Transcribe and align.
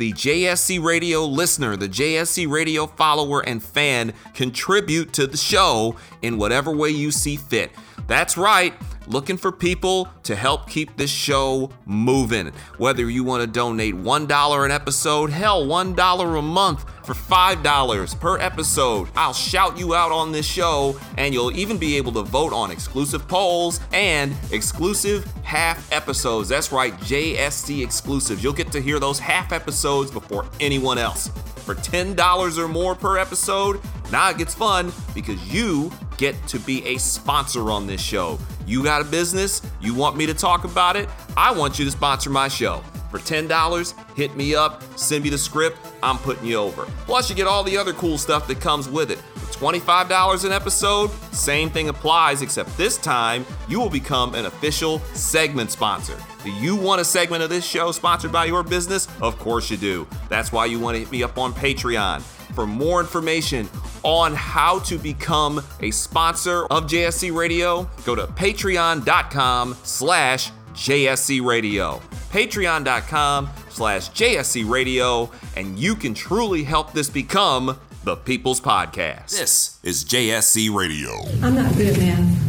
the 0.00 0.12
JSC 0.14 0.82
Radio 0.82 1.26
listener, 1.26 1.76
the 1.76 1.86
JSC 1.86 2.50
Radio 2.50 2.86
follower 2.86 3.46
and 3.46 3.62
fan 3.62 4.14
contribute 4.32 5.12
to 5.12 5.26
the 5.26 5.36
show 5.36 5.94
in 6.22 6.38
whatever 6.38 6.74
way 6.74 6.88
you 6.88 7.10
see 7.10 7.36
fit. 7.36 7.70
That's 8.06 8.38
right, 8.38 8.72
looking 9.10 9.36
for 9.36 9.50
people 9.50 10.08
to 10.22 10.36
help 10.36 10.68
keep 10.68 10.96
this 10.96 11.10
show 11.10 11.70
moving. 11.84 12.52
Whether 12.78 13.10
you 13.10 13.24
want 13.24 13.42
to 13.42 13.46
donate 13.46 13.94
$1 13.94 14.64
an 14.64 14.70
episode, 14.70 15.30
hell, 15.30 15.66
$1 15.66 16.38
a 16.38 16.42
month 16.42 16.84
for 17.04 17.14
$5 17.14 18.20
per 18.20 18.38
episode, 18.38 19.08
I'll 19.16 19.32
shout 19.32 19.76
you 19.78 19.94
out 19.94 20.12
on 20.12 20.30
this 20.30 20.46
show, 20.46 20.98
and 21.18 21.34
you'll 21.34 21.56
even 21.56 21.76
be 21.76 21.96
able 21.96 22.12
to 22.12 22.22
vote 22.22 22.52
on 22.52 22.70
exclusive 22.70 23.26
polls 23.26 23.80
and 23.92 24.34
exclusive 24.52 25.24
half 25.42 25.90
episodes. 25.92 26.48
That's 26.48 26.70
right, 26.70 26.94
JSC 27.00 27.82
exclusives. 27.82 28.44
You'll 28.44 28.52
get 28.52 28.70
to 28.72 28.80
hear 28.80 29.00
those 29.00 29.18
half 29.18 29.52
episodes 29.52 30.10
before 30.10 30.46
anyone 30.60 30.98
else. 30.98 31.28
For 31.64 31.74
$10 31.74 32.58
or 32.58 32.68
more 32.68 32.94
per 32.94 33.18
episode, 33.18 33.80
now 34.10 34.30
it 34.30 34.38
gets 34.38 34.54
fun 34.54 34.92
because 35.14 35.52
you 35.52 35.90
get 36.16 36.34
to 36.48 36.58
be 36.58 36.84
a 36.84 36.98
sponsor 36.98 37.70
on 37.70 37.86
this 37.86 38.00
show. 38.00 38.38
You 38.66 38.84
got 38.84 39.00
a 39.00 39.04
business, 39.04 39.62
you 39.80 39.94
want 39.94 40.16
me 40.16 40.26
to 40.26 40.34
talk 40.34 40.64
about 40.64 40.96
it, 40.96 41.08
I 41.36 41.52
want 41.52 41.78
you 41.78 41.84
to 41.84 41.90
sponsor 41.90 42.30
my 42.30 42.48
show. 42.48 42.82
For 43.10 43.18
$10, 43.18 44.14
hit 44.14 44.36
me 44.36 44.54
up, 44.54 44.82
send 44.96 45.24
me 45.24 45.30
the 45.30 45.38
script, 45.38 45.78
I'm 46.02 46.16
putting 46.18 46.46
you 46.46 46.56
over. 46.56 46.84
Plus, 47.06 47.28
you 47.28 47.34
get 47.34 47.48
all 47.48 47.64
the 47.64 47.76
other 47.76 47.92
cool 47.92 48.18
stuff 48.18 48.46
that 48.46 48.60
comes 48.60 48.88
with 48.88 49.10
it. 49.10 49.18
For 49.18 49.72
$25 49.72 50.44
an 50.44 50.52
episode, 50.52 51.10
same 51.32 51.70
thing 51.70 51.88
applies, 51.88 52.40
except 52.40 52.76
this 52.76 52.96
time 52.98 53.44
you 53.68 53.80
will 53.80 53.90
become 53.90 54.36
an 54.36 54.46
official 54.46 55.00
segment 55.12 55.72
sponsor. 55.72 56.16
Do 56.44 56.52
you 56.52 56.76
want 56.76 57.00
a 57.00 57.04
segment 57.04 57.42
of 57.42 57.50
this 57.50 57.66
show 57.66 57.90
sponsored 57.90 58.30
by 58.30 58.44
your 58.44 58.62
business? 58.62 59.08
Of 59.20 59.38
course 59.38 59.70
you 59.70 59.76
do. 59.76 60.06
That's 60.28 60.52
why 60.52 60.66
you 60.66 60.78
want 60.78 60.94
to 60.94 61.00
hit 61.00 61.10
me 61.10 61.24
up 61.24 61.36
on 61.36 61.52
Patreon. 61.52 62.22
For 62.54 62.66
more 62.66 63.00
information 63.00 63.68
on 64.02 64.34
how 64.34 64.80
to 64.80 64.98
become 64.98 65.62
a 65.80 65.90
sponsor 65.90 66.66
of 66.66 66.84
JSC 66.84 67.34
Radio, 67.34 67.88
go 68.04 68.14
to 68.14 68.26
patreon.com 68.26 69.76
slash 69.82 70.50
JSC 70.74 71.44
Radio. 71.44 72.00
Patreon.com 72.30 73.50
slash 73.70 74.10
JSC 74.10 74.68
Radio, 74.68 75.30
and 75.56 75.78
you 75.78 75.94
can 75.94 76.14
truly 76.14 76.64
help 76.64 76.92
this 76.92 77.10
become 77.10 77.78
the 78.04 78.16
People's 78.16 78.60
Podcast. 78.60 79.30
This 79.30 79.78
is 79.82 80.04
JSC 80.04 80.74
Radio. 80.74 81.10
I'm 81.42 81.54
not 81.54 81.74
good 81.76 81.88
at 81.94 81.98
math. 81.98 82.46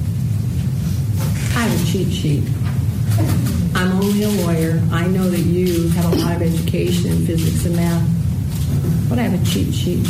I 1.57 1.63
have 1.63 1.81
a 1.81 1.91
cheat 1.91 2.11
sheet. 2.11 2.43
I'm 3.75 3.91
only 3.93 4.23
a 4.23 4.29
lawyer. 4.29 4.81
I 4.91 5.07
know 5.07 5.29
that 5.29 5.39
you 5.39 5.89
have 5.89 6.05
a 6.13 6.15
lot 6.17 6.35
of 6.35 6.41
education 6.41 7.11
in 7.11 7.25
physics 7.25 7.65
and 7.65 7.75
math, 7.75 8.07
but 9.11 9.19
I 9.19 9.23
have 9.23 9.41
a 9.41 9.45
cheat 9.45 9.73
sheet. 9.73 10.07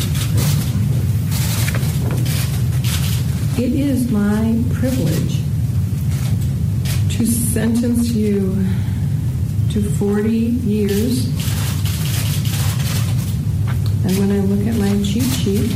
It 3.57 3.73
is 3.73 4.11
my 4.11 4.63
privilege 4.75 5.39
to 7.17 7.25
sentence 7.25 8.11
you 8.11 8.63
to 9.71 9.81
40 9.97 10.29
years. 10.29 11.25
And 14.05 14.19
when 14.19 14.31
I 14.33 14.39
look 14.45 14.67
at 14.67 14.75
my 14.75 15.03
cheat 15.03 15.23
sheet, 15.23 15.71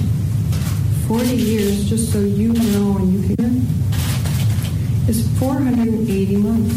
40 1.07 1.25
years, 1.25 1.89
just 1.89 2.13
so 2.13 2.19
you 2.19 2.53
know 2.53 2.97
and 2.97 3.11
you 3.11 3.35
can, 3.35 3.65
is 5.09 5.27
480 5.39 6.35
months. 6.37 6.75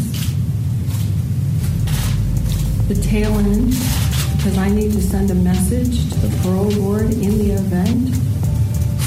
The 2.87 2.95
tail 2.95 3.37
end, 3.37 3.98
because 4.39 4.57
I 4.57 4.69
need 4.69 4.91
to 4.93 5.01
send 5.01 5.29
a 5.29 5.35
message 5.35 6.09
to 6.11 6.19
the 6.19 6.37
parole 6.41 6.73
board 6.81 7.11
in 7.13 7.37
the 7.37 7.51
event 7.51 8.15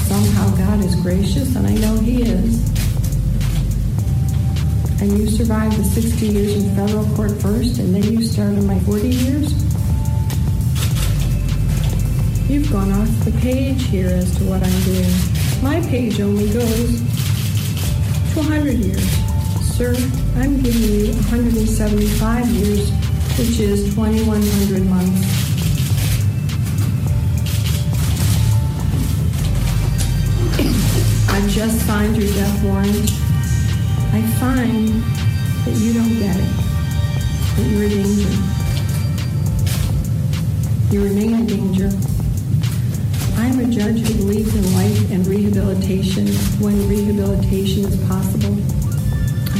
somehow 0.07 0.55
God 0.55 0.85
is 0.85 0.95
gracious, 1.01 1.55
and 1.55 1.67
I 1.67 1.73
know 1.73 1.97
He 1.97 2.21
is 2.21 2.73
and 5.03 5.19
you 5.19 5.27
survived 5.27 5.75
the 5.75 5.83
60 5.83 6.27
years 6.27 6.63
in 6.63 6.75
federal 6.77 7.05
court 7.13 7.31
first, 7.41 7.77
and 7.77 7.93
then 7.93 8.03
you 8.03 8.23
started 8.23 8.63
my 8.63 8.79
40 8.79 9.09
years, 9.09 9.51
you've 12.49 12.71
gone 12.71 12.89
off 12.93 13.09
the 13.25 13.33
page 13.41 13.83
here 13.87 14.07
as 14.07 14.33
to 14.37 14.45
what 14.45 14.63
I'm 14.63 14.81
doing. 14.83 15.11
My 15.61 15.81
page 15.89 16.21
only 16.21 16.47
goes 16.53 16.99
to 17.01 18.39
100 18.39 18.77
years. 18.77 19.03
Sir, 19.75 19.93
I'm 20.37 20.61
giving 20.61 20.81
you 20.81 21.11
175 21.11 22.47
years, 22.47 22.89
which 23.39 23.59
is 23.59 23.95
2,100 23.95 24.85
months. 24.85 25.21
I 31.29 31.47
just 31.47 31.85
signed 31.87 32.15
your 32.15 32.31
death 32.35 32.63
warrant. 32.63 33.11
I 34.13 34.21
find 34.39 34.87
that 35.65 35.75
you 35.79 35.93
don't 35.93 36.19
get 36.19 36.35
it, 36.35 36.53
that 37.55 37.65
you're 37.71 37.85
a 37.85 37.89
danger. 37.89 38.29
You 40.91 41.03
remain 41.03 41.33
a 41.41 41.45
danger. 41.47 41.89
I'm 43.37 43.59
a 43.59 43.65
judge 43.65 43.99
who 44.07 44.13
believes 44.13 44.55
in 44.55 44.73
life 44.75 45.11
and 45.11 45.25
rehabilitation 45.25 46.27
when 46.61 46.87
rehabilitation 46.87 47.85
is 47.85 47.97
possible. 48.07 48.82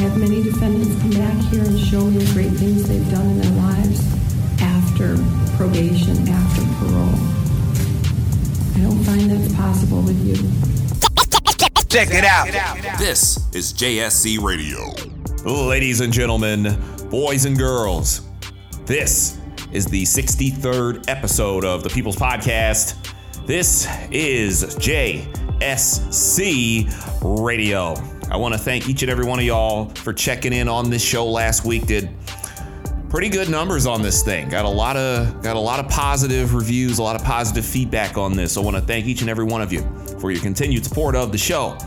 I 0.03 0.07
have 0.07 0.17
many 0.17 0.43
defendants 0.43 1.01
come 1.01 1.11
back 1.11 1.37
here 1.45 1.63
and 1.63 1.79
show 1.79 2.03
me 2.03 2.17
the 2.17 2.33
great 2.33 2.51
things 2.51 2.89
they've 2.89 3.09
done 3.09 3.25
in 3.25 3.39
their 3.39 3.51
lives 3.51 4.01
after 4.61 5.15
probation, 5.55 6.27
after 6.27 6.61
parole. 6.75 7.15
I 8.75 8.81
don't 8.81 9.01
find 9.05 9.31
that's 9.31 9.55
possible 9.55 10.01
with 10.01 10.19
you. 10.25 10.35
Check 11.87 12.09
it 12.11 12.25
out. 12.25 12.49
This 12.99 13.37
is 13.55 13.71
JSC 13.71 14.41
Radio. 14.41 14.93
Ladies 15.49 16.01
and 16.01 16.11
gentlemen, 16.11 16.77
boys 17.09 17.45
and 17.45 17.57
girls, 17.57 18.27
this 18.85 19.39
is 19.71 19.85
the 19.85 20.03
63rd 20.03 21.07
episode 21.07 21.63
of 21.63 21.81
the 21.81 21.89
People's 21.89 22.17
Podcast. 22.17 22.97
This 23.47 23.87
is 24.11 24.65
JSC 24.75 25.31
Radio. 27.21 28.12
I 28.29 28.37
want 28.37 28.53
to 28.53 28.59
thank 28.59 28.89
each 28.89 29.03
and 29.03 29.11
every 29.11 29.25
one 29.25 29.39
of 29.39 29.45
y'all 29.45 29.89
for 29.89 30.13
checking 30.13 30.53
in 30.53 30.67
on 30.67 30.89
this 30.89 31.03
show 31.03 31.25
last 31.25 31.65
week. 31.65 31.85
Did 31.85 32.09
pretty 33.09 33.29
good 33.29 33.49
numbers 33.49 33.85
on 33.85 34.01
this 34.01 34.23
thing. 34.23 34.49
Got 34.49 34.65
a 34.65 34.69
lot 34.69 34.97
of 34.97 35.43
got 35.43 35.55
a 35.55 35.59
lot 35.59 35.79
of 35.79 35.87
positive 35.89 36.55
reviews, 36.55 36.97
a 36.97 37.03
lot 37.03 37.15
of 37.15 37.23
positive 37.23 37.65
feedback 37.65 38.17
on 38.17 38.35
this. 38.35 38.57
I 38.57 38.61
want 38.61 38.75
to 38.75 38.81
thank 38.81 39.05
each 39.05 39.21
and 39.21 39.29
every 39.29 39.45
one 39.45 39.61
of 39.61 39.71
you 39.71 39.81
for 40.19 40.31
your 40.31 40.41
continued 40.41 40.83
support 40.83 41.15
of 41.15 41.31
the 41.31 41.37
show. 41.37 41.77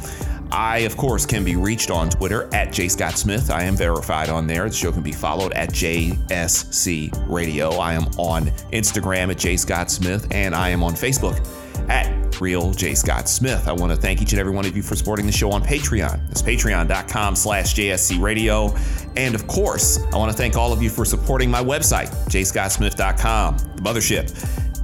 I, 0.53 0.79
of 0.79 0.97
course, 0.97 1.27
can 1.27 1.45
be 1.45 1.57
reached 1.57 1.91
on 1.91 2.11
Twitter 2.11 2.49
at 2.55 2.73
J. 2.73 2.89
Scott 2.89 3.19
Smith. 3.19 3.51
I 3.51 3.65
am 3.65 3.77
verified 3.77 4.29
on 4.29 4.47
there. 4.47 4.69
The 4.69 4.75
show 4.75 4.93
can 4.93 5.03
be 5.03 5.13
followed 5.13 5.53
at 5.55 5.71
JSC 5.71 7.29
Radio. 7.29 7.71
I 7.71 7.95
am 7.95 8.05
on 8.19 8.47
Instagram 8.73 9.31
at 9.31 9.39
J. 9.39 9.57
Scott 9.57 9.91
Smith, 9.91 10.29
and 10.31 10.55
I 10.55 10.69
am 10.69 10.85
on 10.85 10.93
Facebook 10.93 11.45
at 11.89 12.26
Real 12.41 12.73
J. 12.73 12.95
Scott 12.95 13.29
Smith. 13.29 13.69
I 13.69 13.73
want 13.73 13.93
to 13.93 13.97
thank 13.97 14.23
each 14.23 14.33
and 14.33 14.41
every 14.41 14.53
one 14.53 14.67
of 14.67 14.77
you 14.77 14.83
for 14.83 14.97
supporting 14.97 15.27
the 15.27 15.33
show 15.33 15.51
on 15.51 15.63
Patreon. 15.63 16.31
It's 16.31 16.43
patreon.com 16.43 17.37
slash 17.37 17.75
JSC 17.75 18.21
Radio. 18.21 18.75
And 19.17 19.35
of 19.35 19.47
course, 19.47 19.99
I 20.13 20.17
want 20.17 20.31
to 20.31 20.37
thank 20.37 20.57
all 20.57 20.73
of 20.73 20.83
you 20.83 20.91
for 20.91 21.05
supporting 21.05 21.51
my 21.51 21.63
website, 21.63 22.09
jscottsmith.com, 22.29 23.59
the 23.59 23.83
mothership. 23.83 24.33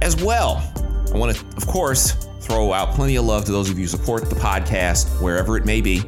As 0.01 0.21
well, 0.21 0.71
I 1.13 1.17
want 1.17 1.35
to, 1.35 1.45
of 1.57 1.65
course, 1.67 2.11
throw 2.41 2.73
out 2.73 2.93
plenty 2.93 3.15
of 3.15 3.25
love 3.25 3.45
to 3.45 3.51
those 3.51 3.69
of 3.69 3.77
you 3.77 3.85
who 3.85 3.89
support 3.89 4.29
the 4.29 4.35
podcast 4.35 5.07
wherever 5.21 5.57
it 5.57 5.65
may 5.65 5.81
be, 5.81 5.99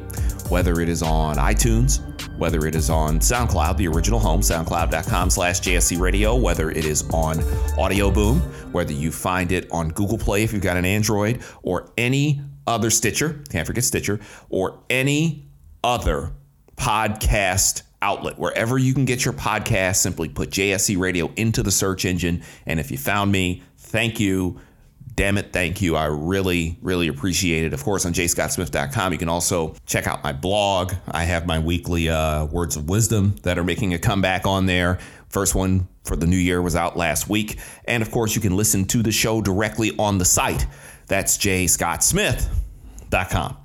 whether 0.48 0.80
it 0.80 0.88
is 0.88 1.02
on 1.02 1.36
iTunes, 1.36 2.00
whether 2.38 2.66
it 2.66 2.74
is 2.74 2.90
on 2.90 3.18
SoundCloud, 3.18 3.76
the 3.76 3.88
original 3.88 4.18
home, 4.18 4.40
soundcloud.com 4.40 5.30
slash 5.30 5.60
JSC 5.60 5.98
Radio, 5.98 6.36
whether 6.36 6.70
it 6.70 6.84
is 6.84 7.08
on 7.10 7.42
Audio 7.78 8.10
Boom, 8.10 8.40
whether 8.72 8.92
you 8.92 9.10
find 9.10 9.52
it 9.52 9.70
on 9.70 9.88
Google 9.90 10.18
Play 10.18 10.42
if 10.42 10.52
you've 10.52 10.62
got 10.62 10.76
an 10.76 10.84
Android, 10.84 11.42
or 11.62 11.90
any 11.96 12.40
other 12.66 12.90
Stitcher, 12.90 13.42
can't 13.48 13.66
forget 13.66 13.84
Stitcher, 13.84 14.20
or 14.48 14.80
any 14.90 15.46
other 15.82 16.32
podcast 16.76 17.82
outlet. 18.02 18.38
Wherever 18.38 18.78
you 18.78 18.92
can 18.92 19.04
get 19.04 19.24
your 19.24 19.34
podcast, 19.34 19.96
simply 19.96 20.28
put 20.28 20.50
JSC 20.50 20.98
Radio 20.98 21.32
into 21.36 21.62
the 21.62 21.70
search 21.70 22.04
engine. 22.04 22.42
And 22.66 22.78
if 22.78 22.90
you 22.90 22.98
found 22.98 23.32
me, 23.32 23.62
thank 23.76 24.20
you 24.20 24.60
damn 25.16 25.36
it, 25.38 25.52
thank 25.52 25.82
you. 25.82 25.96
I 25.96 26.04
really, 26.04 26.78
really 26.82 27.08
appreciate 27.08 27.64
it. 27.64 27.72
Of 27.72 27.82
course, 27.82 28.06
on 28.06 28.12
jscottsmith.com, 28.12 29.12
you 29.12 29.18
can 29.18 29.28
also 29.28 29.74
check 29.86 30.06
out 30.06 30.22
my 30.22 30.32
blog. 30.32 30.92
I 31.10 31.24
have 31.24 31.46
my 31.46 31.58
weekly 31.58 32.08
uh, 32.08 32.44
words 32.44 32.76
of 32.76 32.88
wisdom 32.88 33.34
that 33.42 33.58
are 33.58 33.64
making 33.64 33.94
a 33.94 33.98
comeback 33.98 34.46
on 34.46 34.66
there. 34.66 35.00
First 35.30 35.54
one 35.54 35.88
for 36.04 36.16
the 36.16 36.26
new 36.26 36.36
year 36.36 36.60
was 36.62 36.76
out 36.76 36.96
last 36.96 37.28
week. 37.28 37.58
And 37.86 38.02
of 38.02 38.10
course, 38.10 38.36
you 38.36 38.42
can 38.42 38.56
listen 38.56 38.84
to 38.86 39.02
the 39.02 39.10
show 39.10 39.40
directly 39.40 39.92
on 39.98 40.18
the 40.18 40.24
site. 40.24 40.66
That's 41.08 41.36
jscottsmith.com. 41.38 43.56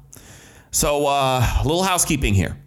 So, 0.72 1.06
uh, 1.06 1.46
a 1.60 1.64
little 1.64 1.84
housekeeping 1.84 2.34
here. 2.34 2.58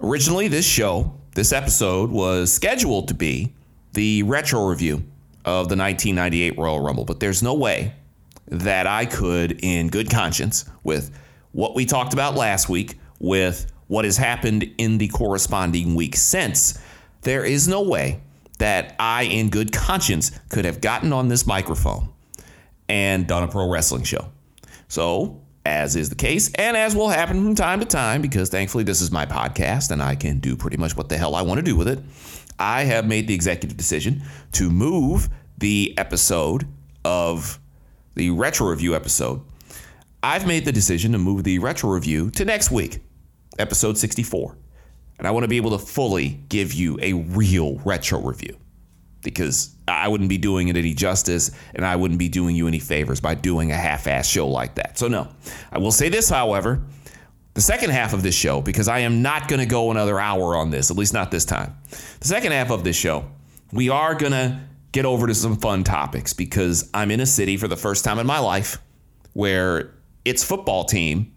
Originally, 0.00 0.48
this 0.48 0.66
show, 0.66 1.18
this 1.34 1.52
episode, 1.52 2.10
was 2.10 2.52
scheduled 2.52 3.08
to 3.08 3.14
be 3.14 3.54
the 3.92 4.24
retro 4.24 4.66
review 4.66 5.04
of 5.44 5.68
the 5.68 5.76
1998 5.76 6.58
Royal 6.58 6.80
Rumble, 6.80 7.04
but 7.04 7.20
there's 7.20 7.42
no 7.42 7.54
way 7.54 7.94
that 8.48 8.86
I 8.86 9.06
could, 9.06 9.60
in 9.62 9.88
good 9.88 10.10
conscience, 10.10 10.64
with 10.84 11.10
what 11.52 11.74
we 11.74 11.86
talked 11.86 12.12
about 12.12 12.34
last 12.34 12.68
week, 12.68 12.98
with 13.18 13.70
what 13.86 14.04
has 14.04 14.16
happened 14.16 14.70
in 14.78 14.98
the 14.98 15.08
corresponding 15.08 15.94
week 15.94 16.16
since, 16.16 16.78
there 17.22 17.44
is 17.44 17.68
no 17.68 17.82
way 17.82 18.20
that 18.58 18.94
I, 18.98 19.24
in 19.24 19.50
good 19.50 19.72
conscience, 19.72 20.30
could 20.48 20.64
have 20.64 20.80
gotten 20.80 21.12
on 21.12 21.28
this 21.28 21.46
microphone 21.46 22.08
and 22.88 23.26
done 23.26 23.42
a 23.42 23.48
pro 23.48 23.68
wrestling 23.68 24.04
show. 24.04 24.30
So, 24.88 25.40
as 25.64 25.96
is 25.96 26.08
the 26.08 26.14
case, 26.14 26.52
and 26.54 26.76
as 26.76 26.96
will 26.96 27.08
happen 27.08 27.42
from 27.44 27.54
time 27.54 27.80
to 27.80 27.86
time, 27.86 28.20
because 28.20 28.48
thankfully 28.48 28.84
this 28.84 29.00
is 29.00 29.10
my 29.10 29.26
podcast 29.26 29.90
and 29.90 30.02
I 30.02 30.16
can 30.16 30.38
do 30.38 30.56
pretty 30.56 30.76
much 30.76 30.96
what 30.96 31.08
the 31.08 31.16
hell 31.16 31.34
I 31.34 31.42
want 31.42 31.58
to 31.58 31.62
do 31.62 31.76
with 31.76 31.88
it, 31.88 32.00
I 32.58 32.84
have 32.84 33.06
made 33.06 33.28
the 33.28 33.34
executive 33.34 33.76
decision 33.76 34.22
to 34.52 34.70
move 34.70 35.28
the 35.58 35.94
episode 35.96 36.66
of 37.04 37.58
the 38.14 38.30
retro 38.30 38.68
review 38.68 38.94
episode. 38.94 39.40
I've 40.22 40.46
made 40.46 40.64
the 40.64 40.72
decision 40.72 41.12
to 41.12 41.18
move 41.18 41.44
the 41.44 41.58
retro 41.58 41.90
review 41.90 42.30
to 42.32 42.44
next 42.44 42.70
week, 42.70 43.00
episode 43.58 43.98
64. 43.98 44.56
And 45.18 45.26
I 45.26 45.30
want 45.30 45.44
to 45.44 45.48
be 45.48 45.56
able 45.56 45.76
to 45.76 45.78
fully 45.78 46.40
give 46.48 46.72
you 46.72 46.98
a 47.00 47.12
real 47.12 47.78
retro 47.84 48.20
review 48.20 48.56
because 49.22 49.74
I 49.88 50.08
wouldn't 50.08 50.28
be 50.28 50.38
doing 50.38 50.68
it 50.68 50.76
any 50.76 50.94
justice 50.94 51.50
and 51.74 51.84
I 51.84 51.96
wouldn't 51.96 52.18
be 52.18 52.28
doing 52.28 52.56
you 52.56 52.68
any 52.68 52.78
favors 52.78 53.20
by 53.20 53.34
doing 53.34 53.70
a 53.70 53.76
half 53.76 54.06
ass 54.06 54.26
show 54.26 54.48
like 54.48 54.74
that. 54.76 54.98
So, 54.98 55.08
no. 55.08 55.28
I 55.70 55.78
will 55.78 55.92
say 55.92 56.08
this, 56.08 56.28
however 56.28 56.82
the 57.54 57.60
second 57.60 57.90
half 57.90 58.12
of 58.14 58.22
this 58.22 58.34
show, 58.34 58.60
because 58.60 58.88
I 58.88 59.00
am 59.00 59.22
not 59.22 59.48
going 59.48 59.60
to 59.60 59.66
go 59.66 59.90
another 59.90 60.18
hour 60.18 60.56
on 60.56 60.70
this, 60.70 60.90
at 60.90 60.96
least 60.96 61.12
not 61.12 61.30
this 61.30 61.44
time. 61.44 61.76
The 62.20 62.28
second 62.28 62.52
half 62.52 62.70
of 62.70 62.82
this 62.84 62.96
show, 62.96 63.26
we 63.72 63.90
are 63.90 64.14
going 64.14 64.32
to 64.32 64.60
get 64.92 65.04
over 65.04 65.26
to 65.26 65.34
some 65.34 65.56
fun 65.56 65.84
topics 65.84 66.32
because 66.32 66.88
I'm 66.94 67.10
in 67.10 67.20
a 67.20 67.26
city 67.26 67.56
for 67.56 67.68
the 67.68 67.76
first 67.76 68.04
time 68.04 68.18
in 68.18 68.26
my 68.26 68.38
life 68.38 68.78
where 69.34 69.94
its 70.24 70.42
football 70.44 70.84
team 70.84 71.34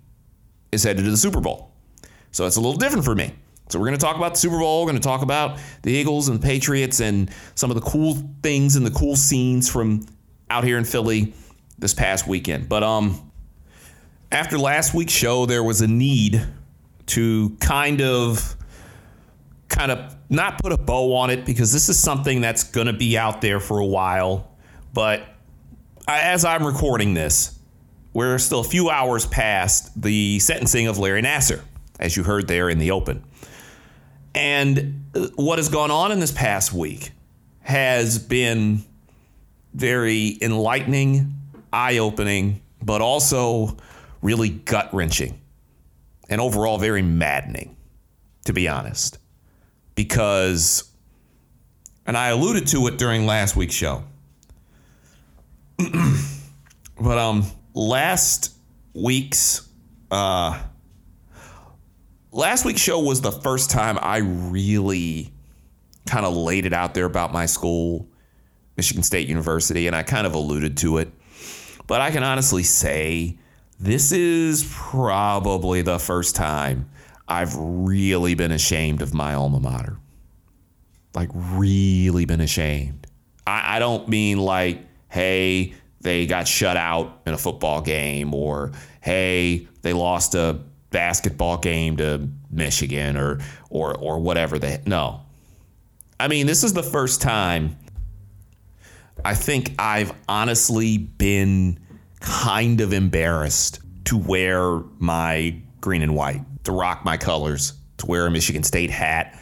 is 0.72 0.84
headed 0.84 1.04
to 1.04 1.12
the 1.12 1.18
Super 1.18 1.42
Bowl. 1.42 1.74
So 2.31 2.46
it's 2.46 2.58
a 2.58 2.62
little 2.62 2.78
different 2.78 3.06
for 3.06 3.16
me. 3.16 3.34
So 3.70 3.80
we're 3.80 3.88
going 3.88 3.98
to 3.98 4.06
talk 4.06 4.16
about 4.16 4.34
the 4.34 4.40
Super 4.40 4.60
Bowl. 4.60 4.82
We're 4.82 4.92
going 4.92 5.02
to 5.02 5.08
talk 5.08 5.22
about 5.24 5.60
the 5.82 5.92
Eagles 5.92 6.28
and 6.28 6.40
the 6.40 6.46
Patriots 6.46 7.00
and 7.00 7.32
some 7.56 7.72
of 7.72 7.76
the 7.76 7.82
cool 7.82 8.18
things 8.44 8.76
and 8.76 8.86
the 8.86 8.92
cool 8.92 9.16
scenes 9.16 9.68
from 9.70 10.06
out 10.50 10.64
here 10.64 10.78
in 10.78 10.86
Philly 10.86 11.34
this 11.80 11.94
past 11.94 12.28
weekend. 12.28 12.70
But 12.70 12.84
um, 12.84 13.32
after 14.32 14.58
last 14.60 14.94
week's 14.94 15.14
show, 15.14 15.46
there 15.48 15.64
was 15.64 15.82
a 15.82 15.88
need 15.88 16.46
to 17.08 17.58
kind 17.60 18.02
of, 18.02 18.56
kind 19.68 19.92
of 19.92 20.16
not 20.30 20.62
put 20.62 20.72
a 20.72 20.78
bow 20.78 21.16
on 21.16 21.32
it 21.32 21.46
because 21.46 21.74
this 21.74 21.90
is 21.90 22.00
something 22.00 22.42
that's 22.42 22.64
going 22.64 22.88
to 22.88 22.94
be 22.94 23.18
out 23.18 23.42
there 23.42 23.60
for 23.60 23.80
a 23.80 23.86
while. 23.86 24.52
But 24.94 25.24
as 26.08 26.46
I'm 26.46 26.66
recording 26.66 27.16
this, 27.16 27.58
we're 28.14 28.38
still 28.38 28.60
a 28.60 28.64
few 28.64 28.90
hours 28.90 29.26
past 29.26 30.00
the 30.00 30.40
sentencing 30.40 30.88
of 30.88 31.00
Larry 31.00 31.22
Nassar, 31.22 31.62
as 32.00 32.16
you 32.16 32.24
heard 32.24 32.48
there 32.48 32.70
in 32.70 32.78
the 32.78 32.92
open. 32.92 33.24
And 34.36 35.06
what 35.36 35.60
has 35.60 35.70
gone 35.70 35.92
on 35.92 36.12
in 36.12 36.20
this 36.20 36.34
past 36.34 36.74
week 36.74 37.12
has 37.62 38.20
been 38.20 38.84
very 39.74 40.38
enlightening, 40.42 41.34
eye 41.72 41.98
opening, 41.98 42.62
but 42.84 43.02
also 43.02 43.78
really 44.22 44.50
gut 44.50 44.94
wrenching 44.94 45.40
and 46.30 46.42
overall 46.42 46.78
very 46.78 47.02
maddening, 47.02 47.78
to 48.44 48.52
be 48.52 48.68
honest. 48.68 49.20
Because, 49.96 50.92
and 52.06 52.18
I 52.18 52.28
alluded 52.28 52.68
to 52.68 52.86
it 52.88 52.98
during 52.98 53.26
last 53.26 53.56
week's 53.56 53.74
show, 53.74 54.04
but 55.78 57.18
um, 57.18 57.46
last 57.74 58.54
week's 58.94 59.68
uh, 60.12 60.62
last 62.36 62.66
week's 62.66 62.82
show 62.82 63.00
was 63.00 63.22
the 63.22 63.32
first 63.32 63.72
time 63.72 63.98
I 64.02 64.18
really 64.18 65.32
kind 66.06 66.26
of 66.26 66.36
laid 66.36 66.66
it 66.66 66.74
out 66.74 66.94
there 66.94 67.06
about 67.06 67.34
my 67.34 67.46
school, 67.46 68.08
Michigan 68.78 69.04
State 69.04 69.28
University, 69.28 69.88
and 69.88 69.96
I 69.96 70.04
kind 70.04 70.28
of 70.28 70.36
alluded 70.36 70.78
to 70.78 70.98
it. 70.98 71.12
But 71.88 72.02
I 72.02 72.12
can 72.12 72.24
honestly 72.24 72.64
say 72.64 73.38
this 73.80 74.12
is 74.12 74.70
probably 74.70 75.82
the 75.82 75.98
first 75.98 76.36
time 76.36 76.90
I've 77.28 77.56
really 77.56 78.36
been 78.36 78.52
ashamed 78.52 79.02
of 79.02 79.14
my 79.14 79.34
alma 79.34 79.60
mater. 79.60 79.98
Like, 81.14 81.30
really 81.34 82.26
been 82.26 82.42
ashamed. 82.42 83.08
I, 83.48 83.78
I 83.78 83.80
don't 83.80 84.10
mean 84.10 84.38
like, 84.38 84.86
hey, 85.10 85.74
they 86.02 86.28
got 86.28 86.48
shut 86.48 86.76
out 86.76 87.22
in 87.26 87.34
a 87.34 87.38
football 87.38 87.81
game, 87.81 88.34
or 88.34 88.74
hey, 89.02 89.68
they 89.81 89.94
lost 89.94 90.36
a 90.36 90.60
basketball 90.95 91.57
game 91.57 91.97
to 91.97 92.25
Michigan 92.50 93.18
or 93.18 93.42
or 93.69 93.94
or 93.97 94.18
whatever 94.18 94.57
they 94.57 94.81
no. 94.86 95.19
I 96.18 96.30
mean, 96.30 96.47
this 96.47 96.63
is 96.63 96.71
the 96.71 96.83
first 96.83 97.21
time 97.21 97.75
I 99.25 99.33
think 99.33 99.74
I've 99.77 100.13
honestly 100.30 100.97
been 100.97 101.80
kind 102.21 102.80
of 102.80 102.94
embarrassed 102.94 103.81
to 104.06 104.18
wear 104.18 104.83
my 104.97 105.57
green 105.81 106.01
and 106.01 106.15
white, 106.15 106.42
to 106.63 106.71
rock 106.71 107.03
my 107.03 107.18
colors, 107.18 107.74
to 107.97 108.06
wear 108.06 108.25
a 108.25 108.31
Michigan 108.31 108.63
State 108.63 108.89
hat, 108.89 109.38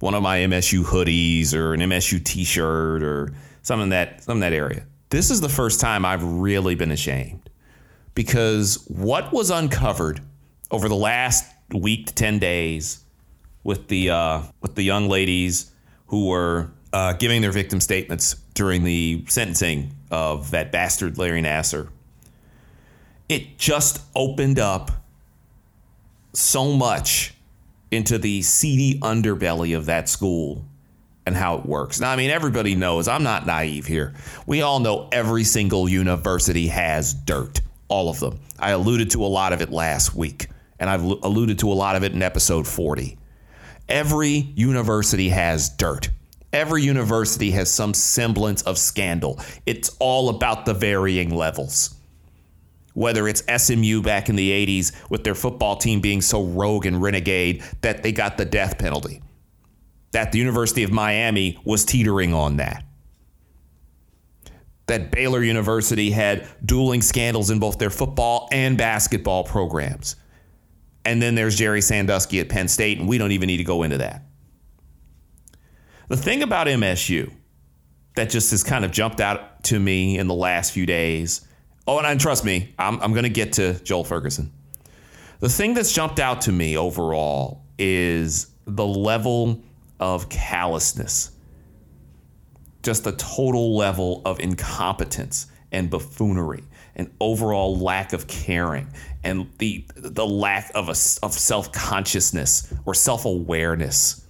one 0.00 0.14
of 0.14 0.22
my 0.22 0.38
MSU 0.38 0.82
hoodies 0.82 1.52
or 1.52 1.74
an 1.74 1.80
MSU 1.80 2.24
t-shirt 2.24 3.02
or 3.02 3.34
something 3.60 3.90
that 3.90 4.24
some 4.24 4.38
in 4.38 4.40
that 4.40 4.54
area. 4.54 4.86
This 5.10 5.30
is 5.30 5.42
the 5.42 5.48
first 5.50 5.78
time 5.78 6.06
I've 6.06 6.24
really 6.24 6.74
been 6.74 6.90
ashamed 6.90 7.50
because 8.14 8.82
what 8.88 9.30
was 9.30 9.50
uncovered 9.50 10.22
over 10.70 10.88
the 10.88 10.96
last 10.96 11.52
week 11.72 12.06
to 12.06 12.14
10 12.14 12.38
days 12.38 13.04
with 13.62 13.88
the 13.88 14.10
uh, 14.10 14.42
with 14.60 14.74
the 14.74 14.82
young 14.82 15.08
ladies 15.08 15.70
who 16.08 16.26
were 16.28 16.70
uh, 16.92 17.14
giving 17.14 17.42
their 17.42 17.52
victim 17.52 17.80
statements 17.80 18.36
during 18.54 18.84
the 18.84 19.24
sentencing 19.28 19.94
of 20.10 20.50
that 20.52 20.70
bastard 20.70 21.18
Larry 21.18 21.42
Nassar. 21.42 21.88
It 23.28 23.58
just 23.58 24.02
opened 24.14 24.58
up 24.58 24.90
so 26.34 26.72
much 26.72 27.34
into 27.90 28.18
the 28.18 28.42
seedy 28.42 29.00
underbelly 29.00 29.76
of 29.76 29.86
that 29.86 30.08
school 30.08 30.64
and 31.26 31.34
how 31.34 31.56
it 31.56 31.64
works. 31.64 32.00
Now, 32.00 32.10
I 32.10 32.16
mean, 32.16 32.30
everybody 32.30 32.74
knows 32.74 33.08
I'm 33.08 33.22
not 33.22 33.46
naive 33.46 33.86
here. 33.86 34.14
We 34.46 34.60
all 34.60 34.78
know 34.78 35.08
every 35.10 35.44
single 35.44 35.88
university 35.88 36.68
has 36.68 37.14
dirt, 37.14 37.60
all 37.88 38.10
of 38.10 38.20
them. 38.20 38.40
I 38.58 38.70
alluded 38.70 39.10
to 39.12 39.24
a 39.24 39.26
lot 39.26 39.52
of 39.52 39.62
it 39.62 39.70
last 39.70 40.14
week 40.14 40.48
and 40.84 40.90
I've 40.90 41.02
alluded 41.02 41.60
to 41.60 41.72
a 41.72 41.74
lot 41.74 41.96
of 41.96 42.04
it 42.04 42.12
in 42.12 42.20
episode 42.20 42.68
40. 42.68 43.16
Every 43.88 44.52
university 44.54 45.30
has 45.30 45.70
dirt. 45.70 46.10
Every 46.52 46.82
university 46.82 47.52
has 47.52 47.70
some 47.70 47.94
semblance 47.94 48.60
of 48.62 48.76
scandal. 48.76 49.40
It's 49.64 49.96
all 49.98 50.28
about 50.28 50.66
the 50.66 50.74
varying 50.74 51.34
levels. 51.34 51.94
Whether 52.92 53.26
it's 53.28 53.42
SMU 53.64 54.02
back 54.02 54.28
in 54.28 54.36
the 54.36 54.50
80s 54.50 54.92
with 55.08 55.24
their 55.24 55.34
football 55.34 55.76
team 55.76 56.02
being 56.02 56.20
so 56.20 56.44
rogue 56.44 56.84
and 56.84 57.00
renegade 57.00 57.64
that 57.80 58.02
they 58.02 58.12
got 58.12 58.36
the 58.36 58.44
death 58.44 58.76
penalty, 58.76 59.22
that 60.12 60.32
the 60.32 60.38
University 60.38 60.82
of 60.82 60.92
Miami 60.92 61.58
was 61.64 61.86
teetering 61.86 62.34
on 62.34 62.58
that 62.58 62.84
that 64.86 65.10
Baylor 65.10 65.42
University 65.42 66.10
had 66.10 66.46
dueling 66.62 67.00
scandals 67.00 67.48
in 67.48 67.58
both 67.58 67.78
their 67.78 67.88
football 67.88 68.50
and 68.52 68.76
basketball 68.76 69.42
programs. 69.42 70.16
And 71.04 71.20
then 71.20 71.34
there's 71.34 71.56
Jerry 71.56 71.80
Sandusky 71.80 72.40
at 72.40 72.48
Penn 72.48 72.68
State, 72.68 72.98
and 72.98 73.08
we 73.08 73.18
don't 73.18 73.32
even 73.32 73.46
need 73.46 73.58
to 73.58 73.64
go 73.64 73.82
into 73.82 73.98
that. 73.98 74.22
The 76.08 76.16
thing 76.16 76.42
about 76.42 76.66
MSU 76.66 77.32
that 78.14 78.30
just 78.30 78.50
has 78.52 78.62
kind 78.62 78.84
of 78.84 78.90
jumped 78.90 79.20
out 79.20 79.64
to 79.64 79.78
me 79.78 80.18
in 80.18 80.26
the 80.26 80.34
last 80.34 80.72
few 80.72 80.86
days. 80.86 81.46
Oh, 81.86 81.98
and, 81.98 82.20
trust 82.20 82.44
me, 82.44 82.74
I'm, 82.78 83.00
I'm 83.00 83.12
going 83.12 83.24
to 83.24 83.30
get 83.30 83.54
to 83.54 83.74
Joel 83.82 84.04
Ferguson. 84.04 84.52
The 85.40 85.48
thing 85.48 85.74
that's 85.74 85.92
jumped 85.92 86.20
out 86.20 86.42
to 86.42 86.52
me 86.52 86.76
overall 86.76 87.64
is 87.78 88.46
the 88.66 88.86
level 88.86 89.62
of 90.00 90.28
callousness, 90.28 91.32
just 92.82 93.04
the 93.04 93.12
total 93.12 93.76
level 93.76 94.22
of 94.24 94.40
incompetence 94.40 95.46
and 95.72 95.90
buffoonery 95.90 96.62
and 96.96 97.10
overall 97.20 97.76
lack 97.76 98.12
of 98.12 98.26
caring 98.26 98.86
and 99.24 99.50
the 99.58 99.84
the 99.96 100.26
lack 100.26 100.70
of 100.74 100.88
a, 100.88 100.96
of 101.22 101.32
self-consciousness 101.32 102.72
or 102.84 102.94
self-awareness. 102.94 104.26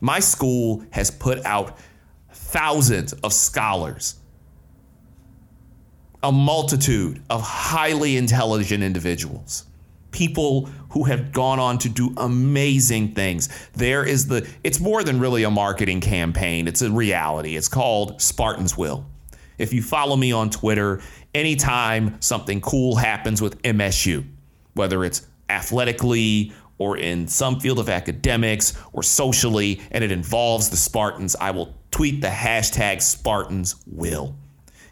My 0.00 0.20
school 0.20 0.84
has 0.90 1.10
put 1.10 1.44
out 1.44 1.78
thousands 2.32 3.12
of 3.14 3.32
scholars, 3.32 4.16
a 6.22 6.30
multitude 6.30 7.22
of 7.30 7.42
highly 7.42 8.16
intelligent 8.16 8.84
individuals, 8.84 9.64
people 10.12 10.66
who 10.90 11.04
have 11.04 11.32
gone 11.32 11.58
on 11.58 11.78
to 11.78 11.88
do 11.88 12.14
amazing 12.16 13.14
things. 13.14 13.48
There 13.74 14.04
is 14.04 14.28
the, 14.28 14.48
it's 14.62 14.80
more 14.80 15.02
than 15.02 15.20
really 15.20 15.42
a 15.42 15.50
marketing 15.50 16.00
campaign, 16.00 16.68
it's 16.68 16.82
a 16.82 16.90
reality. 16.90 17.56
It's 17.56 17.68
called 17.68 18.22
Spartans 18.22 18.76
Will. 18.76 19.04
If 19.58 19.72
you 19.72 19.82
follow 19.82 20.16
me 20.16 20.32
on 20.32 20.50
Twitter, 20.50 21.02
anytime 21.34 22.20
something 22.20 22.60
cool 22.60 22.96
happens 22.96 23.42
with 23.42 23.60
MSU, 23.62 24.24
whether 24.74 25.04
it's 25.04 25.26
athletically 25.48 26.52
or 26.78 26.96
in 26.96 27.26
some 27.26 27.58
field 27.58 27.80
of 27.80 27.88
academics 27.88 28.78
or 28.92 29.02
socially, 29.02 29.80
and 29.90 30.04
it 30.04 30.12
involves 30.12 30.70
the 30.70 30.76
Spartans, 30.76 31.34
I 31.36 31.50
will 31.50 31.74
tweet 31.90 32.20
the 32.20 32.28
hashtag 32.28 33.02
Spartans 33.02 33.76
will. 33.86 34.36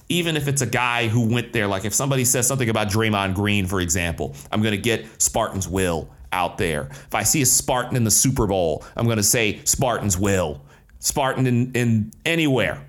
Even 0.08 0.36
if 0.36 0.48
it's 0.48 0.62
a 0.62 0.66
guy 0.66 1.08
who 1.08 1.28
went 1.28 1.52
there, 1.52 1.66
like 1.66 1.84
if 1.84 1.94
somebody 1.94 2.24
says 2.24 2.46
something 2.46 2.68
about 2.68 2.88
Draymond 2.88 3.34
Green, 3.34 3.66
for 3.66 3.80
example, 3.80 4.34
I'm 4.52 4.62
going 4.62 4.72
to 4.72 4.80
get 4.80 5.06
Spartans 5.20 5.68
will 5.68 6.10
out 6.32 6.58
there. 6.58 6.88
If 6.90 7.14
I 7.14 7.22
see 7.22 7.42
a 7.42 7.46
Spartan 7.46 7.96
in 7.96 8.04
the 8.04 8.10
Super 8.10 8.46
Bowl, 8.46 8.84
I'm 8.96 9.06
going 9.06 9.16
to 9.16 9.22
say 9.22 9.60
Spartans 9.64 10.18
will. 10.18 10.60
Spartan 10.98 11.46
in, 11.46 11.72
in 11.72 12.12
anywhere 12.24 12.85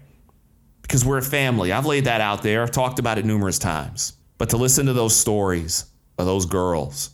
because 0.87 1.03
we're 1.03 1.17
a 1.17 1.21
family. 1.21 1.73
I've 1.73 1.85
laid 1.85 2.05
that 2.05 2.21
out 2.21 2.43
there. 2.43 2.63
I've 2.63 2.71
talked 2.71 2.97
about 2.97 3.17
it 3.17 3.25
numerous 3.25 3.59
times. 3.59 4.13
But 4.37 4.51
to 4.51 4.57
listen 4.57 4.85
to 4.85 4.93
those 4.93 5.15
stories 5.15 5.85
of 6.17 6.25
those 6.25 6.45
girls, 6.45 7.09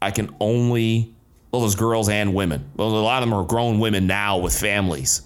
I 0.00 0.12
can 0.12 0.34
only, 0.38 1.12
well, 1.50 1.62
those 1.62 1.74
girls 1.74 2.08
and 2.08 2.32
women. 2.32 2.70
Well, 2.76 2.88
a 2.90 3.02
lot 3.02 3.22
of 3.22 3.28
them 3.28 3.36
are 3.36 3.44
grown 3.44 3.80
women 3.80 4.06
now 4.06 4.38
with 4.38 4.58
families. 4.58 5.22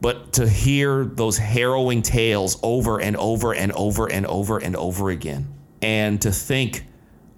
But 0.00 0.32
to 0.34 0.48
hear 0.48 1.04
those 1.04 1.38
harrowing 1.38 2.02
tales 2.02 2.58
over 2.60 3.00
and 3.00 3.16
over 3.16 3.54
and 3.54 3.70
over 3.72 4.10
and 4.10 4.26
over 4.26 4.58
and 4.58 4.74
over 4.74 5.10
again, 5.10 5.54
and 5.80 6.20
to 6.22 6.32
think 6.32 6.84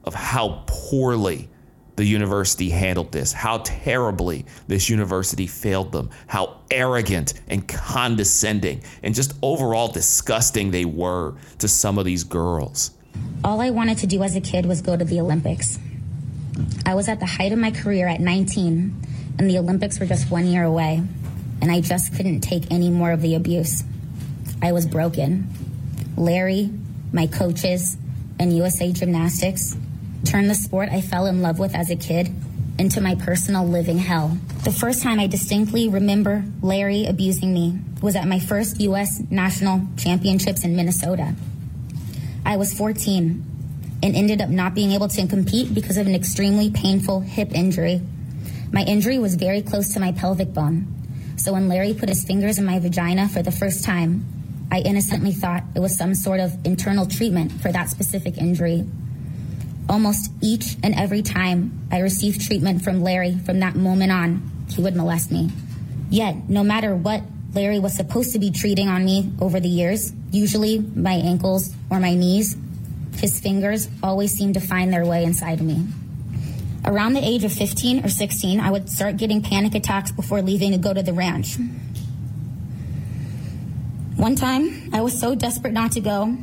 of 0.05 0.15
how 0.15 0.65
poorly 0.67 1.51
the 1.97 2.05
university 2.05 2.71
handled 2.71 3.13
this, 3.13 3.33
how 3.33 3.59
terribly 3.59 4.45
this 4.67 4.89
university 4.89 5.47
failed 5.47 5.93
them, 5.93 6.11
how 6.27 6.61
arrogant 6.71 7.35
and 7.49 7.67
condescending 7.67 8.83
and 9.03 9.15
just 9.15 9.33
overall 9.43 9.89
disgusting 9.89 10.71
they 10.71 10.85
were 10.85 11.35
to 11.59 11.69
some 11.69 11.99
of 11.99 12.05
these 12.05 12.25
girls. 12.25 12.91
All 13.45 13.61
I 13.61 13.71
wanted 13.71 13.99
to 13.99 14.07
do 14.07 14.23
as 14.23 14.35
a 14.35 14.41
kid 14.41 14.67
was 14.67 14.83
go 14.83 14.97
to 14.97 15.05
the 15.05 15.21
Olympics. 15.21 15.79
I 16.85 16.95
was 16.95 17.09
at 17.09 17.21
the 17.21 17.27
height 17.27 17.53
of 17.53 17.59
my 17.59 17.71
career 17.71 18.09
at 18.09 18.21
19, 18.21 19.03
and 19.39 19.51
the 19.51 19.59
Olympics 19.59 20.01
were 20.01 20.07
just 20.07 20.31
one 20.31 20.47
year 20.47 20.65
away, 20.65 21.03
and 21.61 21.71
I 21.71 21.81
just 21.81 22.15
couldn't 22.15 22.41
take 22.41 22.71
any 22.73 22.91
more 22.91 23.13
of 23.13 23.21
the 23.21 23.35
abuse. 23.35 23.85
I 24.63 24.73
was 24.73 24.87
broken. 24.87 25.49
Larry, 26.17 26.71
my 27.13 27.27
coaches, 27.27 27.97
and 28.39 28.57
USA 28.57 28.93
Gymnastics 28.93 29.77
turned 30.25 30.51
the 30.51 30.55
sport 30.55 30.89
I 30.91 31.01
fell 31.01 31.27
in 31.27 31.43
love 31.43 31.59
with 31.59 31.75
as 31.75 31.91
a 31.91 31.97
kid 31.97 32.35
into 32.79 33.01
my 33.01 33.15
personal 33.15 33.67
living 33.67 33.99
hell. 33.99 34.37
The 34.65 34.73
first 34.73 35.03
time 35.03 35.21
I 35.21 35.27
distinctly 35.27 35.89
remember 35.89 36.45
Larry 36.61 37.07
abusing 37.07 37.55
me 37.55 37.79
was 38.03 38.17
at 38.17 38.27
my 38.27 38.41
first 38.41 38.81
U.S. 38.81 39.23
national 39.31 39.83
championships 39.97 40.65
in 40.65 40.75
Minnesota. 40.75 41.35
I 42.45 42.57
was 42.57 42.77
14 42.77 43.45
and 44.03 44.17
ended 44.17 44.43
up 44.43 44.51
not 44.51 44.75
being 44.75 44.93
able 44.93 45.09
to 45.09 45.27
compete 45.27 45.73
because 45.73 45.97
of 45.97 46.07
an 46.07 46.15
extremely 46.15 46.71
painful 46.71 47.21
hip 47.21 47.53
injury. 47.53 48.03
My 48.73 48.83
injury 48.83 49.19
was 49.19 49.37
very 49.37 49.63
close 49.63 49.95
to 49.95 50.01
my 50.01 50.13
pelvic 50.13 50.53
bone. 50.53 50.93
So 51.37 51.53
when 51.53 51.69
Larry 51.69 51.95
put 51.95 52.09
his 52.09 52.25
fingers 52.25 52.59
in 52.59 52.65
my 52.65 52.79
vagina 52.81 53.29
for 53.29 53.43
the 53.43 53.53
first 53.53 53.85
time, 53.85 54.27
I 54.71 54.81
innocently 54.81 55.33
thought 55.33 55.63
it 55.75 55.81
was 55.81 55.97
some 55.97 56.15
sort 56.15 56.41
of 56.41 56.53
internal 56.67 57.07
treatment 57.07 57.53
for 57.53 57.71
that 57.71 57.89
specific 57.89 58.39
injury 58.39 58.85
Almost 59.89 60.33
each 60.41 60.77
and 60.83 60.95
every 60.95 61.23
time 61.23 61.87
I 61.93 62.01
received 62.01 62.47
treatment 62.47 62.83
from 62.83 63.03
Larry 63.03 63.37
from 63.45 63.61
that 63.61 63.77
moment 63.77 64.13
on, 64.13 64.51
he 64.71 64.83
would 64.83 64.97
molest 64.97 65.31
me. 65.31 65.51
Yet, 66.11 66.49
no 66.49 66.65
matter 66.65 66.95
what 66.95 67.23
Larry 67.53 67.79
was 67.79 67.95
supposed 67.95 68.33
to 68.33 68.39
be 68.39 68.51
treating 68.51 68.89
on 68.89 69.05
me 69.05 69.31
over 69.41 69.61
the 69.61 69.69
years, 69.69 70.13
usually 70.31 70.79
my 70.79 71.13
ankles 71.13 71.73
or 71.91 72.01
my 72.01 72.15
knees, 72.15 72.57
his 73.17 73.41
fingers 73.41 73.89
always 74.03 74.33
seemed 74.33 74.55
to 74.55 74.61
find 74.61 74.93
their 74.93 75.05
way 75.05 75.25
inside 75.25 75.61
of 75.61 75.67
me. 75.67 75.87
Around 76.85 77.15
the 77.15 77.27
age 77.27 77.45
of 77.45 77.53
15 77.53 78.05
or 78.05 78.09
16, 78.09 78.61
I 78.61 78.71
would 78.71 78.91
start 78.91 79.17
getting 79.17 79.43
panic 79.43 79.75
attacks 79.75 80.11
before 80.13 80.43
leaving 80.43 80.73
to 80.73 80.79
go 80.79 80.93
to 80.93 81.03
the 81.03 81.13
ranch. 81.13 81.57
One 84.17 84.37
time, 84.37 84.91
I 84.93 85.01
was 85.01 85.19
so 85.19 85.35
desperate 85.35 85.73
not 85.73 85.93
to 85.93 86.01
go, 86.01 86.37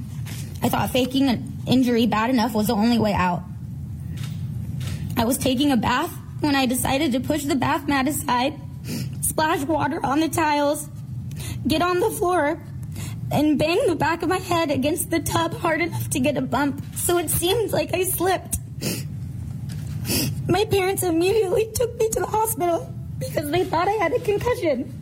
I 0.63 0.69
thought 0.69 0.89
faking 0.91 1.27
injury 1.68 2.08
bad 2.08 2.30
enough 2.30 2.53
was 2.53 2.68
the 2.68 2.74
only 2.74 3.00
way 3.00 3.13
out. 3.13 3.44
I 5.18 5.25
was 5.25 5.38
taking 5.38 5.72
a 5.72 5.77
bath 5.77 6.12
when 6.39 6.56
I 6.56 6.65
decided 6.65 7.12
to 7.12 7.20
push 7.20 7.44
the 7.44 7.56
bath 7.56 7.88
mat 7.88 8.08
aside, 8.08 8.60
splash 9.22 9.63
water 9.63 10.00
on 10.03 10.20
the 10.20 10.30
tiles, 10.30 10.89
get 11.68 11.82
on 11.82 12.00
the 12.00 12.10
floor, 12.10 12.60
and 13.32 13.58
bang 13.58 13.80
the 13.88 13.96
back 13.96 14.24
of 14.24 14.30
my 14.30 14.39
head 14.39 14.72
against 14.72 15.10
the 15.10 15.20
tub 15.20 15.53
hard 15.53 15.82
enough 15.82 16.10
to 16.10 16.20
get 16.20 16.38
a 16.38 16.41
bump, 16.41 16.84
so 16.96 17.18
it 17.18 17.30
seemed 17.30 17.72
like 17.72 17.94
I 17.94 18.03
slipped. 18.03 18.58
My 20.50 20.65
parents 20.65 21.03
immediately 21.03 21.72
took 21.74 21.98
me 21.98 22.10
to 22.10 22.20
the 22.20 22.25
hospital 22.25 22.94
because 23.20 23.50
they 23.51 23.63
thought 23.63 23.88
I 23.88 23.94
had 23.94 24.13
a 24.13 24.20
concussion. 24.20 24.98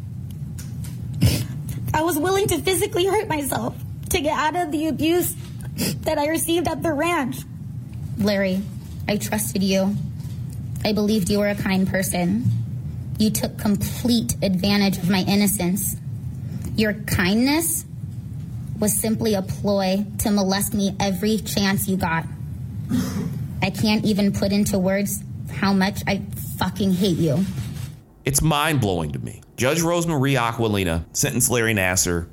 I 1.94 2.04
was 2.04 2.20
willing 2.20 2.48
to 2.48 2.60
physically 2.60 3.06
hurt 3.06 3.28
myself 3.28 3.76
to 4.10 4.22
get 4.22 4.38
out 4.38 4.56
of 4.56 4.72
the 4.72 4.88
abuse 4.88 5.34
that 6.02 6.18
I 6.18 6.28
received 6.28 6.68
at 6.68 6.84
the 6.84 6.94
ranch. 6.94 7.38
Larry, 8.18 8.62
I 9.08 9.18
trusted 9.18 9.64
you. 9.64 9.96
I 10.84 10.94
believed 10.94 11.30
you 11.30 11.40
were 11.40 11.50
a 11.50 11.56
kind 11.56 11.88
person. 11.88 12.46
You 13.18 13.30
took 13.30 13.58
complete 13.58 14.36
advantage 14.42 14.98
of 14.98 15.10
my 15.10 15.20
innocence. 15.28 15.96
Your 16.76 16.94
kindness 16.94 17.86
was 18.80 18.94
simply 18.94 19.34
a 19.34 19.42
ploy 19.42 20.06
to 20.20 20.32
molest 20.32 20.74
me 20.74 20.96
every 21.00 21.38
chance 21.38 21.88
you 21.88 21.98
got. 21.98 22.26
I 23.62 23.70
can't 23.70 24.06
even 24.06 24.32
put 24.32 24.52
into 24.52 24.80
words 24.80 25.22
how 25.52 25.74
much 25.74 26.02
I 26.08 26.22
fucking 26.58 26.94
hate 26.94 27.18
you. 27.18 27.46
It's 28.24 28.42
mind 28.42 28.80
blowing 28.80 29.12
to 29.12 29.20
me. 29.20 29.42
Judge 29.58 29.80
Rosemarie 29.80 30.40
Aquilina 30.40 31.06
sentenced 31.12 31.50
Larry 31.50 31.74
Nassar 31.74 32.28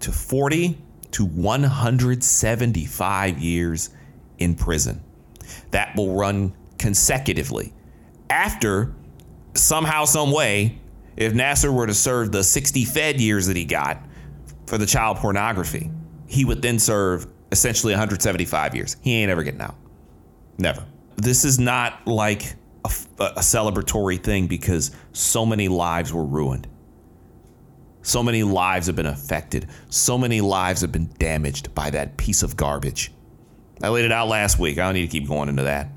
to 0.00 0.12
40 0.12 0.78
to 1.12 1.24
175 1.24 3.38
years 3.38 3.90
in 4.38 4.54
prison. 4.54 5.00
That 5.70 5.96
will 5.96 6.14
run 6.14 6.54
consecutively. 6.78 7.72
After, 8.28 8.94
somehow, 9.54 10.04
some 10.04 10.32
way, 10.32 10.78
if 11.16 11.32
Nassar 11.32 11.74
were 11.74 11.86
to 11.86 11.94
serve 11.94 12.32
the 12.32 12.44
60 12.44 12.84
Fed 12.84 13.20
years 13.20 13.46
that 13.46 13.56
he 13.56 13.64
got 13.64 14.02
for 14.66 14.78
the 14.78 14.86
child 14.86 15.18
pornography, 15.18 15.90
he 16.26 16.44
would 16.44 16.62
then 16.62 16.78
serve 16.78 17.26
essentially 17.52 17.92
175 17.92 18.74
years. 18.74 18.96
He 19.02 19.14
ain't 19.14 19.30
ever 19.30 19.42
getting 19.42 19.60
out. 19.60 19.74
Never. 20.58 20.86
This 21.16 21.44
is 21.44 21.58
not 21.58 22.06
like 22.06 22.54
a, 22.84 22.90
a 23.18 23.40
celebratory 23.40 24.22
thing 24.22 24.46
because 24.46 24.92
so 25.12 25.44
many 25.44 25.68
lives 25.68 26.12
were 26.12 26.24
ruined. 26.24 26.68
So 28.02 28.22
many 28.22 28.42
lives 28.42 28.86
have 28.86 28.96
been 28.96 29.06
affected. 29.06 29.68
So 29.88 30.16
many 30.16 30.40
lives 30.40 30.80
have 30.80 30.92
been 30.92 31.10
damaged 31.18 31.74
by 31.74 31.90
that 31.90 32.16
piece 32.16 32.42
of 32.42 32.56
garbage. 32.56 33.12
I 33.82 33.88
laid 33.88 34.04
it 34.04 34.12
out 34.12 34.28
last 34.28 34.58
week. 34.58 34.78
I 34.78 34.84
don't 34.84 34.94
need 34.94 35.10
to 35.10 35.18
keep 35.20 35.28
going 35.28 35.48
into 35.48 35.64
that. 35.64 35.88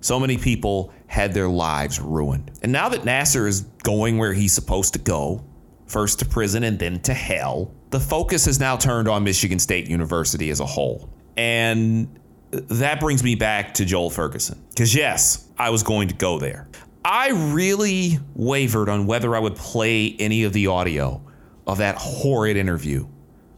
So 0.00 0.20
many 0.20 0.38
people 0.38 0.92
had 1.06 1.34
their 1.34 1.48
lives 1.48 2.00
ruined. 2.00 2.52
And 2.62 2.72
now 2.72 2.88
that 2.90 3.02
Nassar 3.02 3.46
is 3.46 3.62
going 3.82 4.18
where 4.18 4.32
he's 4.32 4.52
supposed 4.52 4.92
to 4.94 4.98
go, 4.98 5.44
first 5.86 6.18
to 6.18 6.24
prison 6.24 6.62
and 6.62 6.78
then 6.78 7.00
to 7.00 7.14
hell, 7.14 7.72
the 7.90 8.00
focus 8.00 8.44
has 8.46 8.60
now 8.60 8.76
turned 8.76 9.08
on 9.08 9.24
Michigan 9.24 9.58
State 9.58 9.88
University 9.88 10.50
as 10.50 10.60
a 10.60 10.66
whole. 10.66 11.08
And 11.36 12.18
that 12.50 13.00
brings 13.00 13.22
me 13.22 13.34
back 13.34 13.74
to 13.74 13.84
Joel 13.84 14.10
Ferguson. 14.10 14.62
Because, 14.70 14.94
yes, 14.94 15.48
I 15.58 15.70
was 15.70 15.82
going 15.82 16.08
to 16.08 16.14
go 16.14 16.38
there. 16.38 16.68
I 17.04 17.30
really 17.52 18.18
wavered 18.34 18.88
on 18.88 19.06
whether 19.06 19.36
I 19.36 19.38
would 19.38 19.54
play 19.54 20.16
any 20.18 20.44
of 20.44 20.52
the 20.52 20.66
audio 20.66 21.22
of 21.66 21.78
that 21.78 21.96
horrid 21.98 22.56
interview 22.56 23.06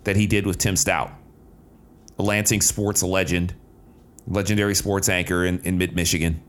that 0.05 0.17
he 0.17 0.27
did 0.27 0.47
with 0.47 0.59
Tim 0.59 0.75
Staudt, 0.77 1.13
a 2.19 2.23
Lansing 2.23 2.61
sports 2.63 3.03
legend, 3.03 3.55
legendary 4.27 4.75
sports 4.75 5.09
anchor 5.09 5.45
in, 5.47 5.61
in 5.61 5.79
mid 5.79 5.95
Michigan. 5.97 6.43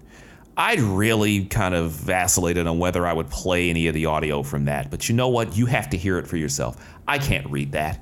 I'd 0.58 0.80
really 0.82 1.46
kind 1.46 1.76
of 1.76 1.92
vacillated 1.92 2.68
on 2.68 2.80
whether 2.80 3.08
I 3.08 3.14
would 3.14 3.30
play 3.30 3.70
any 3.70 3.88
of 3.88 3.94
the 3.94 4.08
audio 4.08 4.44
from 4.44 4.66
that. 4.66 4.92
But 4.92 5.10
you 5.10 5.16
know 5.16 5.30
what? 5.30 5.56
You 5.58 5.66
have 5.68 5.90
to 5.92 5.98
hear 5.98 6.20
it 6.20 6.28
for 6.28 6.38
yourself. 6.38 6.78
I 7.08 7.18
can't 7.20 7.50
read 7.50 7.74
that. 7.74 8.02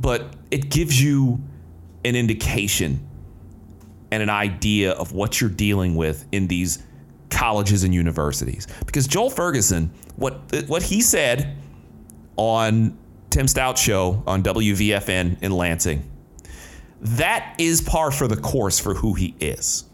but 0.00 0.34
it 0.50 0.70
gives 0.70 1.02
you 1.02 1.40
an 2.04 2.16
indication 2.16 3.06
and 4.10 4.22
an 4.22 4.30
idea 4.30 4.92
of 4.92 5.12
what 5.12 5.40
you're 5.40 5.50
dealing 5.50 5.96
with 5.96 6.26
in 6.32 6.46
these 6.48 6.82
colleges 7.30 7.82
and 7.84 7.94
universities. 7.94 8.66
Because 8.86 9.06
Joel 9.06 9.30
Ferguson, 9.30 9.90
what 10.16 10.40
what 10.68 10.82
he 10.82 11.00
said 11.00 11.56
on 12.36 12.96
Tim 13.30 13.46
Staudt 13.46 13.76
show 13.76 14.22
on 14.26 14.42
WVFN 14.42 15.42
in 15.42 15.52
Lansing, 15.52 16.08
that 17.00 17.54
is 17.58 17.80
par 17.80 18.10
for 18.10 18.28
the 18.28 18.36
course 18.36 18.78
for 18.78 18.94
who 18.94 19.14
he 19.14 19.34
is. 19.40 19.84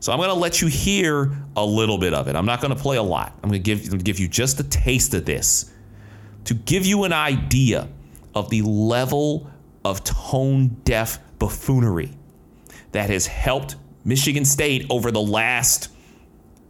So 0.00 0.12
I'm 0.12 0.18
going 0.18 0.28
to 0.30 0.34
let 0.34 0.62
you 0.62 0.68
hear 0.68 1.32
a 1.56 1.64
little 1.64 1.98
bit 1.98 2.14
of 2.14 2.28
it. 2.28 2.36
I'm 2.36 2.46
not 2.46 2.60
going 2.60 2.74
to 2.74 2.80
play 2.80 2.96
a 2.96 3.02
lot. 3.02 3.32
I'm 3.42 3.50
going 3.50 3.62
to 3.62 3.74
give, 3.76 4.04
give 4.04 4.18
you 4.18 4.28
just 4.28 4.58
a 4.60 4.64
taste 4.64 5.14
of 5.14 5.24
this 5.24 5.72
to 6.44 6.54
give 6.54 6.86
you 6.86 7.04
an 7.04 7.12
idea 7.12 7.88
of 8.34 8.50
the 8.50 8.62
level 8.62 9.50
of 9.84 10.02
tone 10.04 10.68
deaf 10.84 11.18
buffoonery 11.38 12.10
that 12.92 13.10
has 13.10 13.26
helped 13.26 13.76
Michigan 14.04 14.44
State 14.44 14.86
over 14.90 15.10
the 15.10 15.20
last 15.20 15.88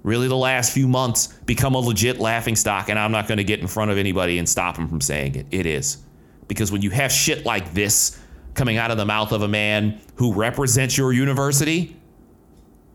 really 0.04 0.28
the 0.28 0.36
last 0.36 0.72
few 0.72 0.86
months 0.86 1.26
become 1.46 1.74
a 1.74 1.78
legit 1.78 2.20
laughing 2.20 2.54
stock 2.54 2.88
and 2.88 2.98
I'm 2.98 3.10
not 3.10 3.26
going 3.26 3.38
to 3.38 3.44
get 3.44 3.58
in 3.58 3.66
front 3.66 3.90
of 3.90 3.98
anybody 3.98 4.38
and 4.38 4.48
stop 4.48 4.76
them 4.76 4.86
from 4.86 5.00
saying 5.00 5.34
it. 5.34 5.46
It 5.50 5.66
is. 5.66 5.98
Because 6.46 6.70
when 6.70 6.82
you 6.82 6.90
have 6.90 7.10
shit 7.10 7.44
like 7.44 7.74
this 7.74 8.20
coming 8.52 8.76
out 8.76 8.92
of 8.92 8.98
the 8.98 9.06
mouth 9.06 9.32
of 9.32 9.42
a 9.42 9.48
man 9.48 10.00
who 10.14 10.32
represents 10.32 10.96
your 10.96 11.12
university, 11.12 11.96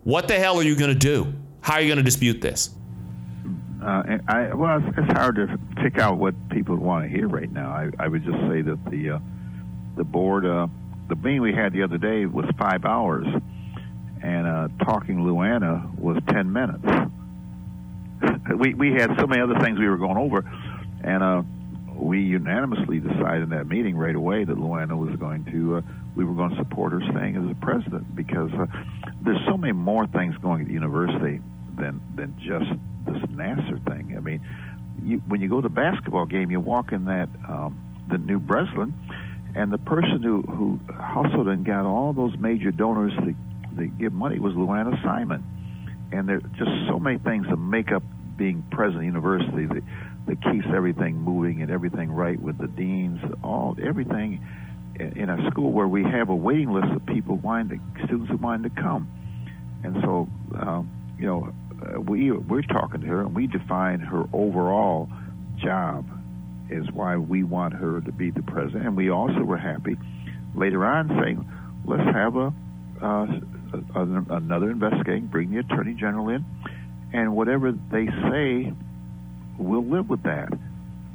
what 0.04 0.28
the 0.28 0.40
hell 0.40 0.58
are 0.58 0.64
you 0.64 0.76
going 0.76 0.94
to 0.94 0.98
do? 0.98 1.34
How 1.62 1.74
are 1.74 1.82
you 1.82 1.88
going 1.88 1.98
to 1.98 2.04
dispute 2.04 2.40
this? 2.40 2.70
Uh, 3.84 4.18
I, 4.28 4.54
well, 4.54 4.78
it's, 4.78 4.98
it's, 4.98 5.12
hard 5.14 5.36
to 5.36 5.58
pick 5.82 6.00
out 6.00 6.18
what 6.18 6.36
people 6.50 6.76
want 6.76 7.06
to 7.06 7.10
hear 7.10 7.28
right 7.28 7.52
now. 7.52 7.70
I, 7.70 7.90
I 7.98 8.08
would 8.08 8.24
just 8.26 8.38
say 8.50 8.62
that 8.62 8.78
the 8.90 9.12
uh, 9.12 9.20
the 9.96 10.04
board, 10.04 10.46
uh, 10.46 10.68
the 11.08 11.16
meeting 11.16 11.42
we 11.42 11.54
had 11.54 11.72
the 11.72 11.84
other 11.84 11.98
day 11.98 12.26
was 12.26 12.46
five 12.58 12.84
hours, 12.84 13.26
and 14.22 14.48
uh, 14.48 14.68
talking 14.86 15.24
Lou 15.24 15.42
Anna 15.42 15.90
was 15.98 16.22
ten 16.30 16.52
minutes. 16.52 16.86
we 18.58 18.74
we 18.74 18.94
had 18.94 19.12
so 19.20 19.28
many 19.28 19.42
other 19.42 19.60
things 19.60 19.80
we 19.80 19.88
were 19.88 19.98
going 19.98 20.18
over, 20.18 20.44
and 21.04 21.24
uh, 21.24 21.42
we 21.96 22.22
unanimously 22.22 23.00
decided 23.00 23.44
in 23.44 23.50
that 23.50 23.68
meeting 23.68 23.98
right 23.98 24.16
away 24.16 24.44
that 24.44 24.58
Lou 24.58 24.76
Anna 24.76 24.96
was 24.96 25.16
going 25.18 25.46
to. 25.46 25.78
Uh, 25.78 25.82
we 26.16 26.26
were 26.26 26.34
going 26.34 26.50
to 26.50 26.58
support 26.58 26.92
her 26.92 27.02
staying 27.12 27.36
as 27.38 27.50
a 27.50 27.56
president 27.64 28.16
because 28.16 28.52
uh, 28.54 28.66
there's 29.24 29.40
so 29.48 29.58
many 29.58 29.74
more 29.74 30.08
things 30.08 30.36
going 30.38 30.62
at 30.62 30.68
the 30.68 30.74
university 30.74 31.40
than 31.78 32.02
than 32.16 32.36
just 32.40 32.70
this 33.06 33.22
Nassar 33.30 33.84
thing. 33.88 34.16
I 34.18 34.20
mean, 34.20 34.42
you, 35.04 35.18
when 35.28 35.42
you 35.42 35.48
go 35.48 35.62
to 35.62 35.68
the 35.68 35.74
basketball 35.74 36.26
game, 36.26 36.52
you 36.52 36.60
walk 36.60 36.92
in 36.92 37.06
that 37.06 37.30
um, 37.48 37.80
the 38.10 38.18
new 38.18 38.40
Breslin, 38.40 38.94
and 39.56 39.72
the 39.72 39.78
person 39.78 40.22
who 40.24 40.42
who 40.42 40.80
hustled 40.94 41.48
and 41.48 41.66
got 41.66 41.86
all 41.86 42.14
those 42.14 42.38
major 42.38 42.72
donors 42.72 43.14
to, 43.14 43.36
to 43.80 43.88
give 43.88 44.14
money 44.14 44.40
was 44.40 44.54
Lou 44.56 44.72
Anna 44.72 45.00
Simon, 45.04 45.44
and 46.12 46.28
there's 46.28 46.44
just 46.58 46.72
so 46.88 47.00
many 47.00 47.20
things 47.20 47.48
that 47.50 47.58
make 47.58 47.92
up 47.92 48.04
being 48.38 48.64
president 48.72 49.16
of 49.16 49.22
the 49.24 49.30
university 49.30 49.66
that, 49.66 49.84
that 50.28 50.52
keeps 50.52 50.68
everything 50.74 51.18
moving 51.18 51.62
and 51.62 51.72
everything 51.72 52.12
right 52.12 52.40
with 52.40 52.58
the 52.58 52.68
deans, 52.68 53.20
all 53.44 53.76
everything 53.84 54.46
in 55.00 55.30
a 55.30 55.50
school 55.50 55.72
where 55.72 55.88
we 55.88 56.04
have 56.04 56.30
a 56.30 56.36
waiting 56.36 56.72
list 56.72 56.88
of 56.94 57.06
people 57.06 57.38
wanting 57.38 57.80
to, 57.80 58.06
students 58.06 58.30
who 58.30 58.38
want 58.38 58.64
to 58.64 58.70
come, 58.70 59.08
and 59.84 59.96
so 60.04 60.28
um, 60.60 60.90
you 61.18 61.26
know 61.26 61.54
uh, 61.82 62.00
we 62.00 62.32
we're 62.32 62.62
talking 62.62 63.02
to 63.02 63.08
her 63.08 63.22
and 63.22 63.36
we 63.36 63.48
define 63.48 64.00
her 64.00 64.26
overall 64.34 65.10
job 65.62 66.06
is 66.70 66.86
why 66.92 67.18
we 67.18 67.44
want 67.44 67.74
her 67.74 68.02
to 68.02 68.12
be 68.12 68.32
the 68.32 68.44
president. 68.44 68.86
And 68.86 68.98
we 68.98 69.10
also 69.10 69.44
were 69.44 69.58
happy 69.58 69.98
later 70.56 70.86
on 70.86 71.10
saying, 71.22 71.52
let's 71.86 72.04
have 72.04 72.36
a, 72.36 72.54
uh, 73.02 73.06
a, 73.06 73.42
another 73.74 74.72
investigating, 74.72 75.28
bring 75.28 75.52
the 75.52 75.60
attorney 75.60 75.94
general 75.94 76.30
in, 76.30 76.46
and 77.14 77.36
whatever 77.36 77.72
they 77.72 78.06
say, 78.30 78.74
we'll 79.58 79.86
live 79.86 80.10
with 80.10 80.24
that. 80.24 80.50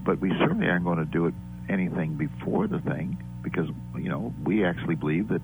But 0.05 0.21
we 0.21 0.31
certainly 0.39 0.69
aren't 0.69 0.85
going 0.85 0.99
to 0.99 1.05
do 1.05 1.27
it 1.27 1.35
anything 1.69 2.15
before 2.15 2.67
the 2.67 2.79
thing 2.81 3.17
because 3.43 3.69
you 3.97 4.09
know 4.09 4.35
we 4.45 4.65
actually 4.65 4.95
believe 4.95 5.29
that 5.29 5.41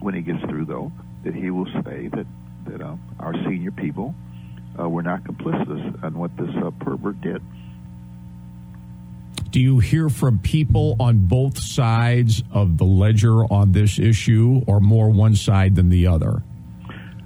when 0.00 0.14
he 0.14 0.22
gets 0.22 0.42
through 0.44 0.64
though 0.64 0.90
that 1.24 1.34
he 1.34 1.50
will 1.50 1.66
say 1.84 2.08
that 2.08 2.26
that 2.66 2.80
uh, 2.80 2.96
our 3.20 3.34
senior 3.44 3.70
people 3.70 4.14
uh, 4.78 4.88
were 4.88 5.02
not 5.02 5.24
complicit 5.24 6.04
in 6.04 6.18
what 6.18 6.34
this 6.36 6.50
uh, 6.62 6.70
pervert 6.80 7.20
did. 7.20 7.42
Do 9.50 9.60
you 9.60 9.78
hear 9.78 10.10
from 10.10 10.38
people 10.40 10.96
on 11.00 11.26
both 11.26 11.58
sides 11.58 12.42
of 12.52 12.76
the 12.76 12.84
ledger 12.84 13.44
on 13.44 13.72
this 13.72 13.98
issue, 13.98 14.62
or 14.66 14.78
more 14.78 15.08
one 15.08 15.34
side 15.34 15.74
than 15.74 15.88
the 15.88 16.06
other? 16.06 16.42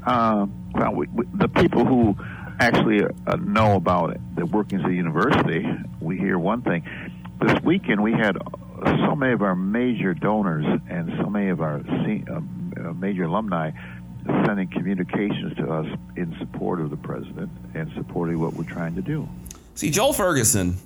Uh, 0.07 0.47
well, 0.75 0.95
we, 0.95 1.07
we, 1.09 1.27
the 1.35 1.49
people 1.49 1.85
who 1.85 2.17
actually 2.61 3.05
uh, 3.05 3.37
know 3.37 3.75
about 3.75 4.11
it, 4.11 4.21
the 4.37 4.47
workings 4.47 4.83
of 4.83 4.91
the 4.91 4.97
university, 4.97 5.67
we 6.01 6.17
hear 6.17 6.39
one 6.39 6.63
thing. 6.63 6.85
This 7.41 7.61
weekend, 7.65 8.03
we 8.03 8.13
had 8.13 8.37
so 8.85 9.17
many 9.17 9.33
of 9.33 9.43
our 9.43 9.57
major 9.57 10.15
donors 10.15 10.65
and 10.89 11.13
so 11.21 11.29
many 11.29 11.49
of 11.49 11.61
our 11.61 11.79
uh, 11.79 12.93
major 12.95 13.25
alumni 13.25 13.73
sending 14.47 14.69
communications 14.69 15.57
to 15.57 15.69
us 15.73 15.87
in 16.17 16.37
support 16.39 16.81
of 16.81 16.91
the 16.91 16.97
president 16.97 17.51
and 17.75 17.91
supporting 17.97 18.39
what 18.39 18.55
we're 18.55 18.63
trying 18.63 18.95
to 18.95 19.03
do. 19.03 19.29
See, 19.75 19.91
Joel 19.91 20.13
Ferguson 20.13 20.77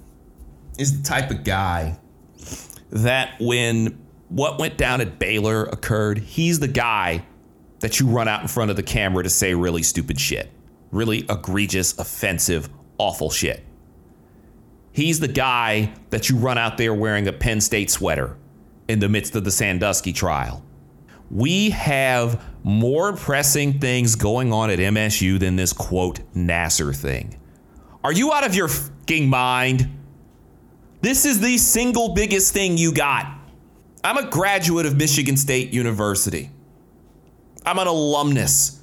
is 0.78 1.00
the 1.00 1.08
type 1.08 1.30
of 1.30 1.44
guy 1.44 1.98
that 2.90 3.34
when 3.40 3.98
what 4.28 4.58
went 4.58 4.76
down 4.76 5.00
at 5.00 5.18
Baylor 5.18 5.64
occurred, 5.64 6.18
he's 6.18 6.60
the 6.60 6.68
guy 6.68 7.24
that 7.80 8.00
you 8.00 8.06
run 8.06 8.28
out 8.28 8.42
in 8.42 8.48
front 8.48 8.70
of 8.70 8.76
the 8.76 8.82
camera 8.82 9.22
to 9.22 9.30
say 9.30 9.54
really 9.54 9.82
stupid 9.82 10.18
shit, 10.18 10.50
really 10.90 11.24
egregious, 11.28 11.96
offensive, 11.98 12.68
awful 12.98 13.30
shit. 13.30 13.64
He's 14.92 15.20
the 15.20 15.28
guy 15.28 15.92
that 16.10 16.30
you 16.30 16.36
run 16.36 16.56
out 16.56 16.78
there 16.78 16.94
wearing 16.94 17.28
a 17.28 17.32
Penn 17.32 17.60
State 17.60 17.90
sweater 17.90 18.36
in 18.88 18.98
the 18.98 19.08
midst 19.08 19.36
of 19.36 19.44
the 19.44 19.50
Sandusky 19.50 20.12
trial. 20.12 20.64
We 21.30 21.70
have 21.70 22.42
more 22.62 23.14
pressing 23.14 23.78
things 23.78 24.14
going 24.14 24.52
on 24.52 24.70
at 24.70 24.78
MSU 24.78 25.38
than 25.38 25.56
this 25.56 25.72
quote 25.72 26.20
Nassar 26.34 26.94
thing. 26.96 27.38
Are 28.02 28.12
you 28.12 28.32
out 28.32 28.46
of 28.46 28.54
your 28.54 28.68
fucking 28.68 29.28
mind? 29.28 29.90
This 31.00 31.24
is 31.24 31.40
the 31.40 31.58
single 31.58 32.14
biggest 32.14 32.52
thing 32.52 32.78
you 32.78 32.92
got. 32.92 33.26
I'm 34.02 34.16
a 34.16 34.28
graduate 34.28 34.86
of 34.86 34.96
Michigan 34.96 35.36
State 35.36 35.72
University. 35.72 36.50
I'm 37.64 37.78
an 37.78 37.86
alumnus, 37.86 38.80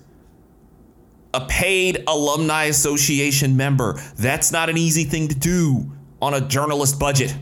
a 1.34 1.45
paid 1.45 2.04
alumni 2.08 2.65
association 2.65 3.56
member. 3.56 3.99
That's 4.17 4.52
not 4.52 4.69
an 4.69 4.78
easy 4.78 5.06
thing 5.06 5.30
to 5.30 5.36
do 5.36 5.91
on 6.21 6.34
a 6.34 6.41
journalist 6.41 6.99
budget. 6.99 7.36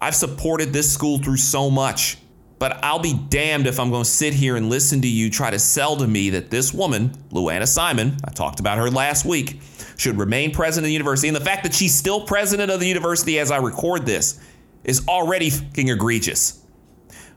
I've 0.00 0.16
supported 0.16 0.72
this 0.72 0.92
school 0.92 1.18
through 1.18 1.36
so 1.36 1.70
much. 1.70 2.18
But 2.58 2.78
I'll 2.84 3.00
be 3.00 3.14
damned 3.28 3.66
if 3.66 3.80
I'm 3.80 3.90
going 3.90 4.04
to 4.04 4.08
sit 4.08 4.34
here 4.34 4.54
and 4.54 4.70
listen 4.70 5.00
to 5.02 5.08
you 5.08 5.30
try 5.30 5.50
to 5.50 5.58
sell 5.58 5.96
to 5.96 6.06
me 6.06 6.30
that 6.30 6.48
this 6.48 6.72
woman, 6.72 7.12
Lou 7.32 7.48
Anna 7.48 7.66
Simon, 7.66 8.16
I 8.24 8.30
talked 8.30 8.60
about 8.60 8.78
her 8.78 8.88
last 8.88 9.24
week, 9.24 9.60
should 10.02 10.18
remain 10.18 10.50
president 10.50 10.86
of 10.86 10.88
the 10.88 10.92
university. 10.92 11.28
And 11.28 11.36
the 11.36 11.44
fact 11.44 11.62
that 11.62 11.72
she's 11.72 11.94
still 11.94 12.26
president 12.26 12.70
of 12.70 12.80
the 12.80 12.86
university 12.86 13.38
as 13.38 13.50
I 13.50 13.58
record 13.58 14.04
this 14.04 14.40
is 14.84 15.06
already 15.08 15.48
fucking 15.48 15.88
egregious. 15.88 16.60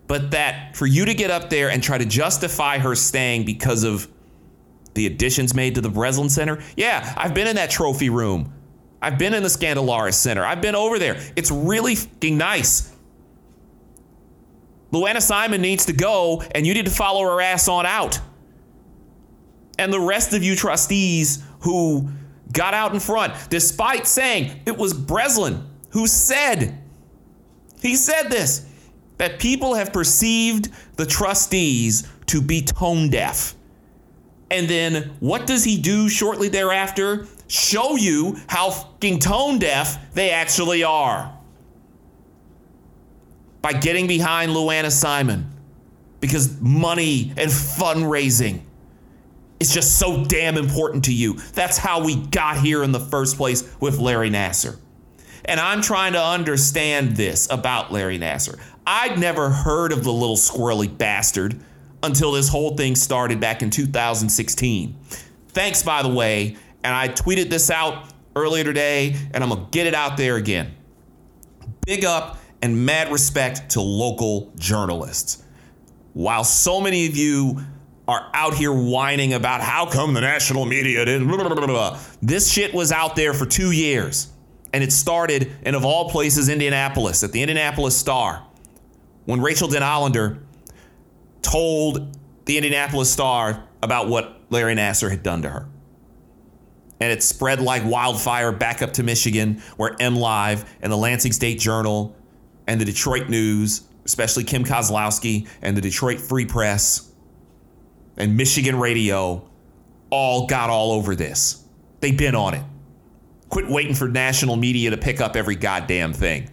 But 0.08 0.32
that 0.32 0.76
for 0.76 0.86
you 0.86 1.06
to 1.06 1.14
get 1.14 1.32
up 1.32 1.50
there 1.50 1.70
and 1.70 1.82
try 1.82 1.98
to 1.98 2.06
justify 2.06 2.80
her 2.80 2.96
staying 2.96 3.46
because 3.46 3.84
of 3.84 4.08
the 4.96 5.06
additions 5.06 5.54
made 5.54 5.76
to 5.76 5.82
the 5.82 5.90
Breslin 5.90 6.30
Center, 6.30 6.62
yeah, 6.76 7.14
I've 7.18 7.34
been 7.34 7.48
in 7.48 7.56
that 7.56 7.70
trophy 7.70 8.10
room. 8.10 8.52
I've 9.02 9.20
been 9.20 9.34
in 9.34 9.44
the 9.44 9.50
Skandalaris 9.50 10.16
Center. 10.16 10.44
I've 10.44 10.62
been 10.62 10.76
over 10.76 10.98
there. 10.98 11.22
It's 11.36 11.52
really 11.52 11.96
fucking 11.96 12.38
nice. 12.38 12.92
Lou 14.92 15.06
Anna 15.06 15.22
Simon 15.22 15.62
needs 15.62 15.86
to 15.86 15.94
go, 15.94 16.42
and 16.54 16.66
you 16.66 16.74
need 16.74 16.86
to 16.86 16.92
follow 16.92 17.22
her 17.24 17.42
ass 17.42 17.68
on 17.68 17.86
out. 17.86 18.20
And 19.78 19.92
the 19.92 20.00
rest 20.00 20.34
of 20.34 20.44
you 20.44 20.56
trustees 20.56 21.44
who 21.60 22.10
got 22.56 22.74
out 22.74 22.94
in 22.94 23.00
front, 23.00 23.34
despite 23.52 24.08
saying 24.08 24.62
it 24.66 24.76
was 24.76 24.94
Breslin 24.94 25.64
who 25.92 26.08
said, 26.08 26.82
he 27.82 27.96
said 27.96 28.30
this, 28.30 28.66
that 29.18 29.40
people 29.40 29.76
have 29.76 29.94
perceived 29.94 30.70
the 30.96 31.06
trustees 31.06 32.08
to 32.26 32.42
be 32.42 32.62
tone 32.62 33.10
deaf. 33.10 33.56
And 34.50 34.68
then 34.68 35.16
what 35.20 35.46
does 35.46 35.64
he 35.64 35.80
do 35.80 36.10
shortly 36.10 36.50
thereafter? 36.50 37.28
Show 37.48 37.96
you 37.96 38.38
how 38.48 38.72
fucking 38.72 39.20
tone 39.20 39.60
deaf 39.60 40.14
they 40.14 40.32
actually 40.32 40.84
are 40.84 41.38
by 43.62 43.74
getting 43.74 44.08
behind 44.08 44.54
Lou 44.54 44.70
Anna 44.70 44.92
Simon 44.92 45.52
because 46.20 46.60
money 46.60 47.34
and 47.38 47.50
fundraising 47.50 48.62
is 49.60 49.74
just 49.74 49.98
so 49.98 50.24
damn 50.26 50.58
important 50.58 51.06
to 51.06 51.14
you. 51.14 51.34
That's 51.54 51.78
how 51.78 52.04
we 52.04 52.16
got 52.16 52.58
here 52.58 52.84
in 52.84 52.92
the 52.92 53.00
first 53.00 53.38
place 53.38 53.70
with 53.80 54.00
Larry 54.00 54.30
Nassar. 54.30 54.78
And 55.46 55.60
I'm 55.60 55.82
trying 55.82 56.14
to 56.14 56.24
understand 56.24 57.16
this 57.16 57.48
about 57.50 57.92
Larry 57.92 58.18
Nassar. 58.18 58.60
I'd 58.86 59.20
never 59.20 59.50
heard 59.50 59.92
of 59.92 60.04
the 60.04 60.12
little 60.12 60.36
squirrely 60.36 60.96
bastard 60.96 61.60
until 62.04 62.32
this 62.32 62.50
whole 62.50 62.76
thing 62.76 62.96
started 62.96 63.40
back 63.40 63.62
in 63.62 63.70
2016. 63.70 64.96
Thanks, 65.50 65.84
by 65.84 66.04
the 66.04 66.10
way. 66.10 66.58
And 66.84 66.94
I 66.94 67.10
tweeted 67.10 67.50
this 67.50 67.72
out 67.72 68.10
earlier 68.36 68.64
today, 68.64 69.16
and 69.34 69.44
I'm 69.44 69.50
going 69.50 69.66
to 69.66 69.72
get 69.72 69.88
it 69.88 69.96
out 69.96 70.18
there 70.18 70.36
again. 70.36 70.76
Big 71.86 72.06
up 72.06 72.38
and 72.62 72.86
mad 72.86 73.12
respect 73.12 73.72
to 73.72 73.82
local 73.82 74.52
journalists. 74.58 75.44
While 76.14 76.44
so 76.44 76.80
many 76.80 77.08
of 77.08 77.16
you 77.16 77.62
are 78.08 78.30
out 78.34 78.54
here 78.54 78.72
whining 78.72 79.34
about 79.34 79.62
how 79.62 79.86
come 79.90 80.14
the 80.14 80.22
national 80.22 80.66
media 80.66 81.04
didn't, 81.06 81.28
blah, 81.28 81.38
blah, 81.38 81.66
blah, 81.66 82.00
this 82.22 82.52
shit 82.52 82.74
was 82.74 82.92
out 82.92 83.16
there 83.16 83.34
for 83.34 83.46
two 83.46 83.72
years. 83.72 84.32
And 84.74 84.84
it 84.84 84.92
started 84.92 85.52
in, 85.64 85.74
of 85.74 85.86
all 85.86 86.10
places, 86.10 86.50
Indianapolis, 86.50 87.24
at 87.24 87.32
the 87.32 87.42
Indianapolis 87.42 87.98
Star, 87.98 88.46
when 89.26 89.42
Rachel 89.42 89.68
Den 89.68 89.82
Denhollander 89.82 90.40
told 91.42 92.18
the 92.46 92.58
Indianapolis 92.58 93.10
Star 93.10 93.64
about 93.82 94.08
what 94.08 94.42
Larry 94.50 94.76
Nassar 94.76 95.10
had 95.10 95.24
done 95.24 95.42
to 95.44 95.50
her. 95.50 95.68
And 97.00 97.12
it 97.12 97.24
spread 97.24 97.60
like 97.60 97.84
wildfire 97.86 98.52
back 98.52 98.82
up 98.82 98.94
to 98.94 99.04
Michigan, 99.04 99.62
where 99.78 99.96
MLive 99.96 100.66
and 100.82 100.92
the 100.92 100.98
Lansing 100.98 101.32
State 101.32 101.60
Journal 101.60 102.16
and 102.68 102.80
the 102.80 102.86
Detroit 102.86 103.30
News, 103.30 103.84
especially 104.06 104.44
Kim 104.44 104.64
Kozlowski 104.64 105.48
and 105.62 105.76
the 105.76 105.82
Detroit 105.82 106.20
Free 106.20 106.46
Press 106.46 107.12
and 108.18 108.38
Michigan 108.38 108.78
Radio, 108.78 109.48
all 110.10 110.48
got 110.48 110.70
all 110.70 110.92
over 110.92 111.16
this. 111.16 111.64
They've 112.00 112.18
been 112.18 112.36
on 112.36 112.54
it. 112.54 112.64
Quit 113.50 113.70
waiting 113.70 113.96
for 113.96 114.08
national 114.08 114.56
media 114.56 114.90
to 114.90 114.98
pick 114.98 115.22
up 115.22 115.36
every 115.36 115.56
goddamn 115.56 116.14
thing. 116.14 116.50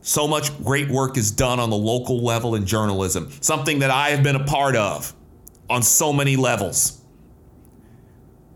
So 0.00 0.26
much 0.26 0.56
great 0.64 0.88
work 0.88 1.16
is 1.16 1.30
done 1.30 1.60
on 1.60 1.70
the 1.70 1.76
local 1.76 2.22
level 2.24 2.56
in 2.56 2.66
journalism, 2.66 3.30
something 3.40 3.78
that 3.78 3.90
I 3.90 4.10
have 4.10 4.22
been 4.22 4.36
a 4.36 4.44
part 4.44 4.74
of 4.74 5.14
on 5.70 5.82
so 5.82 6.12
many 6.12 6.36
levels. 6.36 7.00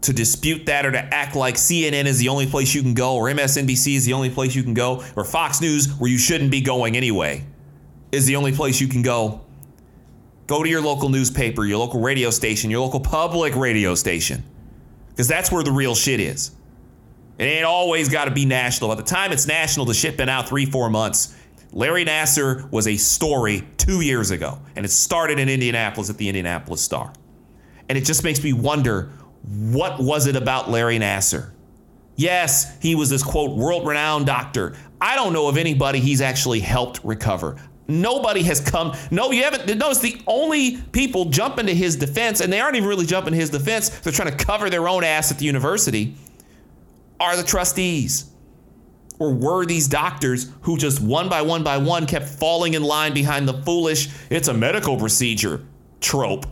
To 0.02 0.12
dispute 0.12 0.66
that 0.66 0.84
or 0.84 0.90
to 0.92 0.98
act 0.98 1.36
like 1.36 1.54
CNN 1.54 2.06
is 2.06 2.18
the 2.18 2.28
only 2.28 2.46
place 2.46 2.74
you 2.74 2.82
can 2.82 2.94
go, 2.94 3.16
or 3.16 3.24
MSNBC 3.24 3.94
is 3.94 4.04
the 4.04 4.12
only 4.12 4.30
place 4.30 4.54
you 4.54 4.62
can 4.62 4.74
go, 4.74 5.04
or 5.16 5.24
Fox 5.24 5.60
News, 5.60 5.88
where 5.98 6.10
you 6.10 6.18
shouldn't 6.18 6.50
be 6.50 6.60
going 6.60 6.96
anyway, 6.96 7.44
is 8.12 8.26
the 8.26 8.36
only 8.36 8.52
place 8.52 8.80
you 8.80 8.88
can 8.88 9.02
go. 9.02 9.45
Go 10.46 10.62
to 10.62 10.68
your 10.68 10.80
local 10.80 11.08
newspaper, 11.08 11.64
your 11.64 11.78
local 11.78 12.00
radio 12.00 12.30
station, 12.30 12.70
your 12.70 12.80
local 12.80 13.00
public 13.00 13.56
radio 13.56 13.94
station, 13.94 14.44
because 15.08 15.26
that's 15.26 15.50
where 15.50 15.64
the 15.64 15.72
real 15.72 15.94
shit 15.94 16.20
is. 16.20 16.52
It 17.38 17.44
ain't 17.44 17.64
always 17.64 18.08
got 18.08 18.26
to 18.26 18.30
be 18.30 18.46
national. 18.46 18.88
By 18.88 18.94
the 18.94 19.02
time 19.02 19.32
it's 19.32 19.46
national, 19.46 19.86
the 19.86 19.94
shit 19.94 20.16
been 20.16 20.28
out 20.28 20.48
three, 20.48 20.64
four 20.64 20.88
months. 20.88 21.36
Larry 21.72 22.04
Nassar 22.04 22.70
was 22.70 22.86
a 22.86 22.96
story 22.96 23.66
two 23.76 24.00
years 24.00 24.30
ago, 24.30 24.58
and 24.76 24.86
it 24.86 24.90
started 24.90 25.38
in 25.38 25.48
Indianapolis 25.48 26.08
at 26.08 26.16
the 26.16 26.28
Indianapolis 26.28 26.80
Star. 26.80 27.12
And 27.88 27.98
it 27.98 28.04
just 28.04 28.24
makes 28.24 28.42
me 28.42 28.52
wonder 28.52 29.10
what 29.42 30.00
was 30.00 30.26
it 30.26 30.36
about 30.36 30.70
Larry 30.70 30.98
Nassar? 30.98 31.50
Yes, 32.14 32.80
he 32.80 32.94
was 32.94 33.10
this 33.10 33.22
quote, 33.22 33.56
world 33.56 33.86
renowned 33.86 34.26
doctor. 34.26 34.74
I 35.00 35.16
don't 35.16 35.32
know 35.32 35.48
of 35.48 35.58
anybody 35.58 36.00
he's 36.00 36.22
actually 36.22 36.60
helped 36.60 37.00
recover. 37.04 37.56
Nobody 37.88 38.42
has 38.42 38.60
come. 38.60 38.94
No, 39.10 39.30
you 39.30 39.44
haven't 39.44 39.78
noticed 39.78 40.02
the 40.02 40.20
only 40.26 40.76
people 40.92 41.26
jumping 41.26 41.66
to 41.66 41.74
his 41.74 41.96
defense, 41.96 42.40
and 42.40 42.52
they 42.52 42.60
aren't 42.60 42.76
even 42.76 42.88
really 42.88 43.06
jumping 43.06 43.32
to 43.32 43.38
his 43.38 43.50
defense, 43.50 43.88
they're 43.88 44.12
trying 44.12 44.36
to 44.36 44.44
cover 44.44 44.68
their 44.70 44.88
own 44.88 45.04
ass 45.04 45.30
at 45.30 45.38
the 45.38 45.44
university, 45.44 46.14
are 47.20 47.36
the 47.36 47.44
trustees 47.44 48.30
or 49.18 49.32
were 49.34 49.64
these 49.64 49.88
doctors 49.88 50.50
who 50.62 50.76
just 50.76 51.00
one 51.00 51.28
by 51.28 51.42
one 51.42 51.62
by 51.62 51.78
one 51.78 52.06
kept 52.06 52.26
falling 52.26 52.74
in 52.74 52.82
line 52.82 53.14
behind 53.14 53.48
the 53.48 53.54
foolish, 53.62 54.08
it's 54.30 54.48
a 54.48 54.54
medical 54.54 54.96
procedure 54.96 55.64
trope. 56.00 56.46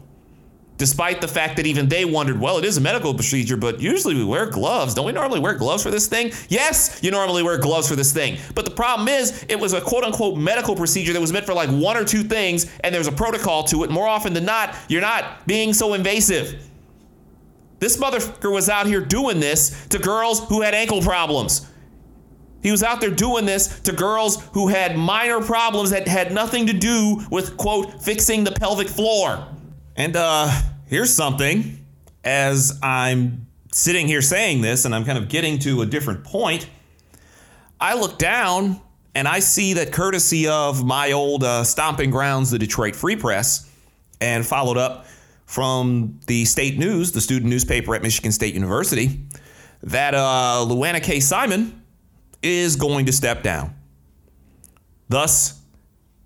Despite 0.77 1.21
the 1.21 1.29
fact 1.29 1.57
that 1.57 1.67
even 1.67 1.89
they 1.89 2.05
wondered, 2.05 2.41
well, 2.41 2.59
it 2.59 2.65
is 2.65 2.77
a 2.77 2.81
medical 2.81 3.15
procedure, 3.15 3.57
but 3.57 3.81
usually 3.81 4.17
we 4.17 4.25
wear 4.25 4.47
gloves. 4.47 4.93
Don't 4.93 5.07
we 5.07 5.13
normally 5.13 5.39
wear 5.39 5.55
gloves 5.55 5.85
for 5.85 5.91
this 5.93 6.09
thing? 6.09 6.33
Yes, 6.49 6.99
you 7.01 7.13
normally 7.13 7.45
wear 7.45 7.59
gloves 7.59 7.89
for 7.89 7.95
this 7.95 8.13
thing. 8.13 8.39
But 8.57 8.65
the 8.65 8.73
problem 8.73 9.07
is, 9.07 9.47
it 9.49 9.59
was 9.59 9.73
a 9.73 9.81
quote 9.81 10.03
unquote 10.03 10.37
medical 10.37 10.75
procedure 10.75 11.13
that 11.13 11.21
was 11.21 11.33
meant 11.33 11.47
for 11.47 11.55
like 11.55 11.71
one 11.71 11.97
or 11.97 12.05
two 12.05 12.25
things, 12.25 12.73
and 12.81 12.93
there's 12.93 13.07
a 13.07 13.13
protocol 13.13 13.63
to 13.65 13.85
it. 13.85 13.91
More 13.91 14.09
often 14.09 14.33
than 14.33 14.45
not, 14.45 14.75
you're 14.89 15.01
not 15.01 15.47
being 15.47 15.73
so 15.73 15.95
invasive. 15.95 16.61
This 17.79 17.97
motherfucker 17.97 18.53
was 18.53 18.69
out 18.69 18.87
here 18.87 19.01
doing 19.01 19.39
this 19.39 19.87
to 19.89 19.99
girls 20.01 20.45
who 20.49 20.63
had 20.63 20.75
ankle 20.75 21.03
problems. 21.03 21.69
He 22.65 22.73
was 22.73 22.83
out 22.83 23.01
there 23.01 23.11
doing 23.11 23.45
this 23.45 23.79
to 23.81 23.93
girls 23.93 24.43
who 24.55 24.69
had 24.69 24.97
minor 24.97 25.41
problems 25.41 25.91
that 25.91 26.09
had 26.09 26.33
nothing 26.33 26.67
to 26.67 26.73
do 26.73 27.21
with, 27.31 27.57
quote, 27.59 28.03
fixing 28.03 28.43
the 28.43 28.53
pelvic 28.53 28.89
floor. 28.89 29.47
And 29.97 30.17
uh, 30.17 30.51
here's 30.87 31.13
something 31.13 31.85
as 32.25 32.79
I'm 32.83 33.47
sitting 33.71 34.09
here 34.09 34.23
saying 34.23 34.61
this 34.61 34.85
and 34.85 34.95
I'm 34.95 35.05
kind 35.05 35.19
of 35.19 35.29
getting 35.29 35.59
to 35.61 35.83
a 35.83 35.87
different 35.87 36.25
point. 36.25 36.69
I 37.81 37.95
look 37.95 38.19
down 38.19 38.81
and 39.15 39.29
I 39.29 39.39
see 39.39 39.75
that 39.75 39.93
courtesy 39.93 40.49
of 40.49 40.85
my 40.85 41.13
old 41.13 41.45
uh, 41.45 41.63
stomping 41.63 42.11
grounds, 42.11 42.51
the 42.51 42.59
Detroit 42.59 42.97
Free 42.97 43.15
Press, 43.15 43.71
and 44.21 44.45
followed 44.45 44.77
up 44.77 45.07
from 45.47 46.19
the 46.27 46.45
state 46.45 46.79
news, 46.79 47.13
the 47.13 47.21
student 47.21 47.51
newspaper 47.51 47.95
at 47.95 48.03
Michigan 48.03 48.33
State 48.33 48.55
University, 48.55 49.21
that 49.83 50.15
uh, 50.15 50.63
Lou 50.63 50.83
Anna 50.83 51.01
K. 51.01 51.21
Simon 51.21 51.83
is 52.43 52.75
going 52.75 53.07
to 53.07 53.13
step 53.13 53.43
down. 53.43 53.75
Thus, 55.09 55.61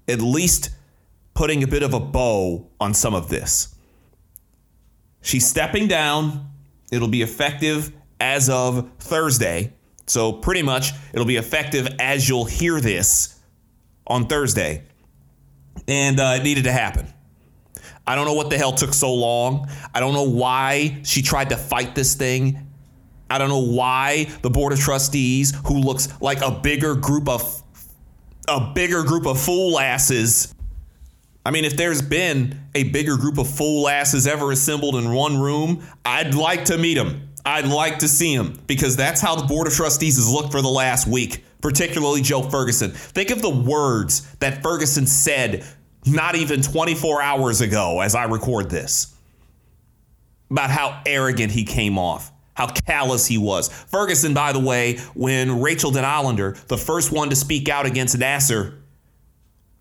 at 0.06 0.22
least 0.22 0.70
putting 1.38 1.62
a 1.62 1.68
bit 1.68 1.84
of 1.84 1.94
a 1.94 2.00
bow 2.00 2.66
on 2.80 2.92
some 2.92 3.14
of 3.14 3.28
this. 3.28 3.72
She's 5.22 5.46
stepping 5.46 5.86
down. 5.86 6.50
It'll 6.90 7.06
be 7.06 7.22
effective 7.22 7.92
as 8.18 8.50
of 8.50 8.90
Thursday. 8.98 9.72
So, 10.08 10.32
pretty 10.32 10.62
much, 10.62 10.90
it'll 11.12 11.24
be 11.24 11.36
effective 11.36 11.86
as 12.00 12.28
you'll 12.28 12.46
hear 12.46 12.80
this 12.80 13.38
on 14.08 14.26
Thursday. 14.26 14.82
And 15.86 16.18
uh, 16.18 16.38
it 16.40 16.42
needed 16.42 16.64
to 16.64 16.72
happen. 16.72 17.06
I 18.04 18.16
don't 18.16 18.26
know 18.26 18.34
what 18.34 18.50
the 18.50 18.58
hell 18.58 18.72
took 18.72 18.92
so 18.92 19.14
long. 19.14 19.68
I 19.94 20.00
don't 20.00 20.14
know 20.14 20.28
why 20.28 21.02
she 21.04 21.22
tried 21.22 21.50
to 21.50 21.56
fight 21.56 21.94
this 21.94 22.16
thing 22.16 22.68
I 23.30 23.36
don't 23.36 23.50
know 23.50 23.58
why 23.58 24.24
the 24.40 24.48
board 24.48 24.72
of 24.72 24.80
trustees, 24.80 25.52
who 25.66 25.78
looks 25.80 26.08
like 26.20 26.40
a 26.40 26.50
bigger 26.50 26.94
group 26.94 27.28
of 27.28 27.62
a 28.48 28.72
bigger 28.74 29.02
group 29.02 29.26
of 29.26 29.38
fool 29.38 29.78
asses. 29.78 30.54
I 31.48 31.50
mean, 31.50 31.64
if 31.64 31.78
there's 31.78 32.02
been 32.02 32.60
a 32.74 32.82
bigger 32.90 33.16
group 33.16 33.38
of 33.38 33.48
fool 33.48 33.88
asses 33.88 34.26
ever 34.26 34.52
assembled 34.52 34.96
in 34.96 35.14
one 35.14 35.38
room, 35.38 35.82
I'd 36.04 36.34
like 36.34 36.66
to 36.66 36.76
meet 36.76 36.92
them. 36.92 37.30
I'd 37.42 37.64
like 37.64 38.00
to 38.00 38.08
see 38.08 38.36
them 38.36 38.60
because 38.66 38.96
that's 38.96 39.22
how 39.22 39.34
the 39.34 39.46
board 39.46 39.66
of 39.66 39.72
trustees 39.72 40.16
has 40.16 40.30
looked 40.30 40.52
for 40.52 40.60
the 40.60 40.68
last 40.68 41.06
week, 41.06 41.42
particularly 41.62 42.20
Joe 42.20 42.42
Ferguson. 42.42 42.90
Think 42.90 43.30
of 43.30 43.40
the 43.40 43.48
words 43.48 44.30
that 44.40 44.62
Ferguson 44.62 45.06
said 45.06 45.64
not 46.04 46.36
even 46.36 46.60
24 46.60 47.22
hours 47.22 47.62
ago 47.62 48.02
as 48.02 48.14
I 48.14 48.24
record 48.24 48.68
this 48.68 49.14
about 50.50 50.68
how 50.68 51.00
arrogant 51.06 51.50
he 51.50 51.64
came 51.64 51.96
off 51.96 52.30
how 52.52 52.66
callous 52.66 53.24
he 53.24 53.38
was. 53.38 53.68
Ferguson, 53.68 54.34
by 54.34 54.52
the 54.52 54.58
way, 54.58 54.96
when 55.14 55.60
Rachel 55.60 55.92
Denhollander, 55.92 56.56
the 56.66 56.76
first 56.76 57.12
one 57.12 57.30
to 57.30 57.36
speak 57.36 57.68
out 57.68 57.86
against 57.86 58.18
Nassar, 58.18 58.74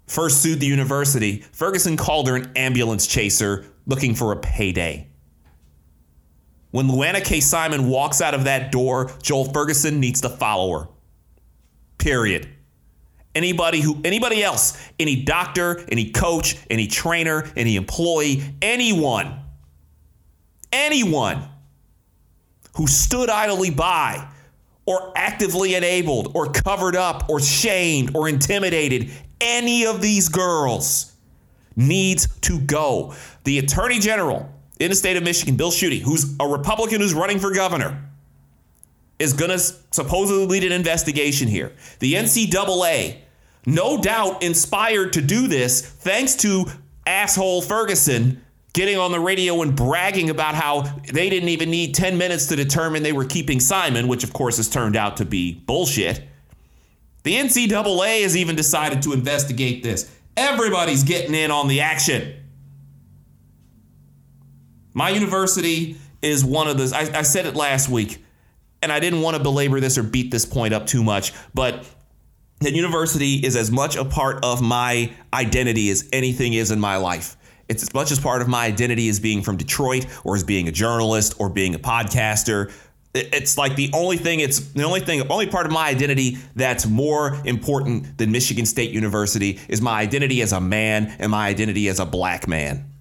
first 0.08 0.42
sued 0.42 0.60
the 0.60 0.66
university, 0.66 1.40
Ferguson 1.52 1.98
called 1.98 2.28
her 2.28 2.36
an 2.36 2.52
ambulance 2.56 3.06
chaser 3.06 3.66
looking 3.86 4.16
for 4.16 4.32
a 4.32 4.38
payday. 4.38 5.08
When 6.72 6.92
Lou 6.92 7.04
Anna 7.04 7.22
K. 7.22 7.40
Simon 7.40 7.88
walks 7.88 8.22
out 8.22 8.34
of 8.34 8.44
that 8.44 8.72
door, 8.72 9.12
Joel 9.22 9.46
Ferguson 9.46 10.00
needs 10.00 10.22
to 10.22 10.30
follow 10.30 10.78
her. 10.80 10.88
Period. 11.98 12.50
Anybody 13.34 13.82
who 13.82 14.02
anybody 14.04 14.44
else, 14.44 14.78
any 15.00 15.24
doctor, 15.24 15.86
any 15.90 16.12
coach, 16.12 16.56
any 16.70 16.88
trainer, 16.88 17.50
any 17.56 17.76
employee, 17.76 18.42
anyone, 18.62 19.40
anyone 20.72 21.44
who 22.76 22.88
stood 22.88 23.30
idly 23.30 23.70
by 23.70 24.28
or 24.86 25.12
actively 25.16 25.76
enabled 25.76 26.32
or 26.36 26.52
covered 26.52 26.96
up 26.96 27.30
or 27.30 27.40
shamed 27.40 28.16
or 28.16 28.28
intimidated 28.28 29.12
any 29.42 29.86
of 29.86 30.02
these 30.02 30.30
girls 30.30 31.14
needs 31.76 32.28
to 32.42 32.60
go. 32.60 33.14
The 33.44 33.60
Attorney 33.60 34.00
General 34.00 34.52
in 34.80 34.90
the 34.90 34.96
state 34.96 35.18
of 35.18 35.24
Michigan, 35.24 35.56
Bill 35.56 35.72
Schuette, 35.72 36.02
who's 36.02 36.36
a 36.40 36.48
Republican 36.48 37.02
who's 37.02 37.14
running 37.14 37.40
for 37.40 37.52
governor, 37.52 38.04
is 39.20 39.34
going 39.34 39.52
to 39.52 39.60
supposedly 39.60 40.46
lead 40.46 40.64
an 40.64 40.72
investigation 40.72 41.48
here. 41.48 41.74
The 42.00 42.14
NCAA, 42.14 43.18
no 43.66 44.00
doubt 44.00 44.44
inspired 44.44 45.14
to 45.14 45.22
do 45.22 45.48
this 45.48 45.82
thanks 45.82 46.36
to 46.38 46.66
asshole 47.06 47.62
Ferguson 47.62 48.44
getting 48.74 48.98
on 48.98 49.12
the 49.12 49.20
radio 49.20 49.64
and 49.64 49.76
bragging 49.76 50.30
about 50.30 50.54
how 50.54 50.82
they 51.12 51.30
didn't 51.32 51.50
even 51.50 51.72
need 51.72 51.96
10 51.96 52.18
minutes 52.18 52.46
to 52.48 52.56
determine 52.56 53.02
they 53.02 53.14
were 53.14 53.26
keeping 53.26 53.60
Simon, 53.60 54.08
which 54.08 54.24
of 54.24 54.34
course 54.34 54.58
has 54.58 54.70
turned 54.70 54.96
out 54.96 55.18
to 55.18 55.26
be 55.26 55.54
bullshit. 55.66 56.22
The 57.28 57.34
NCAA 57.34 58.22
has 58.22 58.38
even 58.38 58.56
decided 58.56 59.02
to 59.02 59.12
investigate 59.12 59.84
this. 59.84 60.10
Everybody's 60.38 61.04
getting 61.04 61.36
in 61.36 61.52
on 61.52 61.68
the 61.68 61.82
action. 61.82 62.42
My 64.94 65.10
university 65.10 65.98
is 66.22 66.46
one 66.46 66.70
of 66.70 66.78
those, 66.78 66.94
I, 66.94 67.02
I 67.20 67.24
said 67.24 67.46
it 67.46 67.54
last 67.54 67.90
week, 67.90 68.24
and 68.82 68.94
I 68.94 69.02
didn't 69.02 69.20
want 69.24 69.36
to 69.36 69.44
belabor 69.44 69.82
this 69.82 69.98
or 69.98 70.04
beat 70.04 70.32
this 70.32 70.46
point 70.46 70.74
up 70.74 70.88
too 70.88 71.04
much, 71.04 71.34
but 71.54 71.86
the 72.62 72.74
university 72.74 73.46
is 73.46 73.58
as 73.58 73.72
much 73.72 73.98
a 73.98 74.06
part 74.06 74.46
of 74.46 74.62
my 74.62 75.12
identity 75.34 75.90
as 75.90 76.08
anything 76.14 76.54
is 76.54 76.72
in 76.72 76.80
my 76.80 76.96
life. 76.96 77.36
It's 77.68 77.84
as 77.84 77.94
much 77.94 78.12
as 78.12 78.22
part 78.22 78.42
of 78.42 78.48
my 78.48 78.66
identity 78.66 79.10
as 79.10 79.20
being 79.20 79.42
from 79.42 79.58
Detroit 79.58 80.06
or 80.24 80.36
as 80.36 80.46
being 80.46 80.70
a 80.70 80.72
journalist 80.72 81.36
or 81.40 81.50
being 81.50 81.76
a 81.76 81.80
podcaster. 81.80 82.72
It's 83.18 83.58
like 83.58 83.76
the 83.76 83.90
only 83.94 84.18
thing, 84.18 84.40
it's 84.40 84.60
the 84.60 84.84
only 84.84 85.00
thing, 85.00 85.30
only 85.30 85.48
part 85.48 85.66
of 85.66 85.72
my 85.72 85.88
identity 85.88 86.38
that's 86.56 86.86
more 86.86 87.40
important 87.46 88.18
than 88.18 88.32
Michigan 88.32 88.66
State 88.66 88.92
University 88.92 89.60
is 89.68 89.82
my 89.82 90.00
identity 90.00 90.42
as 90.42 90.54
a 90.54 90.62
man 90.62 91.16
and 91.20 91.32
my 91.32 91.48
identity 91.48 91.88
as 91.90 92.00
a 92.00 92.06
black 92.06 92.48
man. 92.48 92.92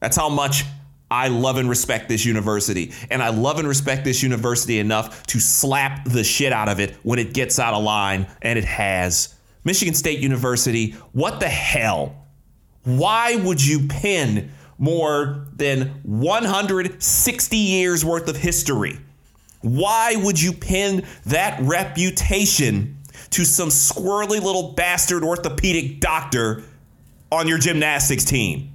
That's 0.00 0.16
how 0.16 0.28
much 0.28 0.64
I 1.10 1.28
love 1.28 1.58
and 1.58 1.68
respect 1.68 2.08
this 2.08 2.24
university. 2.24 2.92
And 3.10 3.22
I 3.22 3.28
love 3.28 3.58
and 3.58 3.68
respect 3.68 4.04
this 4.04 4.22
university 4.22 4.78
enough 4.78 5.24
to 5.28 5.38
slap 5.38 6.04
the 6.04 6.24
shit 6.24 6.52
out 6.52 6.68
of 6.68 6.80
it 6.80 6.96
when 7.02 7.18
it 7.18 7.32
gets 7.32 7.58
out 7.58 7.72
of 7.72 7.82
line, 7.84 8.26
and 8.42 8.58
it 8.58 8.64
has. 8.64 9.34
Michigan 9.64 9.94
State 9.94 10.18
University, 10.18 10.92
what 11.12 11.40
the 11.40 11.48
hell? 11.48 12.26
Why 12.82 13.36
would 13.36 13.64
you 13.64 13.86
pin 13.88 14.50
more 14.76 15.46
than 15.54 16.00
160 16.02 17.56
years 17.56 18.04
worth 18.04 18.28
of 18.28 18.36
history? 18.36 18.98
Why 19.64 20.14
would 20.16 20.40
you 20.40 20.52
pin 20.52 21.06
that 21.24 21.58
reputation 21.62 22.98
to 23.30 23.46
some 23.46 23.70
squirrely 23.70 24.38
little 24.42 24.72
bastard 24.72 25.24
orthopedic 25.24 26.00
doctor 26.00 26.64
on 27.32 27.48
your 27.48 27.56
gymnastics 27.56 28.26
team? 28.26 28.72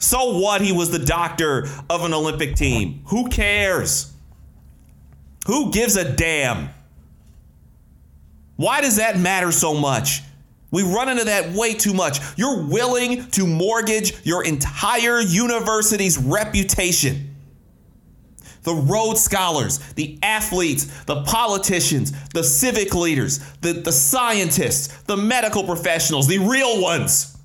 So 0.00 0.36
what? 0.40 0.62
He 0.62 0.72
was 0.72 0.90
the 0.90 0.98
doctor 0.98 1.68
of 1.88 2.04
an 2.04 2.12
Olympic 2.12 2.56
team. 2.56 3.02
Who 3.06 3.28
cares? 3.28 4.12
Who 5.46 5.70
gives 5.70 5.94
a 5.94 6.10
damn? 6.10 6.70
Why 8.56 8.80
does 8.80 8.96
that 8.96 9.16
matter 9.16 9.52
so 9.52 9.74
much? 9.74 10.22
We 10.72 10.82
run 10.82 11.08
into 11.08 11.26
that 11.26 11.52
way 11.52 11.74
too 11.74 11.94
much. 11.94 12.18
You're 12.36 12.64
willing 12.64 13.30
to 13.30 13.46
mortgage 13.46 14.26
your 14.26 14.42
entire 14.42 15.20
university's 15.20 16.18
reputation. 16.18 17.29
The 18.62 18.74
Rhodes 18.74 19.22
Scholars, 19.22 19.78
the 19.94 20.18
athletes, 20.22 21.04
the 21.04 21.22
politicians, 21.22 22.12
the 22.28 22.44
civic 22.44 22.94
leaders, 22.94 23.38
the, 23.60 23.72
the 23.72 23.92
scientists, 23.92 25.02
the 25.04 25.16
medical 25.16 25.64
professionals, 25.64 26.26
the 26.26 26.38
real 26.38 26.82
ones 26.82 27.36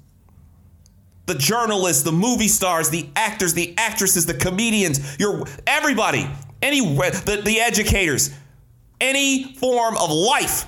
the 1.28 1.34
journalists, 1.34 2.04
the 2.04 2.12
movie 2.12 2.48
stars, 2.48 2.92
the 2.92 3.10
actors, 3.16 3.56
the 3.56 3.74
actresses, 3.78 4.28
the 4.28 4.34
comedians, 4.36 5.18
your 5.18 5.44
everybody, 5.66 6.30
any 6.62 6.82
the, 6.82 7.42
the 7.44 7.60
educators, 7.60 8.30
any 9.02 9.56
form 9.56 9.98
of 9.98 10.12
life 10.12 10.68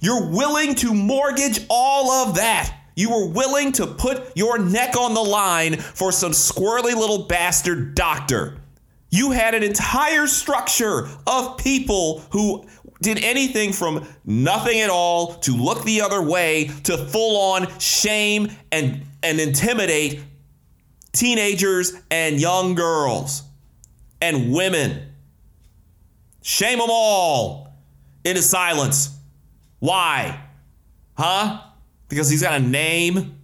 you're 0.00 0.26
willing 0.26 0.74
to 0.76 0.94
mortgage 0.94 1.60
all 1.68 2.10
of 2.10 2.36
that. 2.36 2.74
You 2.94 3.10
were 3.10 3.26
willing 3.28 3.72
to 3.72 3.86
put 3.86 4.36
your 4.36 4.58
neck 4.58 4.96
on 4.96 5.14
the 5.14 5.22
line 5.22 5.76
for 5.76 6.10
some 6.10 6.32
squirrely 6.32 6.94
little 6.94 7.26
bastard 7.26 7.94
doctor. 7.94 8.58
You 9.10 9.30
had 9.30 9.54
an 9.54 9.62
entire 9.62 10.26
structure 10.26 11.08
of 11.26 11.56
people 11.56 12.20
who 12.30 12.66
did 13.00 13.22
anything 13.22 13.72
from 13.72 14.06
nothing 14.24 14.80
at 14.80 14.90
all 14.90 15.34
to 15.34 15.56
look 15.56 15.84
the 15.84 16.00
other 16.00 16.20
way 16.20 16.70
to 16.84 16.96
full 16.96 17.52
on 17.52 17.78
shame 17.78 18.50
and, 18.72 19.02
and 19.22 19.40
intimidate 19.40 20.20
teenagers 21.12 21.92
and 22.10 22.40
young 22.40 22.74
girls 22.74 23.42
and 24.20 24.52
women. 24.52 25.12
Shame 26.42 26.78
them 26.78 26.88
all 26.90 27.72
into 28.24 28.42
silence. 28.42 29.16
Why? 29.78 30.42
Huh? 31.16 31.62
Because 32.08 32.28
he's 32.28 32.42
got 32.42 32.60
a 32.60 32.64
name? 32.64 33.36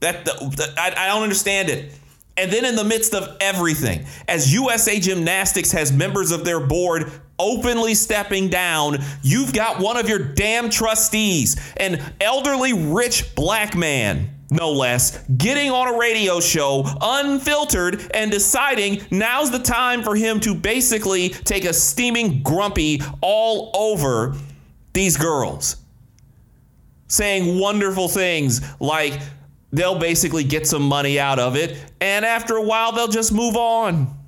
That, 0.00 0.24
that 0.26 0.74
I, 0.76 1.04
I 1.04 1.08
don't 1.08 1.22
understand 1.22 1.70
it. 1.70 1.92
And 2.36 2.50
then 2.50 2.64
in 2.64 2.74
the 2.74 2.84
midst 2.84 3.14
of 3.14 3.36
everything, 3.40 4.06
as 4.26 4.52
USA 4.52 4.98
Gymnastics 4.98 5.70
has 5.70 5.92
members 5.92 6.32
of 6.32 6.44
their 6.44 6.58
board 6.58 7.10
openly 7.38 7.94
stepping 7.94 8.48
down, 8.48 8.98
you've 9.22 9.52
got 9.52 9.80
one 9.80 9.96
of 9.96 10.08
your 10.08 10.18
damn 10.18 10.68
trustees, 10.68 11.56
an 11.76 12.02
elderly 12.20 12.72
rich 12.72 13.34
black 13.36 13.76
man, 13.76 14.30
no 14.50 14.72
less, 14.72 15.22
getting 15.36 15.70
on 15.70 15.94
a 15.94 15.96
radio 15.96 16.40
show 16.40 16.84
unfiltered 17.00 18.10
and 18.14 18.32
deciding 18.32 19.00
now's 19.12 19.52
the 19.52 19.58
time 19.58 20.02
for 20.02 20.16
him 20.16 20.40
to 20.40 20.56
basically 20.56 21.28
take 21.28 21.64
a 21.64 21.72
steaming 21.72 22.42
grumpy 22.42 23.00
all 23.20 23.70
over 23.74 24.36
these 24.92 25.16
girls 25.16 25.76
saying 27.06 27.58
wonderful 27.58 28.08
things 28.08 28.60
like 28.80 29.20
they'll 29.74 29.98
basically 29.98 30.44
get 30.44 30.66
some 30.66 30.82
money 30.82 31.18
out 31.18 31.38
of 31.38 31.56
it, 31.56 31.78
and 32.00 32.24
after 32.24 32.56
a 32.56 32.62
while, 32.62 32.92
they'll 32.92 33.08
just 33.08 33.32
move 33.32 33.56
on. 33.56 34.18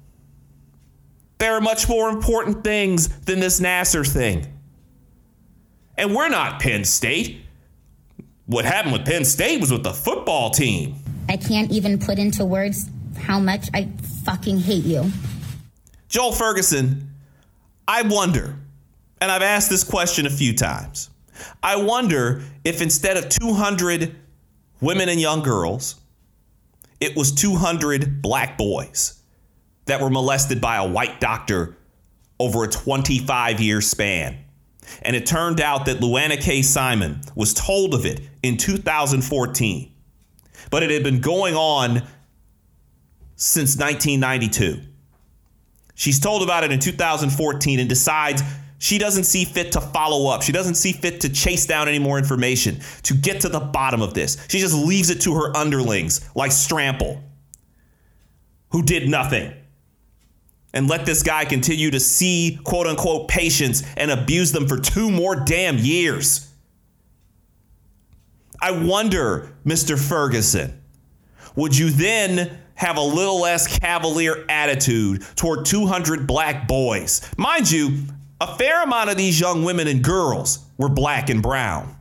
There 1.39 1.55
are 1.55 1.61
much 1.61 1.89
more 1.89 2.09
important 2.09 2.65
things 2.65 3.09
than 3.21 3.41
this 3.41 3.61
Nassar 3.61 4.07
thing. 4.07 4.47
And 5.99 6.15
we're 6.15 6.29
not 6.29 6.61
Penn 6.61 6.85
State. 6.85 7.43
What 8.47 8.65
happened 8.65 8.93
with 8.93 9.05
Penn 9.05 9.25
State 9.25 9.61
was 9.61 9.71
with 9.71 9.83
the 9.83 9.93
football 9.93 10.51
team. 10.51 10.97
I 11.29 11.37
can't 11.37 11.71
even 11.71 11.99
put 11.99 12.19
into 12.19 12.45
words 12.45 12.89
how 13.19 13.39
much 13.39 13.69
I 13.75 13.89
fucking 14.25 14.61
hate 14.61 14.85
you. 14.85 15.11
Joel 16.09 16.33
Ferguson, 16.33 17.11
I 17.89 18.03
wonder 18.03 18.57
and 19.21 19.31
I've 19.31 19.43
asked 19.43 19.71
this 19.71 19.85
question 19.85 20.27
a 20.27 20.31
few 20.31 20.55
times. 20.55 21.11
I 21.63 21.77
wonder 21.77 22.43
if 22.65 22.81
instead 22.81 23.17
of 23.17 23.29
200 23.29 24.15
women 24.81 25.09
and 25.09 25.21
young 25.21 25.43
girls, 25.43 25.97
it 27.01 27.17
was 27.17 27.33
200 27.33 28.23
black 28.23 28.57
boys 28.57 29.21
that 29.87 30.01
were 30.01 30.11
molested 30.11 30.61
by 30.61 30.77
a 30.77 30.87
white 30.87 31.21
doctor 31.21 31.77
over 32.39 32.65
a 32.65 32.69
25 32.69 33.61
year 33.61 33.81
span. 33.81 34.39
And 35.03 35.17
it 35.17 35.27
turned 35.27 35.61
out 35.61 35.87
that 35.87 36.01
Lou 36.01 36.17
Anna 36.17 36.37
K. 36.37 36.63
Simon 36.63 37.21
was 37.35 37.53
told 37.53 37.95
of 37.95 38.07
it 38.07 38.21
in 38.43 38.57
2014, 38.57 39.93
but 40.71 40.83
it 40.83 40.91
had 40.91 41.03
been 41.03 41.21
going 41.21 41.55
on 41.55 42.03
since 43.35 43.77
1992. 43.77 44.81
She's 45.95 46.21
told 46.21 46.43
about 46.43 46.63
it 46.63 46.71
in 46.71 46.79
2014 46.79 47.81
and 47.81 47.89
decides 47.89 48.43
she 48.79 48.99
doesn't 48.99 49.25
see 49.25 49.45
fit 49.45 49.73
to 49.73 49.81
follow 49.81 50.31
up. 50.31 50.43
She 50.43 50.53
doesn't 50.53 50.75
see 50.75 50.93
fit 50.93 51.21
to 51.23 51.29
chase 51.29 51.67
down 51.67 51.89
any 51.89 51.99
more 51.99 52.19
information, 52.19 52.81
to 53.05 53.15
get 53.15 53.41
to 53.43 53.49
the 53.49 53.61
bottom 53.61 54.03
of 54.03 54.15
this. 54.15 54.45
She 54.49 54.59
just 54.59 54.75
leaves 54.75 55.11
it 55.11 55.21
to 55.23 55.35
her 55.35 55.57
underlings, 55.57 56.29
like 56.35 56.51
Strampel, 56.51 57.23
who 58.71 58.83
did 58.83 59.09
nothing. 59.09 59.53
And 60.75 60.89
let 60.89 61.07
this 61.07 61.23
guy 61.23 61.47
continue 61.47 61.91
to 61.91 62.01
see 62.01 62.59
quote 62.63 62.87
unquote 62.87 63.29
patients 63.29 63.83
and 63.97 64.11
abuse 64.11 64.53
them 64.53 64.69
for 64.69 64.79
two 64.79 65.11
more 65.11 65.35
damn 65.35 65.79
years. 65.79 66.53
I 68.61 68.73
wonder, 68.73 69.55
Mr. 69.65 69.99
Ferguson, 69.99 70.83
would 71.55 71.77
you 71.77 71.91
then 71.91 72.59
have 72.75 72.99
a 72.99 73.03
little 73.03 73.41
less 73.41 73.79
cavalier 73.79 74.45
attitude 74.51 75.25
toward 75.35 75.65
200 75.65 76.27
black 76.27 76.69
boys? 76.69 77.23
Mind 77.39 77.71
you, 77.71 78.03
a 78.41 78.57
fair 78.57 78.83
amount 78.83 79.11
of 79.11 79.17
these 79.17 79.41
young 79.41 79.65
women 79.65 79.89
and 79.89 80.03
girls 80.03 80.65
were 80.77 80.89
black 80.89 81.31
and 81.31 81.43
brown, 81.43 81.97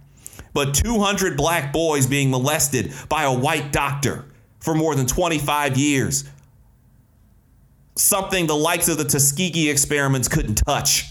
but 0.54 0.74
200 0.74 1.38
black 1.38 1.72
boys 1.72 2.08
being 2.08 2.30
molested 2.30 2.94
by 3.10 3.24
a 3.24 3.34
white 3.34 3.72
doctor 3.72 4.26
for 4.60 4.74
more 4.74 4.96
than 4.96 5.06
25 5.06 5.78
years. 5.78 6.26
Something 7.96 8.48
the 8.48 8.56
likes 8.56 8.90
of 8.90 8.98
the 8.98 9.06
Tuskegee 9.06 9.70
experiments 9.70 10.28
couldn't 10.28 10.56
touch. 10.56 11.06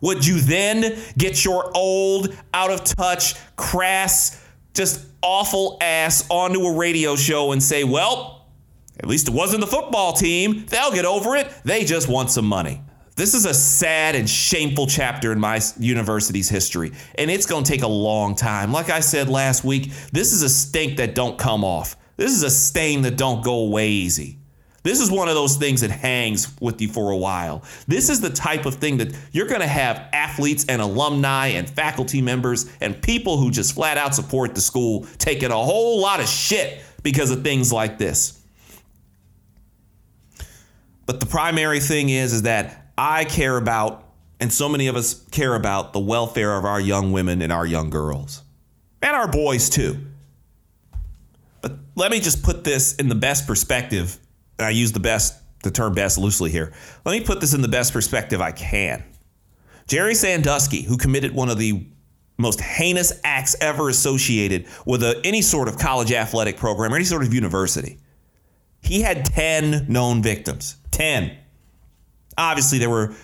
Would 0.00 0.26
you 0.26 0.40
then 0.40 0.98
get 1.16 1.44
your 1.44 1.70
old, 1.74 2.34
out 2.54 2.70
of 2.70 2.84
touch, 2.84 3.34
crass, 3.56 4.42
just 4.74 5.04
awful 5.20 5.76
ass 5.80 6.26
onto 6.28 6.60
a 6.60 6.74
radio 6.74 7.14
show 7.14 7.52
and 7.52 7.62
say, 7.62 7.84
well, 7.84 8.46
at 8.98 9.06
least 9.06 9.28
it 9.28 9.34
wasn't 9.34 9.60
the 9.60 9.66
football 9.66 10.12
team. 10.12 10.64
They'll 10.66 10.92
get 10.92 11.04
over 11.04 11.36
it. 11.36 11.52
They 11.64 11.84
just 11.84 12.08
want 12.08 12.30
some 12.30 12.46
money. 12.46 12.80
This 13.14 13.34
is 13.34 13.44
a 13.44 13.52
sad 13.52 14.14
and 14.14 14.28
shameful 14.28 14.86
chapter 14.86 15.32
in 15.32 15.40
my 15.40 15.60
university's 15.78 16.48
history, 16.48 16.92
and 17.16 17.30
it's 17.30 17.44
going 17.44 17.64
to 17.64 17.70
take 17.70 17.82
a 17.82 17.88
long 17.88 18.34
time. 18.34 18.72
Like 18.72 18.88
I 18.88 19.00
said 19.00 19.28
last 19.28 19.64
week, 19.64 19.92
this 20.12 20.32
is 20.32 20.42
a 20.42 20.48
stink 20.48 20.96
that 20.96 21.14
don't 21.14 21.38
come 21.38 21.62
off. 21.62 21.96
This 22.16 22.32
is 22.32 22.42
a 22.42 22.50
stain 22.50 23.02
that 23.02 23.16
don't 23.16 23.44
go 23.44 23.60
away 23.60 23.90
easy. 23.90 24.38
This 24.82 25.00
is 25.00 25.10
one 25.10 25.28
of 25.28 25.34
those 25.34 25.56
things 25.56 25.82
that 25.82 25.90
hangs 25.90 26.52
with 26.60 26.80
you 26.80 26.88
for 26.88 27.10
a 27.10 27.16
while. 27.16 27.62
This 27.86 28.08
is 28.08 28.20
the 28.20 28.30
type 28.30 28.66
of 28.66 28.76
thing 28.76 28.96
that 28.96 29.14
you're 29.30 29.46
going 29.46 29.60
to 29.60 29.66
have 29.66 30.08
athletes 30.12 30.64
and 30.68 30.82
alumni 30.82 31.48
and 31.48 31.70
faculty 31.70 32.20
members 32.20 32.66
and 32.80 33.00
people 33.00 33.36
who 33.36 33.50
just 33.50 33.74
flat 33.74 33.96
out 33.96 34.14
support 34.14 34.54
the 34.54 34.60
school 34.60 35.06
taking 35.18 35.52
a 35.52 35.56
whole 35.56 36.00
lot 36.00 36.18
of 36.18 36.28
shit 36.28 36.82
because 37.02 37.30
of 37.30 37.44
things 37.44 37.72
like 37.72 37.98
this. 37.98 38.40
But 41.06 41.20
the 41.20 41.26
primary 41.26 41.80
thing 41.80 42.08
is 42.08 42.32
is 42.32 42.42
that 42.42 42.81
I 42.96 43.24
care 43.24 43.56
about 43.56 44.08
and 44.40 44.52
so 44.52 44.68
many 44.68 44.88
of 44.88 44.96
us 44.96 45.24
care 45.30 45.54
about 45.54 45.92
the 45.92 46.00
welfare 46.00 46.56
of 46.56 46.64
our 46.64 46.80
young 46.80 47.12
women 47.12 47.42
and 47.42 47.52
our 47.52 47.64
young 47.64 47.90
girls 47.90 48.42
and 49.00 49.14
our 49.14 49.28
boys 49.28 49.70
too. 49.70 49.98
But 51.60 51.76
let 51.94 52.10
me 52.10 52.18
just 52.18 52.42
put 52.42 52.64
this 52.64 52.96
in 52.96 53.08
the 53.08 53.14
best 53.14 53.46
perspective 53.46 54.18
I 54.58 54.70
use 54.70 54.92
the 54.92 55.00
best 55.00 55.38
the 55.62 55.70
term 55.70 55.94
best 55.94 56.18
loosely 56.18 56.50
here. 56.50 56.72
Let 57.04 57.12
me 57.12 57.24
put 57.24 57.40
this 57.40 57.54
in 57.54 57.62
the 57.62 57.68
best 57.68 57.92
perspective 57.92 58.40
I 58.40 58.50
can. 58.50 59.04
Jerry 59.86 60.14
Sandusky, 60.14 60.82
who 60.82 60.96
committed 60.96 61.34
one 61.34 61.48
of 61.48 61.58
the 61.58 61.86
most 62.36 62.60
heinous 62.60 63.12
acts 63.22 63.54
ever 63.60 63.88
associated 63.88 64.66
with 64.84 65.04
a, 65.04 65.20
any 65.24 65.40
sort 65.40 65.68
of 65.68 65.78
college 65.78 66.10
athletic 66.10 66.56
program 66.56 66.92
or 66.92 66.96
any 66.96 67.04
sort 67.04 67.22
of 67.22 67.32
university, 67.32 67.98
he 68.80 69.02
had 69.02 69.24
10 69.24 69.86
known 69.88 70.22
victims. 70.22 70.76
10. 70.90 71.36
Obviously, 72.38 72.78
there 72.78 72.90
were, 72.90 73.14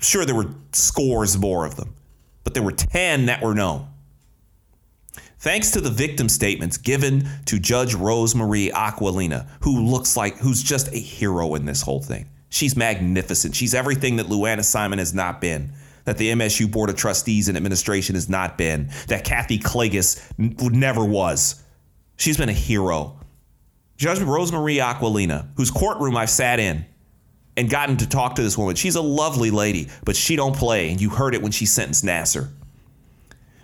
sure, 0.00 0.24
there 0.24 0.34
were 0.34 0.50
scores 0.72 1.38
more 1.38 1.64
of 1.64 1.76
them, 1.76 1.94
but 2.44 2.54
there 2.54 2.62
were 2.62 2.72
10 2.72 3.26
that 3.26 3.42
were 3.42 3.54
known. 3.54 3.86
Thanks 5.38 5.70
to 5.70 5.80
the 5.80 5.90
victim 5.90 6.28
statements 6.28 6.76
given 6.76 7.26
to 7.46 7.58
Judge 7.58 7.94
Rosemarie 7.94 8.70
Aquilina, 8.72 9.48
who 9.62 9.82
looks 9.86 10.14
like 10.14 10.36
who's 10.36 10.62
just 10.62 10.88
a 10.92 10.98
hero 10.98 11.54
in 11.54 11.64
this 11.64 11.80
whole 11.80 12.00
thing. 12.00 12.28
She's 12.50 12.76
magnificent. 12.76 13.54
She's 13.54 13.74
everything 13.74 14.16
that 14.16 14.28
Lou 14.28 14.44
Anna 14.44 14.62
Simon 14.62 14.98
has 14.98 15.14
not 15.14 15.40
been, 15.40 15.72
that 16.04 16.18
the 16.18 16.32
MSU 16.32 16.70
Board 16.70 16.90
of 16.90 16.96
Trustees 16.96 17.48
and 17.48 17.56
administration 17.56 18.16
has 18.16 18.28
not 18.28 18.58
been, 18.58 18.90
that 19.06 19.24
Kathy 19.24 19.58
Klages 19.58 20.20
never 20.38 21.04
was. 21.04 21.62
She's 22.16 22.36
been 22.36 22.50
a 22.50 22.54
hero. 22.54 23.18
Judge 23.96 24.18
Rosemarie 24.18 24.82
Aquilina, 24.82 25.48
whose 25.56 25.70
courtroom 25.70 26.16
I've 26.16 26.28
sat 26.28 26.60
in 26.60 26.84
and 27.56 27.68
gotten 27.68 27.96
to 27.98 28.08
talk 28.08 28.36
to 28.36 28.42
this 28.42 28.56
woman. 28.56 28.76
She's 28.76 28.96
a 28.96 29.02
lovely 29.02 29.50
lady, 29.50 29.88
but 30.04 30.16
she 30.16 30.36
don't 30.36 30.56
play, 30.56 30.90
and 30.90 31.00
you 31.00 31.10
heard 31.10 31.34
it 31.34 31.42
when 31.42 31.52
she 31.52 31.66
sentenced 31.66 32.04
Nassar. 32.04 32.48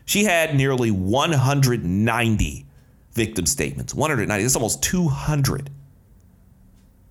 She 0.04 0.24
had 0.24 0.54
nearly 0.54 0.90
190 0.90 2.66
victim 3.12 3.46
statements. 3.46 3.94
190, 3.94 4.42
that's 4.42 4.56
almost 4.56 4.82
200 4.82 5.70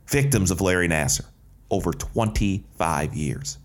victims 0.07 0.51
of 0.51 0.61
Larry 0.61 0.88
Nassar 0.88 1.25
over 1.69 1.91
25 1.91 3.13
years. 3.15 3.57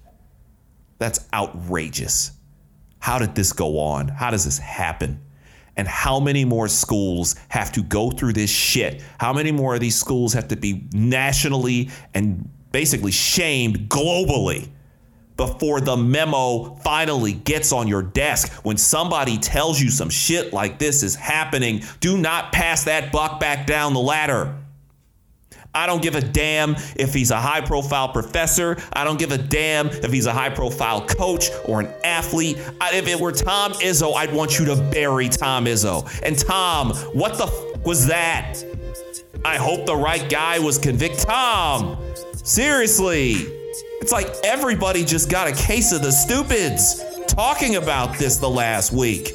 That's 0.98 1.28
outrageous. 1.32 2.32
How 2.98 3.18
did 3.18 3.34
this 3.34 3.52
go 3.52 3.78
on? 3.78 4.08
How 4.08 4.30
does 4.30 4.44
this 4.44 4.58
happen? 4.58 5.20
And 5.76 5.86
how 5.88 6.20
many 6.20 6.44
more 6.44 6.68
schools 6.68 7.36
have 7.48 7.72
to 7.72 7.82
go 7.82 8.10
through 8.10 8.34
this 8.34 8.50
shit? 8.50 9.02
How 9.18 9.32
many 9.32 9.52
more 9.52 9.74
of 9.74 9.80
these 9.80 9.96
schools 9.96 10.32
have 10.34 10.48
to 10.48 10.56
be 10.56 10.88
nationally 10.92 11.90
and 12.12 12.50
basically 12.72 13.12
shamed 13.12 13.88
globally? 13.88 14.68
before 15.40 15.80
the 15.80 15.96
memo 15.96 16.74
finally 16.82 17.32
gets 17.32 17.72
on 17.72 17.88
your 17.88 18.02
desk. 18.02 18.52
When 18.62 18.76
somebody 18.76 19.38
tells 19.38 19.80
you 19.80 19.88
some 19.88 20.10
shit 20.10 20.52
like 20.52 20.78
this 20.78 21.02
is 21.02 21.14
happening, 21.14 21.82
do 22.00 22.18
not 22.18 22.52
pass 22.52 22.84
that 22.84 23.10
buck 23.10 23.40
back 23.40 23.66
down 23.66 23.94
the 23.94 24.00
ladder. 24.00 24.54
I 25.74 25.86
don't 25.86 26.02
give 26.02 26.14
a 26.14 26.20
damn 26.20 26.76
if 26.94 27.14
he's 27.14 27.30
a 27.30 27.40
high 27.40 27.62
profile 27.62 28.08
professor. 28.08 28.76
I 28.92 29.04
don't 29.04 29.18
give 29.18 29.32
a 29.32 29.38
damn 29.38 29.88
if 29.88 30.12
he's 30.12 30.26
a 30.26 30.32
high 30.32 30.50
profile 30.50 31.06
coach 31.06 31.48
or 31.64 31.80
an 31.80 31.88
athlete. 32.04 32.58
I, 32.78 32.96
if 32.96 33.08
it 33.08 33.18
were 33.18 33.32
Tom 33.32 33.72
Izzo, 33.74 34.14
I'd 34.14 34.34
want 34.34 34.58
you 34.58 34.66
to 34.66 34.76
bury 34.76 35.30
Tom 35.30 35.64
Izzo. 35.64 36.06
And 36.22 36.38
Tom, 36.38 36.92
what 37.14 37.38
the 37.38 37.44
f- 37.44 37.86
was 37.86 38.06
that? 38.08 38.62
I 39.44 39.56
hope 39.56 39.86
the 39.86 39.96
right 39.96 40.28
guy 40.28 40.58
was 40.58 40.76
convicted. 40.76 41.20
Tom, 41.20 41.96
seriously. 42.44 43.34
It's 44.00 44.12
like 44.12 44.28
everybody 44.44 45.04
just 45.04 45.30
got 45.30 45.48
a 45.48 45.52
case 45.52 45.92
of 45.92 46.02
the 46.02 46.12
stupids 46.12 47.04
talking 47.26 47.76
about 47.76 48.18
this 48.18 48.38
the 48.38 48.48
last 48.48 48.92
week. 48.92 49.32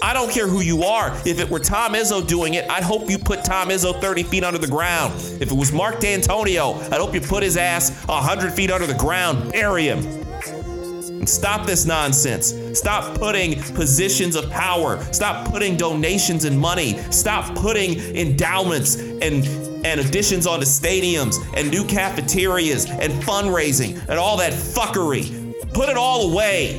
I 0.00 0.12
don't 0.12 0.30
care 0.30 0.46
who 0.46 0.60
you 0.60 0.84
are. 0.84 1.10
If 1.26 1.40
it 1.40 1.50
were 1.50 1.58
Tom 1.58 1.94
Izzo 1.94 2.26
doing 2.26 2.54
it, 2.54 2.68
I'd 2.70 2.84
hope 2.84 3.10
you 3.10 3.18
put 3.18 3.44
Tom 3.44 3.68
Izzo 3.68 4.00
30 4.00 4.22
feet 4.22 4.44
under 4.44 4.58
the 4.58 4.68
ground. 4.68 5.12
If 5.40 5.50
it 5.50 5.54
was 5.54 5.72
Mark 5.72 5.96
Dantonio, 5.96 6.80
I'd 6.92 7.00
hope 7.00 7.14
you 7.14 7.20
put 7.20 7.42
his 7.42 7.56
ass 7.56 7.90
100 8.06 8.52
feet 8.52 8.70
under 8.70 8.86
the 8.86 8.94
ground, 8.94 9.52
bury 9.52 9.84
him. 9.84 9.98
And 9.98 11.28
stop 11.28 11.66
this 11.66 11.84
nonsense. 11.84 12.54
Stop 12.78 13.18
putting 13.18 13.60
positions 13.74 14.36
of 14.36 14.48
power. 14.50 15.02
Stop 15.12 15.50
putting 15.50 15.76
donations 15.76 16.44
and 16.44 16.58
money. 16.58 16.96
Stop 17.10 17.56
putting 17.56 17.98
endowments 18.14 18.94
and 18.94 19.44
and 19.84 20.00
additions 20.00 20.46
onto 20.46 20.66
stadiums 20.66 21.36
and 21.56 21.70
new 21.70 21.84
cafeterias 21.84 22.86
and 22.86 23.12
fundraising 23.22 23.98
and 24.08 24.18
all 24.18 24.36
that 24.36 24.52
fuckery. 24.52 25.54
Put 25.72 25.88
it 25.88 25.96
all 25.96 26.32
away. 26.32 26.78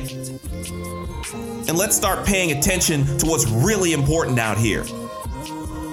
And 1.68 1.78
let's 1.78 1.96
start 1.96 2.26
paying 2.26 2.52
attention 2.52 3.04
to 3.18 3.26
what's 3.26 3.48
really 3.48 3.92
important 3.92 4.38
out 4.38 4.58
here. 4.58 4.84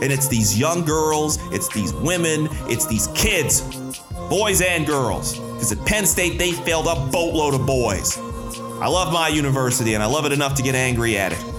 And 0.01 0.11
it's 0.11 0.27
these 0.27 0.57
young 0.57 0.85
girls, 0.85 1.39
it's 1.51 1.67
these 1.73 1.93
women, 1.93 2.47
it's 2.69 2.85
these 2.87 3.07
kids, 3.15 3.61
boys 4.29 4.61
and 4.61 4.85
girls. 4.85 5.39
Because 5.39 5.71
at 5.71 5.85
Penn 5.85 6.05
State, 6.05 6.37
they 6.37 6.51
failed 6.51 6.87
a 6.87 6.95
boatload 7.11 7.53
of 7.53 7.65
boys. 7.65 8.17
I 8.79 8.87
love 8.87 9.11
my 9.11 9.27
university 9.27 9.95
and 9.95 10.03
I 10.03 10.05
love 10.05 10.25
it 10.25 10.31
enough 10.31 10.53
to 10.55 10.63
get 10.63 10.75
angry 10.75 11.17
at 11.17 11.31
it. 11.33 11.56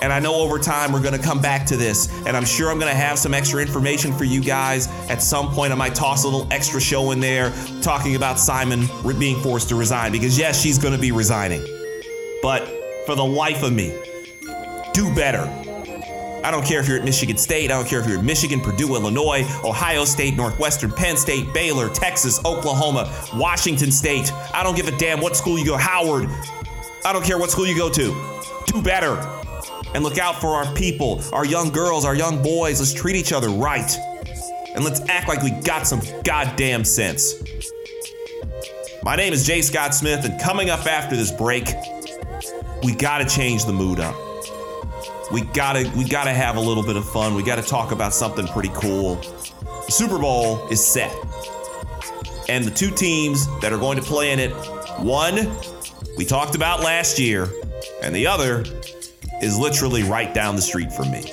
And 0.00 0.12
I 0.12 0.20
know 0.20 0.34
over 0.34 0.58
time 0.58 0.92
we're 0.92 1.02
going 1.02 1.18
to 1.18 1.22
come 1.22 1.40
back 1.40 1.66
to 1.66 1.76
this. 1.76 2.08
And 2.26 2.36
I'm 2.36 2.44
sure 2.44 2.70
I'm 2.70 2.78
going 2.78 2.92
to 2.92 2.98
have 2.98 3.18
some 3.18 3.34
extra 3.34 3.60
information 3.60 4.12
for 4.12 4.24
you 4.24 4.40
guys. 4.40 4.86
At 5.08 5.22
some 5.22 5.50
point, 5.52 5.72
I 5.72 5.76
might 5.76 5.94
toss 5.94 6.24
a 6.24 6.28
little 6.28 6.46
extra 6.52 6.80
show 6.80 7.10
in 7.10 7.20
there 7.20 7.52
talking 7.82 8.16
about 8.16 8.38
Simon 8.38 8.86
being 9.18 9.40
forced 9.42 9.68
to 9.70 9.74
resign 9.74 10.12
because, 10.12 10.38
yes, 10.38 10.60
she's 10.60 10.78
going 10.78 10.94
to 10.94 11.00
be 11.00 11.12
resigning. 11.12 11.62
But 12.42 12.66
for 13.06 13.14
the 13.14 13.24
life 13.24 13.62
of 13.62 13.72
me, 13.72 13.94
do 14.92 15.12
better. 15.14 15.42
I 16.44 16.52
don't 16.52 16.64
care 16.64 16.78
if 16.80 16.86
you're 16.86 16.98
at 16.98 17.04
Michigan 17.04 17.36
State. 17.36 17.72
I 17.72 17.74
don't 17.74 17.86
care 17.86 18.00
if 18.00 18.06
you're 18.06 18.18
at 18.18 18.24
Michigan, 18.24 18.60
Purdue, 18.60 18.94
Illinois, 18.94 19.44
Ohio 19.64 20.04
State, 20.04 20.36
Northwestern, 20.36 20.92
Penn 20.92 21.16
State, 21.16 21.52
Baylor, 21.52 21.88
Texas, 21.88 22.38
Oklahoma, 22.44 23.12
Washington 23.34 23.90
State. 23.90 24.32
I 24.54 24.62
don't 24.62 24.76
give 24.76 24.86
a 24.86 24.96
damn 24.96 25.20
what 25.20 25.36
school 25.36 25.58
you 25.58 25.66
go. 25.66 25.76
Howard. 25.76 26.28
I 27.04 27.12
don't 27.12 27.24
care 27.24 27.38
what 27.38 27.50
school 27.50 27.66
you 27.66 27.76
go 27.76 27.90
to. 27.90 28.40
Do 28.66 28.80
better 28.80 29.37
and 29.94 30.02
look 30.04 30.18
out 30.18 30.40
for 30.40 30.48
our 30.48 30.72
people, 30.74 31.22
our 31.32 31.44
young 31.44 31.70
girls, 31.70 32.04
our 32.04 32.14
young 32.14 32.42
boys. 32.42 32.80
Let's 32.80 32.92
treat 32.92 33.16
each 33.16 33.32
other 33.32 33.48
right. 33.48 33.90
And 34.74 34.84
let's 34.84 35.00
act 35.08 35.28
like 35.28 35.42
we 35.42 35.50
got 35.50 35.86
some 35.86 36.00
goddamn 36.24 36.84
sense. 36.84 37.42
My 39.02 39.16
name 39.16 39.32
is 39.32 39.46
Jay 39.46 39.62
Scott 39.62 39.94
Smith, 39.94 40.24
and 40.24 40.40
coming 40.40 40.70
up 40.70 40.86
after 40.86 41.16
this 41.16 41.32
break, 41.32 41.68
we 42.82 42.94
gotta 42.94 43.24
change 43.24 43.64
the 43.64 43.72
mood 43.72 44.00
up. 44.00 44.14
We 45.32 45.42
gotta 45.42 45.90
we 45.96 46.04
gotta 46.04 46.32
have 46.32 46.56
a 46.56 46.60
little 46.60 46.82
bit 46.82 46.96
of 46.96 47.08
fun. 47.08 47.34
We 47.34 47.42
gotta 47.42 47.62
talk 47.62 47.92
about 47.92 48.12
something 48.14 48.46
pretty 48.48 48.70
cool. 48.74 49.16
The 49.86 49.92
Super 49.92 50.18
Bowl 50.18 50.66
is 50.68 50.84
set. 50.84 51.14
And 52.48 52.64
the 52.64 52.70
two 52.70 52.90
teams 52.90 53.46
that 53.60 53.72
are 53.72 53.78
going 53.78 53.96
to 53.96 54.02
play 54.02 54.32
in 54.32 54.38
it, 54.38 54.50
one 55.00 55.50
we 56.16 56.24
talked 56.24 56.54
about 56.54 56.80
last 56.80 57.18
year, 57.18 57.48
and 58.02 58.14
the 58.14 58.26
other 58.26 58.64
is 59.42 59.58
literally 59.58 60.02
right 60.02 60.32
down 60.34 60.56
the 60.56 60.62
street 60.62 60.92
from 60.92 61.10
me. 61.10 61.32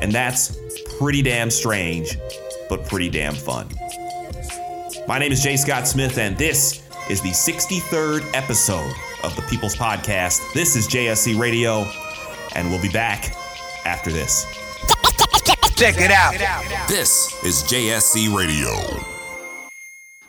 And 0.00 0.12
that's 0.12 0.58
pretty 0.98 1.22
damn 1.22 1.50
strange, 1.50 2.18
but 2.68 2.86
pretty 2.86 3.08
damn 3.08 3.34
fun. 3.34 3.68
My 5.06 5.18
name 5.18 5.32
is 5.32 5.42
Jay 5.42 5.56
Scott 5.56 5.86
Smith, 5.86 6.18
and 6.18 6.36
this 6.36 6.82
is 7.08 7.20
the 7.20 7.30
63rd 7.30 8.28
episode 8.34 8.92
of 9.22 9.34
the 9.36 9.42
People's 9.42 9.76
Podcast. 9.76 10.40
This 10.52 10.76
is 10.76 10.88
JSC 10.88 11.38
Radio, 11.38 11.90
and 12.54 12.70
we'll 12.70 12.82
be 12.82 12.88
back 12.88 13.34
after 13.84 14.10
this. 14.10 14.44
Check 15.76 15.96
it 15.98 16.10
out. 16.10 16.32
This 16.88 17.44
is 17.44 17.62
JSC 17.64 18.34
Radio. 18.34 19.15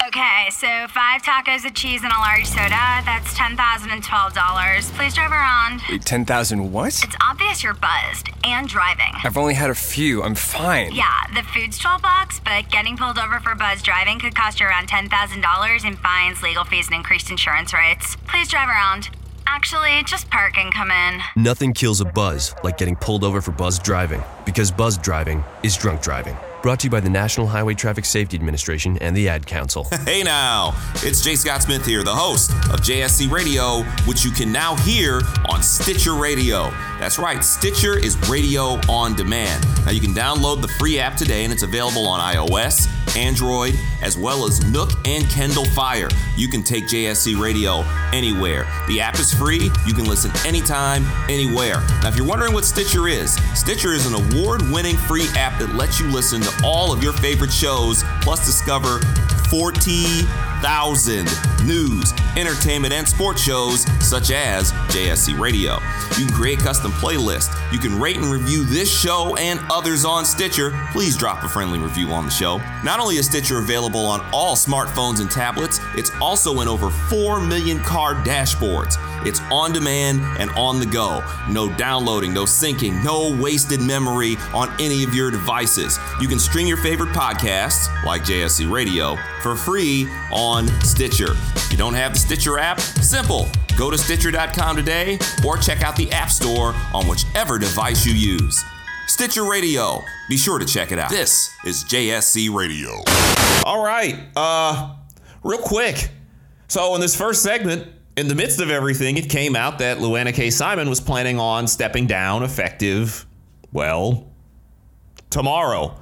Okay, 0.08 0.48
so 0.52 0.88
five 0.88 1.22
tacos 1.22 1.66
of 1.66 1.74
cheese 1.74 2.02
and 2.02 2.14
a 2.14 2.20
large 2.20 2.46
soda. 2.46 3.02
That's 3.04 3.36
ten 3.36 3.58
thousand 3.58 3.90
and 3.90 4.02
twelve 4.02 4.34
dollars. 4.34 4.90
Please 4.92 5.14
drive 5.14 5.32
around. 5.32 5.82
Wait, 5.90 6.06
ten 6.06 6.24
thousand 6.24 6.72
what? 6.72 7.04
It's 7.04 7.16
obvious 7.22 7.62
you're 7.62 7.74
buzzed 7.74 8.30
and 8.46 8.70
driving. 8.70 9.12
I've 9.26 9.36
only 9.36 9.54
had 9.54 9.70
a 9.70 9.76
few. 9.76 10.24
I'm 10.24 10.34
fine. 10.34 10.94
Yeah, 10.94 11.12
the 11.36 11.44
food's 11.44 11.78
twelve 11.78 12.02
bucks, 12.04 12.40
but 12.40 12.70
getting 12.70 12.96
pulled 12.96 13.20
over 13.20 13.42
for 13.42 13.54
buzz 13.54 13.82
driving 13.82 14.18
could 14.18 14.34
cost 14.34 14.62
you 14.62 14.68
around 14.68 14.88
ten 14.88 15.10
thousand 15.10 15.42
dollars 15.42 15.84
in 15.84 15.98
fines, 15.98 16.42
legal 16.42 16.64
fees, 16.64 16.88
and 16.88 16.96
increased 16.96 17.30
insurance 17.30 17.74
rates. 17.74 18.16
Please 18.28 18.48
drive 18.48 18.70
around. 18.70 19.10
Actually, 19.46 20.04
just 20.06 20.30
park 20.30 20.58
and 20.58 20.74
come 20.74 20.90
in. 20.90 21.20
Nothing 21.36 21.74
kills 21.74 22.00
a 22.00 22.06
buzz 22.06 22.56
like 22.64 22.78
getting 22.78 22.96
pulled 22.96 23.26
over 23.26 23.42
for 23.42 23.52
buzz 23.52 23.78
driving, 23.78 24.24
because 24.46 24.72
buzz 24.72 24.98
driving 24.98 25.44
is 25.64 25.76
drunk 25.76 26.02
driving. 26.02 26.38
Brought 26.64 26.80
to 26.82 26.88
you 26.88 26.90
by 26.90 27.00
the 27.00 27.10
National 27.10 27.48
Highway 27.48 27.76
Traffic 27.76 28.04
Safety 28.04 28.36
Administration 28.36 28.98
and 29.00 29.16
the 29.16 29.30
Ad 29.30 29.46
Council. 29.46 29.88
Hey 30.08 30.24
now, 30.24 30.74
it's 31.04 31.22
Jay 31.22 31.36
Scott 31.36 31.64
Smith 31.64 31.86
here, 31.86 32.02
the 32.02 32.16
host 32.16 32.52
of 32.72 32.80
JSC 32.80 33.30
Radio, 33.30 33.84
which 34.06 34.24
you 34.24 34.32
can 34.32 34.54
now 34.54 34.74
hear 34.78 35.22
on 35.50 35.62
Stitcher 35.62 36.14
Radio. 36.14 36.70
That's 36.98 37.20
right, 37.20 37.44
Stitcher 37.44 38.00
is 38.00 38.16
radio 38.30 38.80
on 38.90 39.16
demand. 39.16 39.66
Now 39.86 39.92
you 39.92 40.00
can 40.00 40.14
download 40.14 40.62
the 40.62 40.70
free 40.80 40.98
app 40.98 41.18
today 41.18 41.44
and 41.44 41.52
it's 41.52 41.64
available 41.64 42.08
on 42.08 42.22
iOS, 42.22 42.88
Android, 43.16 43.76
as 44.02 44.18
well 44.18 44.46
as 44.46 44.66
Nook 44.72 44.92
and 45.08 45.28
Kindle 45.30 45.66
Fire. 45.66 46.10
You 46.36 46.48
can 46.48 46.64
take 46.64 46.86
JSC 46.86 47.40
Radio 47.40 47.84
anywhere. 48.12 48.68
The 48.88 49.00
app 49.00 49.20
is 49.20 49.34
free, 49.34 49.70
you 49.86 49.94
can 49.94 50.06
listen 50.06 50.32
anytime, 50.46 51.06
anywhere. 51.30 51.80
Now, 52.02 52.10
if 52.10 52.16
you're 52.16 52.28
wondering 52.28 52.54
what 52.54 52.66
Stitcher 52.66 53.08
is, 53.08 53.36
Stitcher 53.54 53.94
is 53.94 54.06
an 54.06 54.14
award 54.14 54.62
winning 54.72 54.98
free 54.98 55.28
app 55.36 55.60
that 55.60 55.76
lets 55.76 56.00
you 56.00 56.08
listen 56.08 56.42
to 56.42 56.62
all 56.64 56.92
of 56.92 57.04
your 57.04 57.14
favorite 57.14 57.52
shows, 57.52 58.04
plus 58.22 58.46
discover 58.46 59.00
40,000 60.62 61.28
news, 61.66 62.14
entertainment, 62.36 62.94
and 62.94 63.08
sports 63.08 63.42
shows 63.42 63.82
such 64.04 64.32
as 64.32 64.72
JSC 64.90 65.38
Radio. 65.38 65.74
You 66.18 66.26
can 66.26 66.34
create 66.34 66.60
custom 66.60 66.92
playlists. 66.94 67.54
You 67.72 67.78
can 67.78 68.00
rate 68.00 68.18
and 68.18 68.26
review 68.26 68.64
this 68.66 68.92
show 68.92 69.36
and 69.36 69.60
others 69.72 70.04
on 70.04 70.26
Stitcher. 70.26 70.72
Please 70.92 71.16
drop 71.16 71.44
a 71.44 71.50
friendly 71.50 71.78
review 71.78 72.10
on 72.10 72.26
the 72.26 72.32
show. 72.32 72.58
Not 72.84 73.00
only 73.00 73.18
is 73.18 73.28
Stitcher 73.28 73.60
available 73.60 74.06
on 74.06 74.22
all 74.34 74.56
smartphones 74.56 75.20
and 75.22 75.30
tablets, 75.30 75.80
it's 75.96 76.12
also 76.20 76.62
in 76.62 76.68
over 76.68 76.90
4 76.90 77.40
million 77.40 77.80
car 77.80 78.16
dashboards. 78.16 78.96
It's 79.26 79.42
on 79.52 79.74
demand 79.74 80.22
and 80.40 80.50
on 80.52 80.80
the 80.80 80.86
go. 80.86 81.24
No 81.50 81.70
downloading, 81.76 82.34
no 82.34 82.46
syncing, 82.46 83.04
no 83.04 83.36
wasted 83.42 83.82
memory 83.82 84.38
on 84.54 84.74
any 84.80 85.04
of 85.04 85.14
your 85.14 85.30
devices. 85.32 86.00
You 86.22 86.28
can 86.28 86.40
stream 86.40 86.66
your 86.66 86.78
favorite 86.78 87.10
podcasts, 87.10 87.92
like 88.04 88.24
JSC 88.24 88.72
Radio, 88.72 89.18
for 89.42 89.56
free 89.56 90.08
on 90.32 90.47
Stitcher. 90.82 91.34
If 91.56 91.72
you 91.72 91.78
don't 91.78 91.94
have 91.94 92.14
the 92.14 92.20
Stitcher 92.20 92.58
app, 92.58 92.80
simple. 92.80 93.48
Go 93.78 93.92
to 93.92 93.98
Stitcher.com 93.98 94.76
today 94.78 95.20
or 95.46 95.58
check 95.58 95.84
out 95.84 95.96
the 95.96 96.10
App 96.12 96.30
Store 96.30 96.74
on 96.94 97.06
whichever 97.08 97.60
device 97.60 98.06
you 98.06 98.14
use. 98.14 98.64
Stitcher 99.08 99.44
Radio. 99.44 100.02
Be 100.30 100.38
sure 100.38 100.58
to 100.58 100.66
check 100.66 100.92
it 100.92 101.00
out. 101.00 101.10
This 101.10 101.52
is 101.66 101.84
JSC 101.84 102.54
Radio. 102.54 103.04
All 103.66 103.84
right. 103.84 104.28
Uh 104.36 104.96
real 105.44 105.60
quick. 105.60 106.10
So 106.68 106.96
in 106.96 107.02
this 107.02 107.16
first 107.16 107.44
segment, 107.44 107.88
in 108.16 108.28
the 108.28 108.36
midst 108.36 108.60
of 108.62 108.70
everything, 108.70 109.18
it 109.18 109.30
came 109.30 109.56
out 109.56 109.80
that 109.80 110.00
Lou 110.02 110.16
Anna 110.16 110.32
K. 110.32 110.50
Simon 110.50 110.90
was 110.90 111.00
planning 111.00 111.40
on 111.40 111.68
stepping 111.68 112.08
down 112.08 112.44
effective, 112.44 113.26
well, 113.72 114.28
tomorrow 115.30 116.00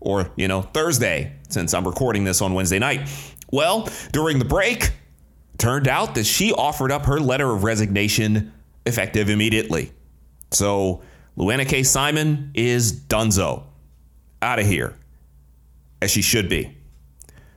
or, 0.00 0.30
you 0.36 0.48
know, 0.48 0.62
Thursday, 0.62 1.32
since 1.48 1.72
I'm 1.72 1.86
recording 1.86 2.24
this 2.24 2.42
on 2.42 2.54
Wednesday 2.54 2.80
night. 2.80 3.08
Well, 3.52 3.88
during 4.12 4.38
the 4.38 4.44
break, 4.44 4.92
turned 5.58 5.86
out 5.86 6.16
that 6.16 6.24
she 6.24 6.52
offered 6.52 6.90
up 6.90 7.04
her 7.04 7.20
letter 7.20 7.48
of 7.50 7.62
resignation 7.62 8.52
effective 8.86 9.28
immediately. 9.28 9.92
So, 10.50 11.02
Lou 11.36 11.50
Anna 11.50 11.64
K. 11.64 11.82
Simon 11.82 12.50
is 12.54 12.92
dunzo. 12.92 13.64
Out 14.40 14.58
of 14.58 14.66
here. 14.66 14.96
As 16.00 16.10
she 16.10 16.22
should 16.22 16.48
be. 16.48 16.76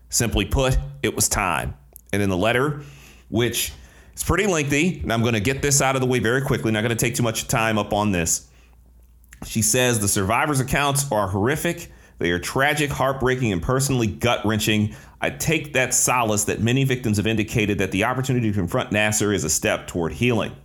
Simply 0.10 0.46
put, 0.46 0.78
it 1.02 1.16
was 1.16 1.28
time. 1.28 1.76
And 2.14 2.22
in 2.22 2.30
the 2.30 2.38
letter, 2.38 2.84
which 3.30 3.72
is 4.14 4.24
pretty 4.24 4.48
lengthy, 4.48 5.00
and 5.00 5.12
I'm 5.12 5.22
going 5.22 5.34
to 5.34 5.39
get 5.39 5.62
this 5.62 5.82
out 5.82 5.96
of 5.96 6.02
the 6.02 6.08
way 6.08 6.20
very 6.20 6.41
quickly, 6.41 6.72
not 6.72 6.82
going 6.82 6.96
to 6.96 6.96
take 6.96 7.16
too 7.16 7.24
much 7.24 7.48
time 7.48 7.78
up 7.78 7.93
on 7.93 8.12
this. 8.12 8.48
She 9.46 9.62
says 9.62 10.00
the 10.00 10.08
survivors' 10.08 10.60
accounts 10.60 11.10
are 11.12 11.28
horrific. 11.28 11.91
They 12.18 12.32
are 12.32 12.39
tragic, 12.39 12.91
heartbreaking, 12.91 13.52
and 13.52 13.62
personally 13.62 14.08
gut 14.08 14.46
wrenching. 14.46 14.96
I 15.26 15.32
take 15.32 15.74
that 15.74 15.96
solace 15.96 16.44
that 16.44 16.62
many 16.62 16.84
victims 16.84 17.18
have 17.18 17.26
indicated 17.26 17.80
that 17.80 17.90
the 17.90 18.04
opportunity 18.04 18.50
to 18.50 18.54
confront 18.54 18.92
Nassar 18.92 19.34
is 19.34 19.44
a 19.44 19.50
step 19.50 19.88
toward 19.88 20.14
healing. 20.14 20.56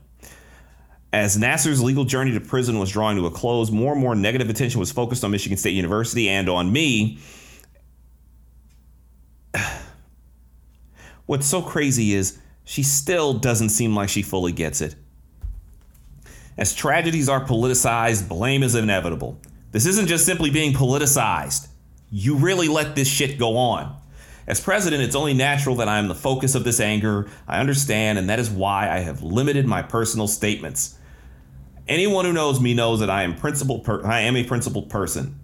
As 1.14 1.38
Nassar's 1.38 1.82
legal 1.82 2.04
journey 2.04 2.32
to 2.32 2.40
prison 2.40 2.78
was 2.78 2.90
drawing 2.90 3.16
to 3.16 3.24
a 3.24 3.30
close, 3.30 3.70
more 3.70 3.92
and 3.92 4.02
more 4.02 4.14
negative 4.14 4.50
attention 4.50 4.78
was 4.78 4.92
focused 4.92 5.24
on 5.24 5.30
Michigan 5.30 5.56
State 5.56 5.70
University 5.70 6.28
and 6.28 6.50
on 6.50 6.70
me. 6.70 7.18
What's 11.24 11.46
so 11.46 11.62
crazy 11.62 12.12
is 12.12 12.38
she 12.64 12.82
still 12.82 13.32
doesn't 13.32 13.70
seem 13.70 13.96
like 13.96 14.10
she 14.10 14.20
fully 14.20 14.52
gets 14.52 14.82
it. 14.82 14.94
As 16.58 16.74
tragedies 16.74 17.30
are 17.30 17.42
politicized, 17.42 18.28
blame 18.28 18.62
is 18.62 18.74
inevitable. 18.74 19.40
This 19.72 19.86
isn't 19.86 20.06
just 20.06 20.26
simply 20.26 20.50
being 20.50 20.74
politicized. 20.74 21.68
You 22.10 22.36
really 22.36 22.68
let 22.68 22.94
this 22.94 23.08
shit 23.08 23.38
go 23.38 23.56
on. 23.56 23.99
As 24.46 24.60
president, 24.60 25.02
it's 25.02 25.14
only 25.14 25.34
natural 25.34 25.76
that 25.76 25.88
I 25.88 25.98
am 25.98 26.08
the 26.08 26.14
focus 26.14 26.54
of 26.54 26.64
this 26.64 26.80
anger. 26.80 27.28
I 27.46 27.60
understand, 27.60 28.18
and 28.18 28.28
that 28.28 28.38
is 28.38 28.50
why 28.50 28.90
I 28.90 29.00
have 29.00 29.22
limited 29.22 29.66
my 29.66 29.82
personal 29.82 30.26
statements. 30.26 30.96
Anyone 31.88 32.24
who 32.24 32.32
knows 32.32 32.60
me 32.60 32.74
knows 32.74 33.00
that 33.00 33.10
I 33.10 33.24
am 33.24 33.34
per- 33.34 34.06
I 34.06 34.20
am 34.20 34.36
a 34.36 34.44
principled 34.44 34.90
person. 34.90 35.38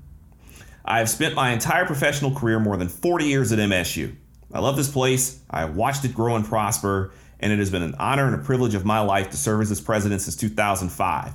I 0.84 0.98
have 0.98 1.10
spent 1.10 1.34
my 1.34 1.50
entire 1.50 1.84
professional 1.84 2.30
career, 2.30 2.60
more 2.60 2.76
than 2.76 2.88
40 2.88 3.24
years 3.24 3.52
at 3.52 3.58
MSU. 3.58 4.14
I 4.52 4.60
love 4.60 4.76
this 4.76 4.90
place. 4.90 5.40
I 5.50 5.60
have 5.60 5.74
watched 5.74 6.04
it 6.04 6.14
grow 6.14 6.36
and 6.36 6.44
prosper, 6.44 7.10
and 7.40 7.52
it 7.52 7.58
has 7.58 7.70
been 7.70 7.82
an 7.82 7.96
honor 7.98 8.26
and 8.26 8.34
a 8.34 8.44
privilege 8.44 8.74
of 8.74 8.84
my 8.84 9.00
life 9.00 9.30
to 9.30 9.36
serve 9.36 9.60
as 9.60 9.70
its 9.70 9.80
president 9.80 10.20
since 10.22 10.36
2005. 10.36 11.32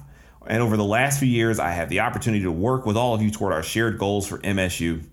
And 0.48 0.64
over 0.64 0.78
the 0.78 0.84
last 0.86 1.20
few 1.20 1.28
years, 1.28 1.60
I 1.60 1.72
have 1.72 1.90
the 1.90 2.00
opportunity 2.00 2.44
to 2.44 2.52
work 2.52 2.86
with 2.86 2.98
all 2.98 3.14
of 3.14 3.22
you 3.22 3.30
toward 3.30 3.54
our 3.54 3.62
shared 3.62 4.00
goals 4.00 4.28
for 4.28 4.40
MSU. 4.40 5.04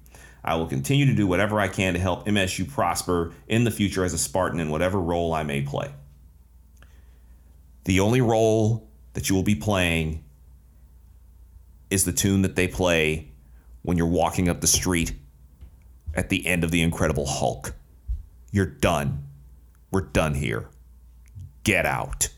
I 0.45 0.55
will 0.57 0.67
continue 0.67 1.07
to 1.07 1.15
do 1.15 1.27
whatever 1.27 1.61
I 1.61 1.69
can 1.69 1.95
to 1.95 2.01
help 2.01 2.27
MSU 2.27 2.69
prosper 2.71 3.33
in 3.49 3.65
the 3.65 3.71
future 3.71 4.05
as 4.05 4.15
a 4.15 4.19
Spartan 4.19 4.61
in 4.61 4.71
whatever 4.71 5.01
role 5.01 5.35
I 5.35 5.43
may 5.43 5.63
play. 5.63 5.93
The 7.85 8.01
only 8.01 8.21
role 8.21 8.89
that 9.15 9.29
you 9.29 9.35
will 9.35 9.43
be 9.43 9.55
playing 9.55 10.25
is 11.91 12.05
the 12.05 12.13
tune 12.13 12.43
that 12.43 12.55
they 12.55 12.69
play 12.69 13.31
when 13.83 13.97
you're 13.97 14.07
walking 14.07 14.49
up 14.49 14.61
the 14.61 14.67
street 14.67 15.15
at 16.15 16.29
the 16.29 16.47
end 16.47 16.65
of 16.65 16.71
The 16.71 16.83
Incredible 16.83 17.27
Hulk. 17.27 17.75
You're 18.51 18.67
done. 18.67 19.25
We're 19.91 20.03
done 20.03 20.35
here. 20.35 20.69
Get 21.65 21.87
out. 21.87 22.29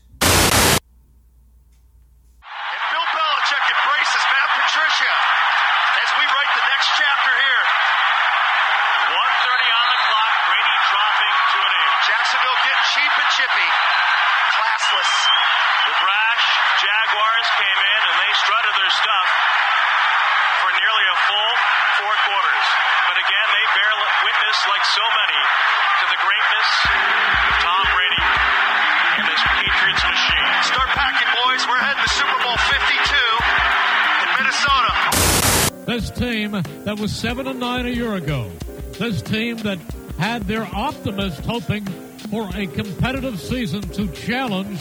Team 36.51 36.83
that 36.83 36.99
was 36.99 37.15
7 37.15 37.47
and 37.47 37.59
9 37.59 37.85
a 37.85 37.89
year 37.89 38.15
ago. 38.15 38.51
This 38.99 39.21
team 39.21 39.57
that 39.57 39.79
had 40.17 40.43
their 40.43 40.67
optimists 40.73 41.45
hoping 41.45 41.85
for 42.29 42.49
a 42.55 42.67
competitive 42.67 43.39
season 43.39 43.81
to 43.81 44.07
challenge 44.09 44.79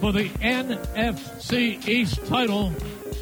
for 0.00 0.12
the 0.12 0.28
NFC 0.40 1.86
East 1.88 2.24
title. 2.26 2.72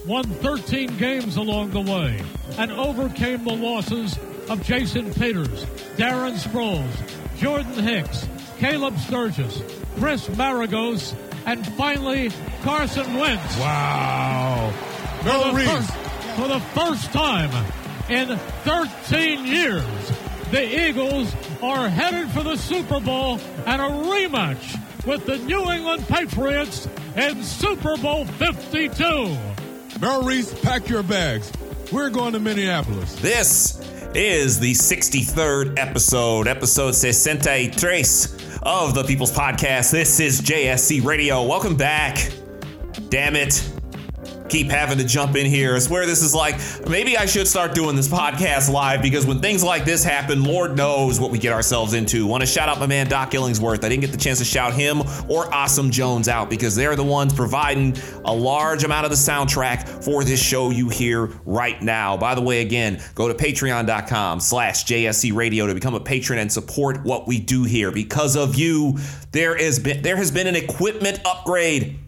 Won 0.06 0.24
13 0.24 0.96
games 0.96 1.36
along 1.36 1.70
the 1.70 1.80
way 1.80 2.22
and 2.58 2.72
overcame 2.72 3.44
the 3.44 3.52
losses 3.52 4.18
of 4.48 4.62
Jason 4.62 5.12
Peters, 5.14 5.64
Darren 5.96 6.34
Sproles, 6.34 7.38
Jordan 7.38 7.84
Hicks, 7.84 8.26
Caleb 8.58 8.98
Sturgis, 8.98 9.62
Chris 9.98 10.26
Maragos, 10.28 11.14
and 11.46 11.66
finally 11.74 12.30
Carson 12.62 13.14
Wentz. 13.14 13.58
Wow. 13.58 14.72
For 15.18 15.24
Merrill 15.24 15.54
Reese. 15.54 15.70
first, 15.70 16.09
for 16.40 16.48
the 16.48 16.60
first 16.60 17.12
time 17.12 17.50
in 18.08 18.34
13 18.64 19.44
years, 19.44 19.84
the 20.50 20.88
Eagles 20.88 21.34
are 21.60 21.86
headed 21.86 22.30
for 22.30 22.42
the 22.42 22.56
Super 22.56 22.98
Bowl 22.98 23.38
and 23.66 23.82
a 23.82 23.84
rematch 23.84 25.06
with 25.06 25.26
the 25.26 25.36
New 25.36 25.70
England 25.70 26.08
Patriots 26.08 26.88
in 27.14 27.42
Super 27.42 27.94
Bowl 27.98 28.24
52. 28.24 29.36
Merrill 30.00 30.22
Reese, 30.22 30.58
pack 30.62 30.88
your 30.88 31.02
bags. 31.02 31.52
We're 31.92 32.08
going 32.08 32.32
to 32.32 32.40
Minneapolis. 32.40 33.16
This 33.16 33.78
is 34.14 34.58
the 34.58 34.72
63rd 34.72 35.78
episode, 35.78 36.48
episode 36.48 36.92
63 36.92 38.00
of 38.62 38.94
the 38.94 39.04
People's 39.06 39.32
Podcast. 39.32 39.90
This 39.90 40.20
is 40.20 40.40
JSC 40.40 41.04
Radio. 41.04 41.46
Welcome 41.46 41.76
back. 41.76 42.32
Damn 43.10 43.36
it. 43.36 43.79
Keep 44.50 44.70
having 44.70 44.98
to 44.98 45.04
jump 45.04 45.36
in 45.36 45.46
here. 45.46 45.76
I 45.76 45.78
swear 45.78 46.06
this 46.06 46.22
is 46.22 46.34
like 46.34 46.56
maybe 46.88 47.16
I 47.16 47.26
should 47.26 47.46
start 47.46 47.74
doing 47.74 47.96
this 47.96 48.08
podcast 48.08 48.70
live 48.70 49.02
because 49.02 49.26
when 49.26 49.40
things 49.40 49.62
like 49.62 49.84
this 49.84 50.02
happen, 50.02 50.42
Lord 50.42 50.76
knows 50.76 51.20
what 51.20 51.30
we 51.30 51.38
get 51.38 51.52
ourselves 51.52 51.94
into. 51.94 52.26
Want 52.26 52.42
to 52.42 52.46
shout 52.46 52.68
out 52.68 52.78
my 52.78 52.86
man 52.86 53.08
Doc 53.08 53.30
Illingsworth. 53.30 53.84
I 53.84 53.88
didn't 53.88 54.00
get 54.00 54.12
the 54.12 54.18
chance 54.18 54.38
to 54.38 54.44
shout 54.44 54.74
him 54.74 55.02
or 55.28 55.52
Awesome 55.54 55.90
Jones 55.90 56.28
out 56.28 56.50
because 56.50 56.74
they're 56.74 56.96
the 56.96 57.04
ones 57.04 57.32
providing 57.32 57.96
a 58.24 58.34
large 58.34 58.84
amount 58.84 59.04
of 59.04 59.10
the 59.10 59.16
soundtrack 59.16 60.04
for 60.04 60.24
this 60.24 60.42
show 60.42 60.70
you 60.70 60.88
hear 60.88 61.26
right 61.44 61.80
now. 61.82 62.16
By 62.16 62.34
the 62.34 62.42
way, 62.42 62.62
again, 62.62 63.02
go 63.14 63.28
to 63.28 63.34
patreon.com 63.34 64.40
slash 64.40 64.84
JSC 64.84 65.34
radio 65.34 65.66
to 65.66 65.74
become 65.74 65.94
a 65.94 66.00
patron 66.00 66.38
and 66.38 66.50
support 66.50 67.02
what 67.04 67.26
we 67.26 67.38
do 67.38 67.64
here. 67.64 67.90
Because 67.90 68.36
of 68.36 68.56
you, 68.56 68.98
there 69.32 69.56
has 69.56 69.78
been 69.78 70.02
there 70.02 70.16
has 70.16 70.30
been 70.30 70.46
an 70.46 70.56
equipment 70.56 71.20
upgrade. 71.24 71.98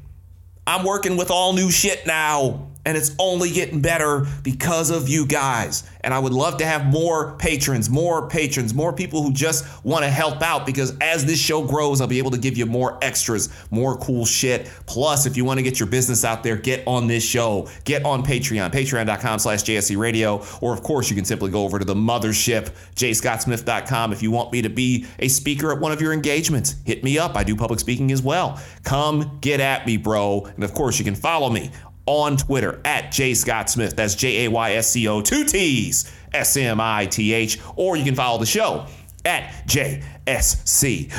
I'm 0.67 0.85
working 0.85 1.17
with 1.17 1.31
all 1.31 1.53
new 1.53 1.71
shit 1.71 2.07
now 2.07 2.69
and 2.85 2.97
it's 2.97 3.15
only 3.19 3.51
getting 3.51 3.81
better 3.81 4.27
because 4.43 4.91
of 4.91 5.09
you 5.09 5.27
guys. 5.27 5.85
And 6.01 6.13
I 6.13 6.19
would 6.19 6.33
love 6.33 6.57
to 6.59 6.67
have 6.67 6.85
more 6.87 7.37
patrons, 7.37 7.89
more 7.89 8.29
patrons, 8.29 8.75
more 8.75 8.93
people 8.93 9.23
who 9.23 9.33
just 9.33 9.65
want 9.85 10.05
to 10.05 10.11
help 10.11 10.43
out 10.43 10.67
because 10.67 10.97
as 11.01 11.25
this 11.25 11.39
show 11.39 11.65
grows, 11.65 12.01
I'll 12.01 12.09
be 12.09 12.19
able 12.19 12.33
to 12.33 12.39
give 12.39 12.57
you 12.57 12.67
more 12.67 12.99
extras, 13.03 13.49
more 13.71 13.97
cool 13.99 14.27
shit. 14.27 14.67
Plus, 14.87 15.27
if 15.27 15.37
you 15.37 15.45
want 15.45 15.59
to 15.59 15.63
get 15.63 15.79
your 15.79 15.89
business 15.89 16.25
out 16.25 16.43
there, 16.43 16.57
get 16.57 16.83
on 16.87 17.07
this 17.07 17.25
show, 17.25 17.69
get 17.85 18.05
on 18.05 18.25
Patreon, 18.25 18.73
patreon.com 18.73 19.39
slash 19.39 19.63
JSC 19.63 19.97
radio. 19.97 20.45
Or 20.61 20.73
of 20.73 20.83
course, 20.83 21.09
you 21.09 21.15
can 21.17 21.25
simply 21.25 21.51
go 21.51 21.63
over 21.65 21.79
to 21.79 21.85
the 21.85 21.95
mothership, 21.95 22.71
jscottsmith.com. 22.97 24.13
If 24.13 24.23
you 24.23 24.31
want 24.33 24.53
me 24.53 24.63
to 24.63 24.69
be 24.69 25.07
a 25.21 25.29
speaker 25.29 25.73
at 25.73 25.79
one 25.79 25.93
of 25.93 26.01
your 26.01 26.13
engagements, 26.13 26.75
hit 26.85 27.05
me 27.05 27.19
up. 27.19 27.37
I 27.37 27.45
do 27.45 27.55
public 27.55 27.79
speaking 27.79 28.11
as 28.11 28.23
well. 28.23 28.61
Come 28.83 29.39
get 29.41 29.61
at 29.61 29.87
me, 29.87 29.97
bro. 29.97 30.47
And 30.47 30.65
of 30.65 30.75
course, 30.75 30.99
you 30.99 31.05
can 31.05 31.15
follow 31.15 31.49
me 31.49 31.71
on 32.07 32.37
Twitter 32.37 32.81
at 32.85 33.13
J 33.13 33.35
Scott 33.35 33.71
Smith. 33.71 33.97
That's 33.97 34.15
J 34.15 34.47
A 34.47 34.51
Y 34.51 34.73
S 34.75 34.91
C 34.91 35.09
O, 35.09 35.21
two 35.21 35.45
T's, 35.45 36.13
S 36.33 36.57
M 36.57 36.81
I 36.81 37.07
T 37.07 37.33
H. 37.33 37.59
Or 37.77 37.97
you 37.97 38.05
can 38.05 38.15
follow 38.15 38.39
the 38.39 38.47
show 38.47 38.87
at 39.25 39.67
JSC 39.67 41.13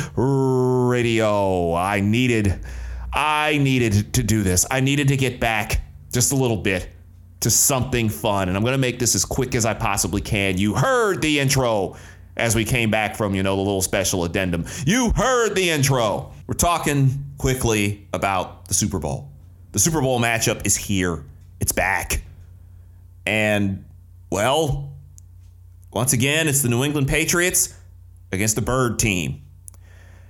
Radio. 0.89 1.73
I 1.73 1.99
needed, 2.01 2.59
I 3.13 3.57
needed 3.57 4.13
to 4.13 4.23
do 4.23 4.43
this. 4.43 4.65
I 4.69 4.79
needed 4.81 5.07
to 5.09 5.17
get 5.17 5.39
back 5.39 5.81
just 6.11 6.31
a 6.31 6.35
little 6.35 6.57
bit 6.57 6.89
to 7.41 7.49
something 7.49 8.09
fun. 8.09 8.47
And 8.47 8.57
I'm 8.57 8.63
to 8.63 8.77
make 8.77 8.99
this 8.99 9.15
as 9.15 9.25
quick 9.25 9.55
as 9.55 9.65
I 9.65 9.73
possibly 9.73 10.21
can. 10.21 10.57
You 10.57 10.73
heard 10.73 11.21
the 11.21 11.39
intro 11.39 11.97
as 12.35 12.55
we 12.55 12.65
came 12.65 12.89
back 12.89 13.15
from, 13.15 13.35
you 13.35 13.43
know, 13.43 13.55
the 13.55 13.61
little 13.61 13.81
special 13.81 14.23
addendum. 14.23 14.65
You 14.85 15.11
heard 15.15 15.55
the 15.55 15.69
intro. 15.69 16.31
We're 16.47 16.55
talking 16.55 17.25
quickly 17.37 18.07
about 18.13 18.67
the 18.67 18.73
Super 18.73 18.99
Bowl. 18.99 19.32
The 19.73 19.79
Super 19.79 20.01
Bowl 20.01 20.19
matchup 20.19 20.67
is 20.67 20.77
here. 20.77 21.25
It's 21.59 21.71
back. 21.71 22.23
And, 23.25 23.85
well, 24.29 24.93
once 25.91 26.13
again, 26.13 26.47
it's 26.47 26.61
the 26.61 26.69
New 26.69 26.83
England 26.83 27.07
Patriots 27.07 27.73
against 28.31 28.55
the 28.55 28.61
Bird 28.61 28.99
team. 28.99 29.41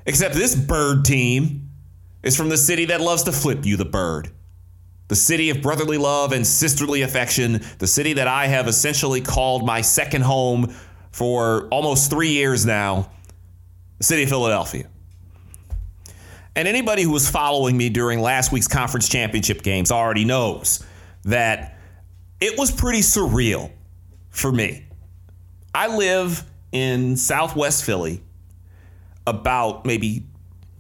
Except 0.05 0.33
this 0.33 0.55
Bird 0.55 1.03
team 1.03 1.69
is 2.23 2.37
from 2.37 2.47
the 2.47 2.55
city 2.55 2.85
that 2.85 3.01
loves 3.01 3.23
to 3.23 3.33
flip 3.33 3.65
you 3.65 3.75
the 3.75 3.83
bird. 3.83 4.31
The 5.09 5.15
city 5.17 5.49
of 5.49 5.61
brotherly 5.61 5.97
love 5.97 6.31
and 6.31 6.47
sisterly 6.47 7.01
affection, 7.01 7.61
the 7.79 7.87
city 7.87 8.13
that 8.13 8.29
I 8.29 8.47
have 8.47 8.69
essentially 8.69 9.19
called 9.19 9.65
my 9.65 9.81
second 9.81 10.21
home 10.21 10.73
for 11.11 11.67
almost 11.67 12.09
three 12.09 12.29
years 12.29 12.65
now, 12.65 13.11
the 13.97 14.05
city 14.05 14.23
of 14.23 14.29
Philadelphia. 14.29 14.87
And 16.55 16.67
anybody 16.67 17.01
who 17.03 17.11
was 17.11 17.29
following 17.29 17.75
me 17.75 17.89
during 17.89 18.21
last 18.21 18.51
week's 18.51 18.67
conference 18.67 19.09
championship 19.09 19.63
games 19.63 19.91
already 19.91 20.23
knows 20.23 20.85
that 21.23 21.79
it 22.39 22.57
was 22.57 22.71
pretty 22.71 22.99
surreal 22.99 23.71
for 24.29 24.51
me. 24.51 24.85
I 25.73 25.95
live 25.95 26.43
in 26.71 27.17
southwest 27.17 27.83
Philly, 27.83 28.21
about 29.25 29.85
maybe 29.85 30.25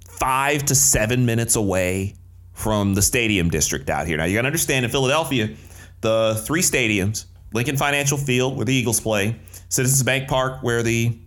five 0.07 0.65
to 0.65 0.75
seven 0.75 1.25
minutes 1.25 1.55
away 1.55 2.15
from 2.53 2.93
the 2.93 3.01
stadium 3.01 3.49
district 3.49 3.89
out 3.89 4.05
here. 4.05 4.17
Now, 4.17 4.25
you 4.25 4.35
got 4.35 4.41
to 4.41 4.47
understand 4.47 4.85
in 4.85 4.91
Philadelphia, 4.91 5.55
the 6.01 6.41
three 6.45 6.61
stadiums 6.61 7.25
Lincoln 7.53 7.77
Financial 7.77 8.17
Field, 8.17 8.55
where 8.55 8.65
the 8.65 8.73
Eagles 8.73 8.99
play, 8.99 9.39
Citizens 9.69 10.03
Bank 10.03 10.27
Park, 10.27 10.61
where 10.61 10.83
the 10.83 11.17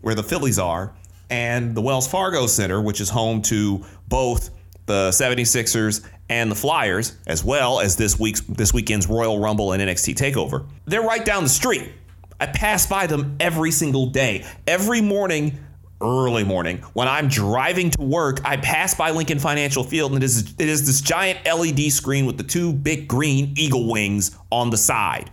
where 0.00 0.14
the 0.14 0.22
Phillies 0.22 0.58
are, 0.58 0.94
and 1.30 1.74
the 1.74 1.80
Wells 1.80 2.06
Fargo 2.06 2.46
Center, 2.46 2.80
which 2.80 3.00
is 3.00 3.08
home 3.08 3.42
to 3.42 3.84
both 4.08 4.50
the 4.86 5.10
76ers 5.10 6.06
and 6.28 6.50
the 6.50 6.54
Flyers, 6.54 7.16
as 7.26 7.44
well 7.44 7.80
as 7.80 7.96
this 7.96 8.18
week's 8.18 8.40
this 8.42 8.72
weekend's 8.72 9.06
Royal 9.08 9.38
Rumble 9.38 9.72
and 9.72 9.82
NXT 9.82 10.14
Takeover. 10.14 10.66
They're 10.86 11.02
right 11.02 11.24
down 11.24 11.42
the 11.42 11.48
street. 11.48 11.92
I 12.40 12.46
pass 12.46 12.86
by 12.86 13.06
them 13.06 13.36
every 13.40 13.70
single 13.70 14.06
day. 14.06 14.44
Every 14.66 15.00
morning, 15.00 15.58
early 16.00 16.44
morning, 16.44 16.78
when 16.92 17.08
I'm 17.08 17.28
driving 17.28 17.90
to 17.90 18.02
work, 18.02 18.40
I 18.44 18.56
pass 18.56 18.94
by 18.94 19.10
Lincoln 19.10 19.38
Financial 19.38 19.84
Field 19.84 20.12
and 20.12 20.22
it 20.22 20.26
is 20.26 20.54
it 20.58 20.68
is 20.68 20.86
this 20.86 21.00
giant 21.00 21.44
LED 21.46 21.92
screen 21.92 22.26
with 22.26 22.36
the 22.36 22.44
two 22.44 22.72
big 22.72 23.08
green 23.08 23.54
eagle 23.56 23.90
wings 23.90 24.36
on 24.50 24.70
the 24.70 24.78
side. 24.78 25.30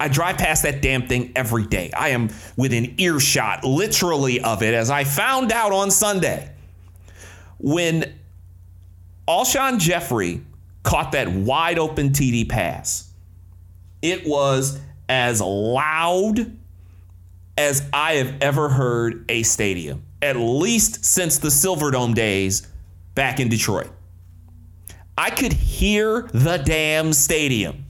I 0.00 0.08
drive 0.08 0.38
past 0.38 0.62
that 0.62 0.80
damn 0.80 1.08
thing 1.08 1.32
every 1.34 1.66
day. 1.66 1.90
I 1.96 2.10
am 2.10 2.30
within 2.56 2.94
earshot, 2.98 3.64
literally, 3.64 4.40
of 4.40 4.62
it, 4.62 4.74
as 4.74 4.90
I 4.90 5.04
found 5.04 5.52
out 5.52 5.72
on 5.72 5.90
Sunday 5.90 6.52
when 7.58 8.14
Alshon 9.26 9.78
Jeffery 9.78 10.42
caught 10.84 11.12
that 11.12 11.28
wide 11.28 11.78
open 11.78 12.10
TD 12.10 12.48
pass. 12.48 13.12
It 14.00 14.26
was 14.26 14.80
as 15.08 15.40
loud 15.40 16.56
as 17.56 17.88
I 17.92 18.14
have 18.14 18.34
ever 18.40 18.68
heard 18.68 19.24
a 19.28 19.42
stadium, 19.42 20.04
at 20.22 20.36
least 20.36 21.04
since 21.04 21.38
the 21.38 21.48
Silverdome 21.48 22.14
days 22.14 22.68
back 23.14 23.40
in 23.40 23.48
Detroit. 23.48 23.90
I 25.16 25.30
could 25.30 25.52
hear 25.52 26.28
the 26.32 26.58
damn 26.58 27.12
stadium 27.12 27.84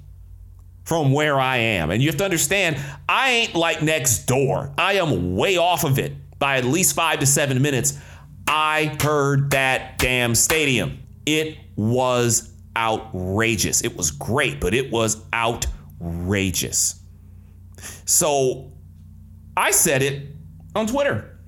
from 0.88 1.12
where 1.12 1.38
I 1.38 1.58
am. 1.58 1.90
And 1.90 2.02
you 2.02 2.08
have 2.08 2.16
to 2.16 2.24
understand, 2.24 2.82
I 3.06 3.28
ain't 3.28 3.54
like 3.54 3.82
next 3.82 4.20
door. 4.20 4.72
I 4.78 4.94
am 4.94 5.36
way 5.36 5.58
off 5.58 5.84
of 5.84 5.98
it 5.98 6.14
by 6.38 6.56
at 6.56 6.64
least 6.64 6.96
five 6.96 7.18
to 7.18 7.26
seven 7.26 7.60
minutes. 7.60 7.98
I 8.46 8.96
heard 8.98 9.50
that 9.50 9.98
damn 9.98 10.34
stadium. 10.34 11.00
It 11.26 11.58
was 11.76 12.54
outrageous. 12.74 13.84
It 13.84 13.98
was 13.98 14.10
great, 14.10 14.60
but 14.60 14.72
it 14.72 14.90
was 14.90 15.22
outrageous. 15.34 16.98
So 18.06 18.72
I 19.58 19.72
said 19.72 20.00
it 20.00 20.28
on 20.74 20.86
Twitter. 20.86 21.38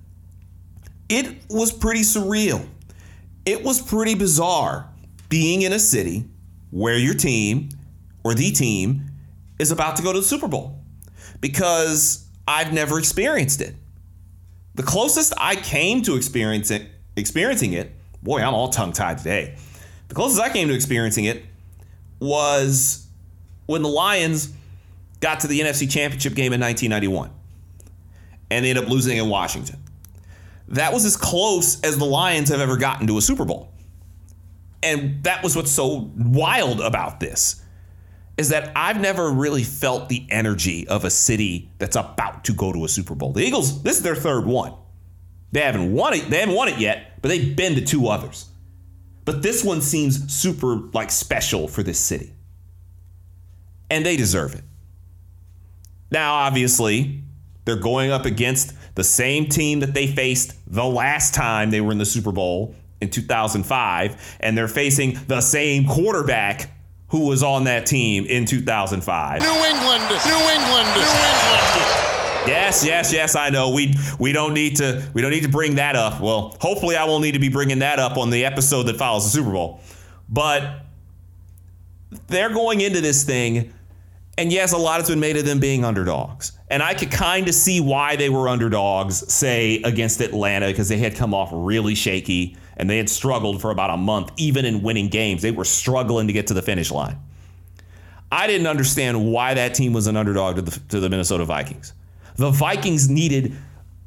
It 1.09 1.45
was 1.49 1.73
pretty 1.73 2.03
surreal. 2.03 2.69
It 3.47 3.65
was 3.65 3.81
pretty 3.81 4.17
bizarre 4.17 4.91
being 5.31 5.63
in 5.63 5.73
a 5.73 5.79
city 5.79 6.27
where 6.71 6.99
your 6.99 7.15
team 7.15 7.71
or 8.23 8.35
the 8.35 8.51
team 8.51 9.10
is 9.61 9.71
about 9.71 9.97
to 9.97 10.03
go 10.03 10.13
to 10.13 10.19
the 10.19 10.25
Super 10.25 10.49
Bowl 10.49 10.83
because 11.41 12.27
I've 12.49 12.73
never 12.73 12.99
experienced 12.99 13.61
it. 13.61 13.75
The 14.75 14.83
closest 14.83 15.35
I 15.37 15.55
came 15.57 16.03
to 16.03 16.17
experiencing 16.17 16.87
experiencing 17.17 17.75
it, 17.75 17.93
boy, 18.23 18.41
I'm 18.41 18.55
all 18.55 18.71
tongue 18.71 18.93
tied 18.93 19.19
today. 19.19 19.57
The 20.09 20.15
closest 20.15 20.41
I 20.41 20.49
came 20.49 20.69
to 20.69 20.75
experiencing 20.75 21.27
it 21.27 21.45
was 22.19 23.07
when 23.67 23.83
the 23.83 23.89
Lions 23.89 24.53
got 25.21 25.41
to 25.41 25.47
the 25.47 25.61
NFC 25.61 25.91
Championship 25.91 26.35
game 26.35 26.53
in 26.55 26.61
1991 26.61 27.31
and 28.51 28.65
they 28.65 28.71
ended 28.71 28.85
up 28.85 28.91
losing 28.91 29.19
in 29.19 29.29
Washington. 29.29 29.79
That 30.69 30.95
was 30.95 31.05
as 31.05 31.17
close 31.17 31.81
as 31.83 31.99
the 31.99 32.07
Lions 32.07 32.49
have 32.49 32.61
ever 32.61 32.79
gotten 32.79 33.07
to 33.09 33.19
a 33.19 33.21
Super 33.21 33.45
Bowl. 33.45 33.73
And 34.83 35.23
that 35.25 35.43
was 35.43 35.55
what's 35.55 35.71
so 35.71 36.11
wild 36.17 36.81
about 36.81 37.21
this 37.21 37.63
is 38.41 38.49
that 38.49 38.73
I've 38.75 38.99
never 38.99 39.31
really 39.31 39.63
felt 39.63 40.09
the 40.09 40.27
energy 40.31 40.89
of 40.89 41.05
a 41.05 41.11
city 41.11 41.71
that's 41.77 41.95
about 41.95 42.45
to 42.45 42.55
go 42.55 42.73
to 42.73 42.87
a 42.87 42.89
Super 42.89 43.15
Bowl. 43.15 43.35
The 43.35 43.43
Eagles, 43.43 43.83
this 43.83 43.99
is 43.99 44.03
their 44.03 44.17
third 44.17 44.47
one. 44.47 44.73
They 45.53 45.61
haven't 45.61 45.93
won 45.93 46.15
it, 46.15 46.31
they 46.31 46.41
haven't 46.41 46.55
won 46.55 46.69
it 46.69 46.79
yet, 46.79 47.21
but 47.21 47.29
they've 47.29 47.55
been 47.55 47.75
to 47.75 47.83
two 47.83 48.09
others. 48.09 48.49
But 49.27 49.43
this 49.43 49.63
one 49.63 49.83
seems 49.83 50.33
super 50.33 50.77
like 50.95 51.11
special 51.11 51.69
for 51.69 51.83
this 51.83 52.01
city. 52.01 52.33
And 53.91 54.07
they 54.07 54.17
deserve 54.17 54.55
it. 54.55 54.65
Now, 56.11 56.33
obviously, 56.33 57.23
they're 57.67 57.77
going 57.77 58.11
up 58.11 58.25
against 58.25 58.73
the 58.95 59.05
same 59.05 59.51
team 59.51 59.81
that 59.81 59.93
they 59.93 60.07
faced 60.07 60.55
the 60.67 60.85
last 60.85 61.35
time 61.35 61.71
they 61.71 61.83
were 61.83 61.93
in 61.93 61.99
the 61.99 62.07
Super 62.07 62.33
Bowl 62.33 62.75
in 63.03 63.11
2005, 63.11 64.37
and 64.41 64.57
they're 64.57 64.67
facing 64.67 65.19
the 65.27 65.43
same 65.43 65.87
quarterback 65.87 66.71
who 67.11 67.27
was 67.27 67.43
on 67.43 67.65
that 67.65 67.87
team 67.87 68.25
in 68.27 68.47
2005. 68.47 69.41
New 69.41 69.47
England, 69.47 69.65
New 69.65 70.37
England, 70.51 70.89
New 70.95 71.03
England. 71.03 72.07
Yes, 72.47 72.85
yes, 72.85 73.13
yes. 73.13 73.37
I 73.37 73.51
know. 73.51 73.71
We 73.71 73.95
we 74.19 74.33
don't 74.33 74.55
need 74.55 74.77
to 74.77 75.07
we 75.13 75.21
don't 75.21 75.31
need 75.31 75.43
to 75.43 75.49
bring 75.49 75.75
that 75.75 75.95
up. 75.95 76.21
Well, 76.21 76.57
hopefully, 76.61 76.97
I 76.97 77.05
won't 77.05 77.23
need 77.23 77.33
to 77.33 77.39
be 77.39 77.51
bringing 77.51 77.81
that 77.81 77.99
up 77.99 78.17
on 78.17 78.31
the 78.31 78.45
episode 78.45 78.85
that 78.85 78.97
follows 78.97 79.25
the 79.25 79.31
Super 79.31 79.53
Bowl. 79.53 79.81
But 80.29 80.81
they're 82.29 82.53
going 82.53 82.81
into 82.81 83.01
this 83.01 83.25
thing, 83.25 83.73
and 84.39 84.51
yes, 84.53 84.73
a 84.73 84.79
lot 84.79 85.01
has 85.01 85.09
been 85.09 85.21
made 85.21 85.37
of 85.37 85.45
them 85.45 85.61
being 85.61 85.85
underdogs. 85.85 86.53
And 86.69 86.83
I 86.83 86.95
could 86.95 87.11
kind 87.11 87.49
of 87.49 87.55
see 87.55 87.81
why 87.81 88.17
they 88.17 88.31
were 88.31 88.49
underdogs, 88.49 89.33
say, 89.33 89.83
against 89.83 90.21
Atlanta, 90.21 90.69
because 90.69 90.89
they 90.89 90.99
had 90.99 91.17
come 91.17 91.35
off 91.35 91.51
really 91.53 91.97
shaky 91.97 92.57
and 92.81 92.89
they 92.89 92.97
had 92.97 93.11
struggled 93.11 93.61
for 93.61 93.71
about 93.71 93.91
a 93.91 93.97
month, 93.99 94.33
even 94.39 94.65
in 94.65 94.83
winning 94.83 95.09
games. 95.09 95.43
They 95.43 95.51
were 95.51 95.67
struggling 95.67 96.29
to 96.29 96.33
get 96.33 96.47
to 96.47 96.55
the 96.55 96.63
finish 96.63 96.91
line. 96.91 97.19
I 98.33 98.47
didn't 98.47 98.69
understand 98.69 99.31
why 99.31 99.53
that 99.53 99.75
team 99.75 99.93
was 99.93 100.07
an 100.07 100.17
underdog 100.17 100.57
to 100.57 100.63
the, 100.63 100.81
to 100.89 100.99
the 100.99 101.11
Minnesota 101.11 101.45
Vikings. 101.45 101.93
The 102.37 102.51
Vikings 102.51 103.11
needed 103.11 103.53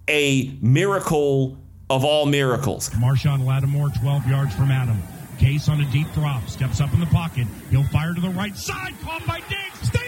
a 0.08 0.58
miracle 0.60 1.56
of 1.88 2.04
all 2.04 2.26
miracles. 2.26 2.90
Marshon 2.90 3.46
Lattimore, 3.46 3.90
12 3.90 4.28
yards 4.28 4.56
from 4.56 4.72
Adam. 4.72 4.98
Case 5.38 5.70
on 5.70 5.80
a 5.80 5.86
deep 5.92 6.12
drop, 6.14 6.48
steps 6.48 6.82
up 6.82 6.92
in 6.94 7.00
the 7.00 7.06
pocket. 7.08 7.46
He'll 7.70 7.84
fire 7.84 8.16
to 8.16 8.22
the 8.22 8.30
right 8.30 8.58
side, 8.58 8.96
caught 9.04 9.24
by 9.28 9.42
Diggs. 9.42 10.03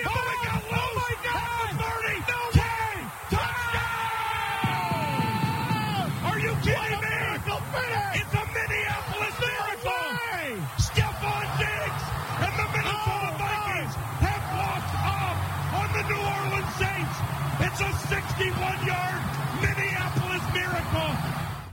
51 18.46 18.86
yard 18.86 19.22
Minneapolis 19.60 20.54
miracle. 20.54 21.16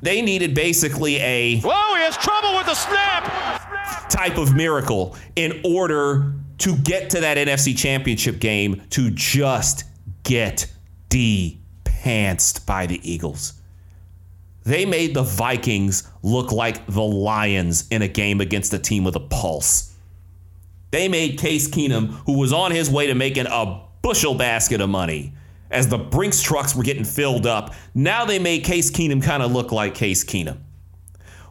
They 0.01 0.23
needed 0.23 0.55
basically 0.55 1.17
a. 1.17 1.61
Whoa, 1.61 1.95
he 1.97 2.01
has 2.01 2.17
trouble 2.17 2.57
with 2.57 2.67
the 2.67 2.75
snap! 2.75 4.09
Type 4.09 4.39
of 4.39 4.55
miracle 4.55 5.17
in 5.37 5.61
order 5.65 6.33
to 6.59 6.77
get 6.77 7.11
to 7.11 7.21
that 7.21 7.37
NFC 7.37 7.77
championship 7.77 8.39
game 8.39 8.83
to 8.91 9.11
just 9.11 9.85
get 10.23 10.73
de 11.11 11.59
pantsed 11.85 12.65
by 12.65 12.87
the 12.87 13.01
Eagles. 13.03 13.55
They 14.65 14.87
made 14.87 15.13
the 15.13 15.25
Vikings 15.25 16.09
look 16.23 16.53
like 16.53 16.87
the 16.87 17.03
Lions 17.03 17.87
in 17.91 18.01
a 18.01 18.09
game 18.09 18.41
against 18.41 18.73
a 18.73 18.79
team 18.79 19.05
with 19.05 19.17
a 19.17 19.21
pulse. 19.21 19.95
They 20.91 21.09
made 21.09 21.39
Case 21.39 21.69
Keenum, 21.69 22.09
who 22.27 22.39
was 22.39 22.53
on 22.53 22.71
his 22.71 22.89
way 22.89 23.09
to 23.09 23.15
making 23.15 23.47
a 23.47 23.83
bushel 24.03 24.35
basket 24.35 24.81
of 24.81 24.89
money, 24.89 25.33
as 25.73 25.89
the 25.89 25.99
Brinks 25.99 26.41
trucks 26.43 26.77
were 26.77 26.83
getting 26.83 27.05
filled 27.05 27.47
up. 27.47 27.75
Now 27.95 28.25
they 28.25 28.39
made 28.39 28.65
Case 28.65 28.91
Keenum 28.91 29.23
kind 29.23 29.43
of 29.43 29.51
look 29.51 29.73
like 29.73 29.95
Case 29.95 30.23
Keenum. 30.25 30.59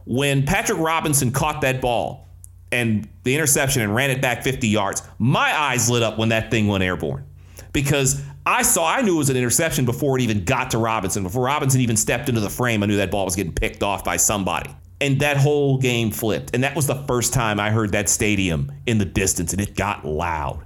When 0.06 0.46
Patrick 0.46 0.80
Robinson 0.80 1.32
caught 1.32 1.62
that 1.62 1.82
ball 1.82 2.30
and 2.72 3.08
the 3.24 3.36
interception 3.36 3.82
and 3.82 3.94
ran 3.94 4.12
it 4.12 4.22
back 4.22 4.44
50 4.44 4.68
yards, 4.68 5.04
my 5.18 5.54
eyes 5.58 5.90
lit 5.90 6.04
up 6.04 6.18
when 6.18 6.30
that 6.30 6.52
thing 6.52 6.68
went 6.68 6.84
airborne. 6.84 7.26
Because 7.74 8.22
I 8.46 8.64
saw, 8.64 8.88
I 8.88 9.02
knew 9.02 9.16
it 9.16 9.20
was 9.20 9.30
an 9.30 9.38
interception 9.38 9.86
before 9.86 10.18
it 10.18 10.22
even 10.22 10.44
got 10.44 10.72
to 10.72 10.78
Robinson. 10.78 11.24
Before 11.24 11.46
Robinson 11.46 11.82
even 11.82 11.96
stepped 11.96 12.30
into 12.30 12.42
the 12.42 12.50
frame, 12.50 12.84
I 12.84 12.86
knew 12.88 12.98
that 12.98 13.12
ball 13.12 13.26
was 13.26 13.36
getting 13.36 13.54
picked 13.54 13.84
off 13.84 14.04
by 14.04 14.18
somebody. 14.18 14.76
And 15.00 15.20
that 15.22 15.38
whole 15.38 15.78
game 15.78 16.12
flipped. 16.12 16.54
And 16.54 16.64
that 16.64 16.76
was 16.76 16.86
the 16.86 17.04
first 17.08 17.34
time 17.34 17.60
I 17.60 17.72
heard 17.72 17.92
that 17.94 18.10
stadium 18.10 18.72
in 18.86 18.98
the 18.98 19.06
distance, 19.06 19.52
and 19.52 19.62
it 19.62 19.76
got 19.76 20.06
loud. 20.06 20.64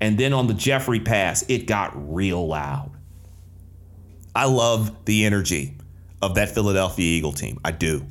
And 0.00 0.18
then 0.18 0.32
on 0.32 0.46
the 0.46 0.54
Jeffery 0.54 1.00
pass, 1.00 1.44
it 1.48 1.66
got 1.66 1.92
real 2.12 2.46
loud. 2.46 2.92
I 4.34 4.46
love 4.46 5.04
the 5.04 5.24
energy 5.24 5.76
of 6.22 6.36
that 6.36 6.50
Philadelphia 6.50 7.04
Eagle 7.04 7.32
team. 7.32 7.58
I 7.64 7.72
do. 7.72 8.06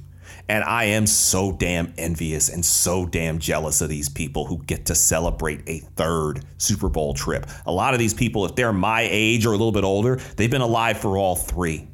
And 0.49 0.63
I 0.63 0.85
am 0.85 1.07
so 1.07 1.51
damn 1.51 1.93
envious 1.97 2.49
and 2.49 2.63
so 2.65 3.05
damn 3.05 3.39
jealous 3.39 3.81
of 3.81 3.89
these 3.89 4.07
people 4.07 4.45
who 4.45 4.63
get 4.63 4.85
to 4.85 4.95
celebrate 4.95 5.61
a 5.67 5.79
third 5.79 6.45
Super 6.57 6.87
Bowl 6.89 7.13
trip. 7.13 7.47
A 7.65 7.71
lot 7.71 7.93
of 7.93 7.99
these 7.99 8.13
people, 8.13 8.45
if 8.45 8.55
they're 8.55 8.71
my 8.71 9.07
age 9.09 9.45
or 9.45 9.49
a 9.49 9.57
little 9.57 9.73
bit 9.73 9.83
older, 9.83 10.17
they've 10.37 10.51
been 10.51 10.61
alive 10.61 10.99
for 10.99 11.17
all 11.17 11.35
three. 11.35 11.87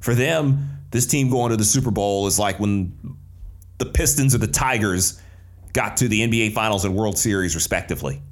For 0.00 0.14
them, 0.14 0.68
this 0.90 1.06
team 1.06 1.28
going 1.28 1.50
to 1.50 1.56
the 1.56 1.64
Super 1.64 1.90
Bowl 1.90 2.26
is 2.26 2.38
like 2.38 2.58
when 2.58 3.16
the 3.78 3.86
Pistons 3.86 4.34
or 4.34 4.38
the 4.38 4.46
Tigers 4.46 5.20
got 5.72 5.98
to 5.98 6.08
the 6.08 6.20
NBA 6.20 6.54
Finals 6.54 6.84
and 6.84 6.94
World 6.94 7.18
Series, 7.18 7.54
respectively. 7.54 8.22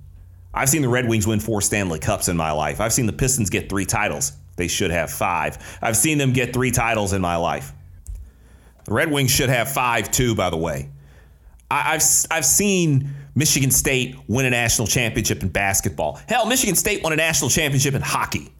I've 0.54 0.68
seen 0.68 0.82
the 0.82 0.88
Red 0.88 1.08
Wings 1.08 1.26
win 1.26 1.40
four 1.40 1.60
Stanley 1.62 1.98
Cups 1.98 2.28
in 2.28 2.36
my 2.36 2.52
life. 2.52 2.80
I've 2.80 2.92
seen 2.92 3.06
the 3.06 3.12
Pistons 3.12 3.50
get 3.50 3.68
three 3.68 3.86
titles. 3.86 4.32
They 4.56 4.68
should 4.68 4.90
have 4.90 5.10
five. 5.10 5.78
I've 5.80 5.96
seen 5.96 6.18
them 6.18 6.32
get 6.32 6.52
three 6.52 6.70
titles 6.70 7.12
in 7.12 7.22
my 7.22 7.36
life. 7.36 7.72
The 8.84 8.92
Red 8.92 9.10
Wings 9.10 9.30
should 9.30 9.48
have 9.48 9.72
five 9.72 10.10
too, 10.10 10.34
by 10.34 10.50
the 10.50 10.56
way. 10.56 10.90
I, 11.70 11.92
have 11.92 12.04
I've 12.30 12.44
seen 12.44 13.14
Michigan 13.34 13.70
State 13.70 14.16
win 14.28 14.44
a 14.44 14.50
national 14.50 14.86
championship 14.88 15.42
in 15.42 15.48
basketball. 15.48 16.20
Hell, 16.28 16.46
Michigan 16.46 16.74
State 16.74 17.02
won 17.02 17.12
a 17.12 17.16
national 17.16 17.48
championship 17.48 17.94
in 17.94 18.02
hockey. 18.02 18.52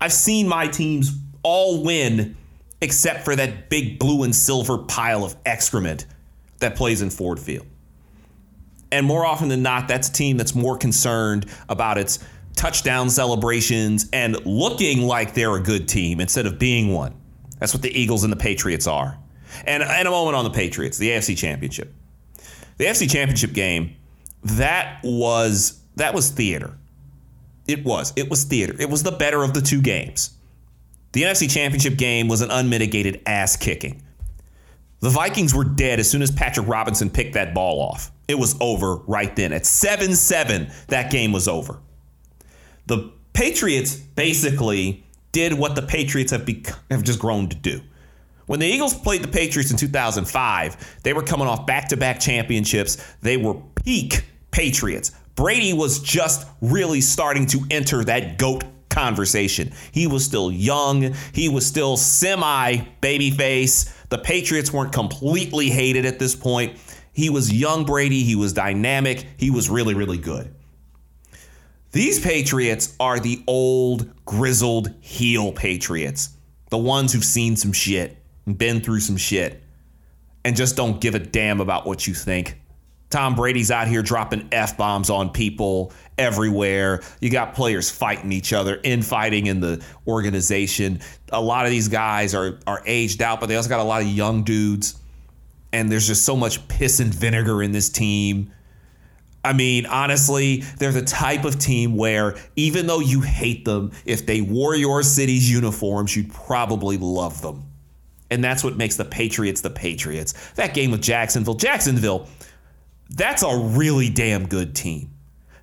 I've 0.00 0.12
seen 0.12 0.48
my 0.48 0.66
teams 0.66 1.16
all 1.44 1.84
win 1.84 2.36
except 2.80 3.24
for 3.24 3.36
that 3.36 3.70
big 3.70 3.98
blue 3.98 4.24
and 4.24 4.34
silver 4.34 4.78
pile 4.78 5.24
of 5.24 5.36
excrement 5.46 6.06
that 6.58 6.74
plays 6.74 7.02
in 7.02 7.10
Ford 7.10 7.38
Field. 7.38 7.66
And 8.94 9.04
more 9.04 9.26
often 9.26 9.48
than 9.48 9.60
not, 9.60 9.88
that's 9.88 10.08
a 10.08 10.12
team 10.12 10.36
that's 10.36 10.54
more 10.54 10.78
concerned 10.78 11.46
about 11.68 11.98
its 11.98 12.20
touchdown 12.54 13.10
celebrations 13.10 14.08
and 14.12 14.36
looking 14.46 15.02
like 15.02 15.34
they're 15.34 15.56
a 15.56 15.60
good 15.60 15.88
team 15.88 16.20
instead 16.20 16.46
of 16.46 16.60
being 16.60 16.94
one. 16.94 17.12
That's 17.58 17.74
what 17.74 17.82
the 17.82 17.90
Eagles 17.90 18.22
and 18.22 18.32
the 18.32 18.36
Patriots 18.36 18.86
are. 18.86 19.18
And, 19.66 19.82
and 19.82 20.06
a 20.06 20.10
moment 20.12 20.36
on 20.36 20.44
the 20.44 20.50
Patriots, 20.50 20.96
the 20.96 21.08
AFC 21.08 21.36
Championship. 21.36 21.92
The 22.76 22.84
AFC 22.84 23.10
Championship 23.10 23.52
game, 23.52 23.96
that 24.44 25.00
was 25.02 25.80
that 25.96 26.14
was 26.14 26.30
theater. 26.30 26.78
It 27.66 27.84
was. 27.84 28.12
It 28.14 28.30
was 28.30 28.44
theater. 28.44 28.76
It 28.78 28.88
was 28.88 29.02
the 29.02 29.10
better 29.10 29.42
of 29.42 29.54
the 29.54 29.60
two 29.60 29.82
games. 29.82 30.36
The 31.10 31.22
NFC 31.22 31.52
Championship 31.52 31.96
game 31.96 32.28
was 32.28 32.42
an 32.42 32.52
unmitigated 32.52 33.22
ass 33.26 33.56
kicking. 33.56 34.02
The 35.00 35.10
Vikings 35.10 35.52
were 35.52 35.64
dead 35.64 35.98
as 35.98 36.08
soon 36.08 36.22
as 36.22 36.30
Patrick 36.30 36.68
Robinson 36.68 37.10
picked 37.10 37.34
that 37.34 37.54
ball 37.54 37.80
off. 37.80 38.12
It 38.28 38.36
was 38.36 38.56
over 38.60 38.96
right 39.06 39.34
then. 39.36 39.52
At 39.52 39.66
7 39.66 40.14
7, 40.14 40.70
that 40.88 41.10
game 41.10 41.32
was 41.32 41.48
over. 41.48 41.78
The 42.86 43.12
Patriots 43.32 43.94
basically 43.94 45.04
did 45.32 45.54
what 45.54 45.74
the 45.74 45.82
Patriots 45.82 46.30
have, 46.30 46.46
bec- 46.46 46.72
have 46.90 47.02
just 47.02 47.18
grown 47.18 47.48
to 47.48 47.56
do. 47.56 47.80
When 48.46 48.60
the 48.60 48.66
Eagles 48.66 48.94
played 48.94 49.22
the 49.22 49.28
Patriots 49.28 49.70
in 49.70 49.76
2005, 49.76 51.00
they 51.02 51.12
were 51.12 51.22
coming 51.22 51.46
off 51.46 51.66
back 51.66 51.88
to 51.88 51.96
back 51.96 52.20
championships. 52.20 52.96
They 53.22 53.36
were 53.36 53.54
peak 53.84 54.24
Patriots. 54.50 55.12
Brady 55.34 55.72
was 55.72 55.98
just 55.98 56.46
really 56.60 57.00
starting 57.00 57.46
to 57.46 57.60
enter 57.70 58.04
that 58.04 58.38
GOAT 58.38 58.64
conversation. 58.90 59.72
He 59.90 60.06
was 60.06 60.24
still 60.24 60.52
young, 60.52 61.14
he 61.32 61.48
was 61.48 61.66
still 61.66 61.96
semi 61.96 62.76
babyface. 63.02 63.90
The 64.10 64.18
Patriots 64.18 64.72
weren't 64.72 64.92
completely 64.92 65.70
hated 65.70 66.06
at 66.06 66.18
this 66.18 66.36
point. 66.36 66.78
He 67.14 67.30
was 67.30 67.52
young 67.52 67.84
Brady, 67.84 68.22
he 68.22 68.36
was 68.36 68.52
dynamic, 68.52 69.24
he 69.38 69.50
was 69.50 69.70
really, 69.70 69.94
really 69.94 70.18
good. 70.18 70.54
These 71.92 72.20
Patriots 72.20 72.94
are 72.98 73.20
the 73.20 73.42
old, 73.46 74.10
grizzled 74.24 74.92
heel 75.00 75.52
Patriots, 75.52 76.30
the 76.70 76.76
ones 76.76 77.12
who've 77.12 77.24
seen 77.24 77.56
some 77.56 77.72
shit 77.72 78.18
been 78.46 78.80
through 78.80 79.00
some 79.00 79.16
shit 79.16 79.62
and 80.44 80.56
just 80.56 80.76
don't 80.76 81.00
give 81.00 81.14
a 81.14 81.20
damn 81.20 81.60
about 81.60 81.86
what 81.86 82.06
you 82.06 82.12
think. 82.12 82.60
Tom 83.10 83.36
Brady's 83.36 83.70
out 83.70 83.86
here 83.86 84.02
dropping 84.02 84.48
F 84.50 84.76
bombs 84.76 85.08
on 85.08 85.30
people 85.30 85.92
everywhere. 86.18 87.00
You 87.20 87.30
got 87.30 87.54
players 87.54 87.88
fighting 87.88 88.32
each 88.32 88.52
other, 88.52 88.80
infighting 88.82 89.46
in 89.46 89.60
the 89.60 89.84
organization. 90.08 91.00
A 91.30 91.40
lot 91.40 91.64
of 91.64 91.70
these 91.70 91.86
guys 91.86 92.34
are, 92.34 92.58
are 92.66 92.82
aged 92.86 93.22
out, 93.22 93.38
but 93.38 93.46
they 93.46 93.54
also 93.54 93.68
got 93.68 93.78
a 93.78 93.84
lot 93.84 94.02
of 94.02 94.08
young 94.08 94.42
dudes. 94.42 94.98
And 95.74 95.90
there's 95.90 96.06
just 96.06 96.24
so 96.24 96.36
much 96.36 96.66
piss 96.68 97.00
and 97.00 97.12
vinegar 97.12 97.60
in 97.60 97.72
this 97.72 97.88
team. 97.88 98.52
I 99.42 99.52
mean, 99.52 99.86
honestly, 99.86 100.58
they're 100.78 100.92
the 100.92 101.02
type 101.02 101.44
of 101.44 101.58
team 101.58 101.96
where 101.96 102.36
even 102.54 102.86
though 102.86 103.00
you 103.00 103.22
hate 103.22 103.64
them, 103.64 103.90
if 104.06 104.24
they 104.24 104.40
wore 104.40 104.76
your 104.76 105.02
city's 105.02 105.50
uniforms, 105.50 106.14
you'd 106.14 106.32
probably 106.32 106.96
love 106.96 107.42
them. 107.42 107.64
And 108.30 108.42
that's 108.42 108.62
what 108.62 108.76
makes 108.76 108.96
the 108.96 109.04
Patriots 109.04 109.62
the 109.62 109.70
Patriots. 109.70 110.52
That 110.52 110.74
game 110.74 110.92
with 110.92 111.02
Jacksonville, 111.02 111.54
Jacksonville, 111.54 112.28
that's 113.10 113.42
a 113.42 113.58
really 113.58 114.08
damn 114.08 114.46
good 114.46 114.76
team. 114.76 115.10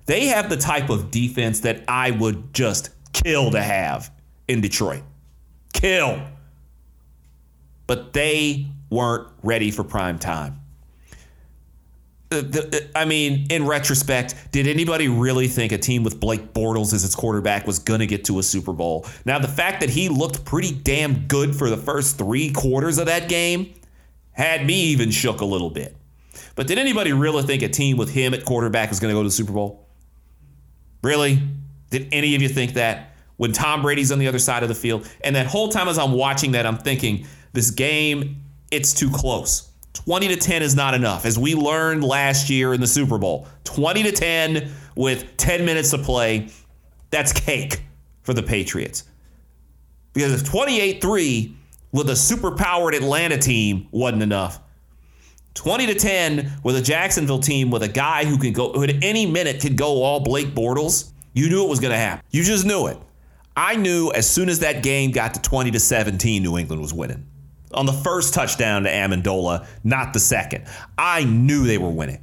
They 0.04 0.26
have 0.26 0.50
the 0.50 0.58
type 0.58 0.90
of 0.90 1.10
defense 1.10 1.60
that 1.60 1.84
I 1.88 2.10
would 2.10 2.52
just 2.52 2.90
kill 3.14 3.50
to 3.52 3.62
have 3.62 4.12
in 4.46 4.60
Detroit. 4.60 5.04
Kill. 5.72 6.22
But 7.86 8.12
they 8.12 8.66
weren't 8.92 9.26
ready 9.42 9.70
for 9.70 9.82
prime 9.82 10.18
time. 10.18 10.60
Uh, 12.30 12.42
I 12.94 13.04
mean, 13.04 13.46
in 13.50 13.66
retrospect, 13.66 14.34
did 14.52 14.66
anybody 14.66 15.08
really 15.08 15.48
think 15.48 15.72
a 15.72 15.78
team 15.78 16.02
with 16.04 16.20
Blake 16.20 16.52
Bortles 16.54 16.94
as 16.94 17.04
its 17.04 17.14
quarterback 17.14 17.66
was 17.66 17.78
going 17.78 18.00
to 18.00 18.06
get 18.06 18.24
to 18.26 18.38
a 18.38 18.42
Super 18.42 18.72
Bowl? 18.72 19.06
Now, 19.24 19.38
the 19.38 19.48
fact 19.48 19.80
that 19.80 19.90
he 19.90 20.08
looked 20.08 20.44
pretty 20.44 20.72
damn 20.72 21.26
good 21.26 21.56
for 21.56 21.68
the 21.68 21.76
first 21.76 22.16
three 22.16 22.52
quarters 22.52 22.98
of 22.98 23.06
that 23.06 23.28
game 23.28 23.74
had 24.32 24.64
me 24.64 24.74
even 24.84 25.10
shook 25.10 25.40
a 25.40 25.44
little 25.44 25.70
bit. 25.70 25.96
But 26.54 26.66
did 26.66 26.78
anybody 26.78 27.12
really 27.12 27.42
think 27.42 27.62
a 27.62 27.68
team 27.68 27.96
with 27.96 28.10
him 28.10 28.34
at 28.34 28.44
quarterback 28.44 28.90
was 28.90 29.00
going 29.00 29.12
to 29.12 29.18
go 29.18 29.22
to 29.22 29.28
the 29.28 29.34
Super 29.34 29.52
Bowl? 29.52 29.86
Really? 31.02 31.40
Did 31.90 32.08
any 32.12 32.34
of 32.34 32.42
you 32.42 32.48
think 32.48 32.74
that? 32.74 33.10
When 33.36 33.52
Tom 33.52 33.82
Brady's 33.82 34.12
on 34.12 34.18
the 34.18 34.28
other 34.28 34.38
side 34.38 34.62
of 34.62 34.68
the 34.68 34.74
field. 34.74 35.08
And 35.22 35.34
that 35.36 35.46
whole 35.46 35.68
time 35.68 35.88
as 35.88 35.98
I'm 35.98 36.12
watching 36.12 36.52
that, 36.52 36.64
I'm 36.64 36.78
thinking, 36.78 37.26
this 37.52 37.70
game, 37.70 38.41
it's 38.72 38.92
too 38.92 39.10
close. 39.10 39.68
20 39.92 40.28
to 40.28 40.36
10 40.36 40.62
is 40.62 40.74
not 40.74 40.94
enough. 40.94 41.26
As 41.26 41.38
we 41.38 41.54
learned 41.54 42.02
last 42.02 42.50
year 42.50 42.74
in 42.74 42.80
the 42.80 42.86
Super 42.86 43.18
Bowl, 43.18 43.46
20 43.64 44.02
to 44.04 44.12
10 44.12 44.72
with 44.96 45.36
10 45.36 45.64
minutes 45.64 45.90
to 45.90 45.98
play, 45.98 46.48
that's 47.10 47.32
cake 47.32 47.82
for 48.22 48.32
the 48.32 48.42
Patriots. 48.42 49.04
Because 50.14 50.32
if 50.32 50.48
28 50.48 51.00
3 51.00 51.56
with 51.92 52.08
a 52.08 52.14
superpowered 52.14 52.96
Atlanta 52.96 53.36
team 53.36 53.88
wasn't 53.90 54.22
enough, 54.22 54.60
20 55.54 55.86
to 55.88 55.94
10 55.94 56.52
with 56.64 56.76
a 56.76 56.82
Jacksonville 56.82 57.38
team 57.38 57.70
with 57.70 57.82
a 57.82 57.88
guy 57.88 58.24
who 58.24 58.38
can 58.38 58.54
go, 58.54 58.72
who 58.72 58.82
at 58.84 59.04
any 59.04 59.26
minute 59.26 59.60
could 59.60 59.76
go 59.76 60.02
all 60.02 60.20
Blake 60.20 60.54
Bortles, 60.54 61.12
you 61.34 61.50
knew 61.50 61.62
it 61.62 61.68
was 61.68 61.80
going 61.80 61.92
to 61.92 61.98
happen. 61.98 62.24
You 62.30 62.42
just 62.42 62.64
knew 62.64 62.86
it. 62.86 62.96
I 63.54 63.76
knew 63.76 64.10
as 64.12 64.28
soon 64.28 64.48
as 64.48 64.60
that 64.60 64.82
game 64.82 65.10
got 65.10 65.34
to 65.34 65.42
20 65.42 65.70
to 65.72 65.80
17, 65.80 66.42
New 66.42 66.56
England 66.56 66.80
was 66.80 66.94
winning. 66.94 67.26
On 67.74 67.86
the 67.86 67.92
first 67.92 68.34
touchdown 68.34 68.84
to 68.84 68.90
Amendola, 68.90 69.66
not 69.84 70.12
the 70.12 70.20
second. 70.20 70.66
I 70.98 71.24
knew 71.24 71.66
they 71.66 71.78
were 71.78 71.90
winning. 71.90 72.22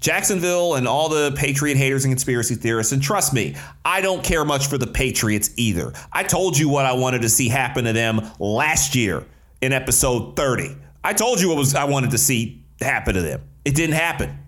Jacksonville 0.00 0.76
and 0.76 0.88
all 0.88 1.10
the 1.10 1.32
Patriot 1.36 1.76
haters 1.76 2.04
and 2.04 2.12
conspiracy 2.12 2.54
theorists, 2.54 2.92
and 2.92 3.02
trust 3.02 3.34
me, 3.34 3.54
I 3.84 4.00
don't 4.00 4.24
care 4.24 4.46
much 4.46 4.66
for 4.66 4.78
the 4.78 4.86
Patriots 4.86 5.50
either. 5.56 5.92
I 6.10 6.22
told 6.22 6.58
you 6.58 6.70
what 6.70 6.86
I 6.86 6.94
wanted 6.94 7.22
to 7.22 7.28
see 7.28 7.48
happen 7.48 7.84
to 7.84 7.92
them 7.92 8.22
last 8.38 8.94
year 8.94 9.24
in 9.60 9.72
episode 9.72 10.36
30. 10.36 10.74
I 11.04 11.12
told 11.12 11.40
you 11.40 11.48
what 11.48 11.58
was 11.58 11.74
I 11.74 11.84
wanted 11.84 12.12
to 12.12 12.18
see 12.18 12.62
happen 12.80 13.14
to 13.14 13.20
them. 13.20 13.42
It 13.64 13.74
didn't 13.74 13.96
happen. 13.96 14.38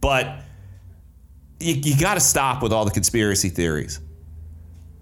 But 0.00 0.38
you, 1.58 1.74
you 1.74 1.98
got 1.98 2.14
to 2.14 2.20
stop 2.20 2.62
with 2.62 2.72
all 2.72 2.84
the 2.84 2.90
conspiracy 2.92 3.48
theories 3.48 4.00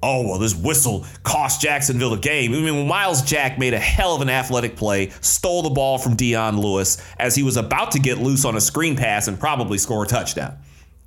oh, 0.03 0.29
well, 0.29 0.39
this 0.39 0.55
whistle 0.55 1.07
cost 1.23 1.61
Jacksonville 1.61 2.11
the 2.11 2.17
game. 2.17 2.53
I 2.53 2.59
mean, 2.59 2.87
Myles 2.87 3.23
Jack 3.23 3.59
made 3.59 3.75
a 3.75 3.79
hell 3.79 4.15
of 4.15 4.23
an 4.23 4.29
athletic 4.29 4.77
play, 4.77 5.11
stole 5.21 5.63
the 5.63 5.71
ball 5.71 5.99
from 5.99 6.17
Dion 6.17 6.59
Lewis 6.59 7.03
as 7.19 7.35
he 7.35 7.43
was 7.43 7.57
about 7.57 7.93
to 7.93 7.99
get 7.99 8.19
loose 8.19 8.45
on 8.45 8.57
a 8.57 8.61
screen 8.61 8.97
pass 8.97 9.29
and 9.29 9.39
probably 9.39 9.79
score 9.79 10.05
a 10.05 10.07
touchdown. 10.07 10.59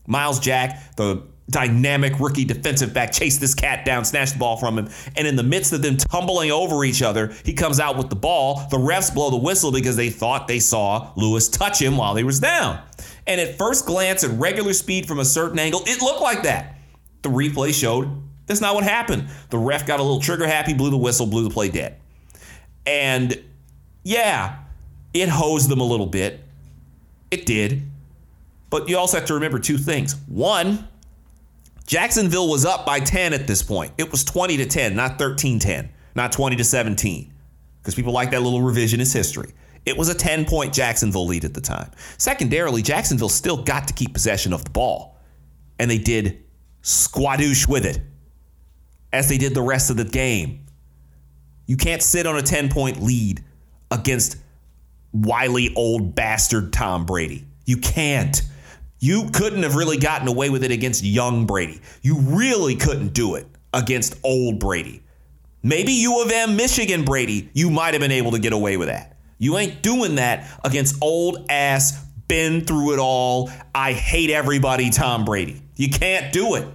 Myles 0.08 0.40
Jack, 0.40 0.96
the 0.96 1.24
dynamic 1.50 2.20
rookie 2.20 2.46
defensive 2.46 2.94
back, 2.94 3.12
chased 3.12 3.40
this 3.40 3.54
cat 3.54 3.86
down, 3.86 4.06
snatched 4.06 4.34
the 4.34 4.40
ball 4.40 4.58
from 4.58 4.78
him, 4.78 4.90
and 5.16 5.28
in 5.28 5.36
the 5.36 5.44
midst 5.44 5.74
of 5.74 5.82
them 5.82 5.98
tumbling 5.98 6.52
over 6.52 6.84
each 6.84 7.02
other, 7.02 7.34
he 7.44 7.54
comes 7.54 7.80
out 7.80 7.98
with 7.98 8.10
the 8.10 8.16
ball. 8.16 8.68
The 8.70 8.78
refs 8.78 9.14
blow 9.14 9.30
the 9.30 9.38
whistle 9.38 9.72
because 9.72 9.96
they 9.96 10.10
thought 10.10 10.48
they 10.48 10.60
saw 10.60 11.12
Lewis 11.16 11.50
touch 11.50 11.82
him 11.82 11.98
while 11.98 12.16
he 12.16 12.24
was 12.24 12.40
down. 12.40 12.82
And 13.28 13.42
at 13.42 13.58
first 13.58 13.86
glance, 13.86 14.24
at 14.24 14.32
regular 14.32 14.74
speed 14.74 15.08
from 15.08 15.20
a 15.20 15.26
certain 15.26 15.60
angle, 15.60 15.82
it 15.86 16.02
looked 16.02 16.22
like 16.22 16.44
that. 16.44 16.78
The 17.24 17.30
replay 17.30 17.74
showed 17.74 18.22
that's 18.48 18.62
not 18.62 18.76
what 18.76 18.84
happened. 18.84 19.28
The 19.50 19.58
ref 19.58 19.86
got 19.86 20.00
a 20.00 20.04
little 20.04 20.22
trigger 20.22 20.48
happy, 20.48 20.74
blew 20.74 20.90
the 20.90 20.98
whistle, 20.98 21.26
blew 21.26 21.44
the 21.44 21.50
play 21.50 21.70
dead. 21.70 21.98
And 22.86 23.42
yeah, 24.04 24.60
it 25.14 25.30
hosed 25.30 25.70
them 25.70 25.80
a 25.80 25.84
little 25.84 26.06
bit. 26.06 26.44
It 27.32 27.46
did. 27.46 27.84
But 28.70 28.88
you 28.88 28.98
also 28.98 29.18
have 29.18 29.28
to 29.28 29.34
remember 29.34 29.60
two 29.60 29.78
things. 29.78 30.16
One, 30.28 30.88
Jacksonville 31.88 32.50
was 32.50 32.66
up 32.66 32.86
by 32.86 33.00
10 33.00 33.34
at 33.34 33.48
this 33.48 33.64
point. 33.64 33.94
It 33.98 34.12
was 34.12 34.24
20 34.24 34.58
to 34.58 34.66
10, 34.66 34.96
not 34.96 35.18
13 35.18 35.60
10, 35.60 35.90
not 36.16 36.32
20 36.32 36.56
to 36.58 36.64
17. 36.64 37.34
Because 37.82 37.96
people 37.96 38.14
like 38.14 38.32
that 38.32 38.42
little 38.42 38.62
revisionist 38.62 39.14
history. 39.14 39.54
It 39.86 39.96
was 39.98 40.10
a 40.10 40.16
10 40.16 40.46
point 40.46 40.74
Jacksonville 40.74 41.28
lead 41.28 41.46
at 41.46 41.54
the 41.54 41.62
time. 41.62 41.92
Secondarily, 42.18 42.82
Jacksonville 42.82 43.30
still 43.30 43.64
got 43.64 43.88
to 43.88 43.94
keep 43.94 44.14
possession 44.14 44.54
of 44.54 44.64
the 44.64 44.72
ball. 44.72 45.20
And 45.78 45.90
they 45.90 46.00
did 46.00 46.44
squadoosh 46.82 47.68
with 47.68 47.86
it 47.86 48.02
as 49.16 49.30
they 49.30 49.38
did 49.38 49.54
the 49.54 49.62
rest 49.62 49.90
of 49.90 49.98
the 49.98 50.04
game. 50.04 50.66
You 51.66 51.78
can't 51.78 52.04
sit 52.04 52.28
on 52.28 52.38
a 52.38 52.42
10 52.42 52.70
point 52.70 53.02
lead 53.02 53.44
against 53.90 54.38
wily 55.14 55.74
old 55.76 56.14
bastard 56.14 56.74
Tom 56.74 57.06
Brady. 57.06 57.46
You 57.66 57.78
can't. 57.78 58.42
You 59.00 59.30
couldn't 59.32 59.64
have 59.64 59.76
really 59.76 59.98
gotten 59.98 60.28
away 60.28 60.50
with 60.50 60.64
it 60.64 60.72
against 60.72 61.04
young 61.04 61.46
Brady. 61.46 61.82
You 62.02 62.20
really 62.20 62.76
couldn't 62.76 63.14
do 63.14 63.36
it 63.36 63.48
against 63.74 64.18
old 64.24 64.60
Brady. 64.60 65.02
Maybe 65.64 65.94
U 65.94 66.22
of 66.22 66.32
M, 66.32 66.56
Michigan 66.56 67.04
Brady, 67.04 67.50
you 67.54 67.72
might 67.72 67.94
have 67.94 68.02
been 68.02 68.12
able 68.12 68.32
to 68.32 68.40
get 68.40 68.54
away 68.54 68.78
with 68.78 68.88
that. 68.88 69.18
You 69.38 69.58
ain't 69.58 69.82
doing 69.82 70.16
that 70.16 70.48
against 70.64 71.02
old 71.02 71.48
ass, 71.50 72.04
been 72.28 72.66
through 72.66 72.94
it 72.94 73.00
all, 73.00 73.50
I 73.74 73.94
hate 73.94 74.30
everybody 74.30 74.90
Tom 74.90 75.26
Brady. 75.26 75.62
You 75.76 75.90
can't 75.90 76.32
do 76.32 76.56
it. 76.56 76.68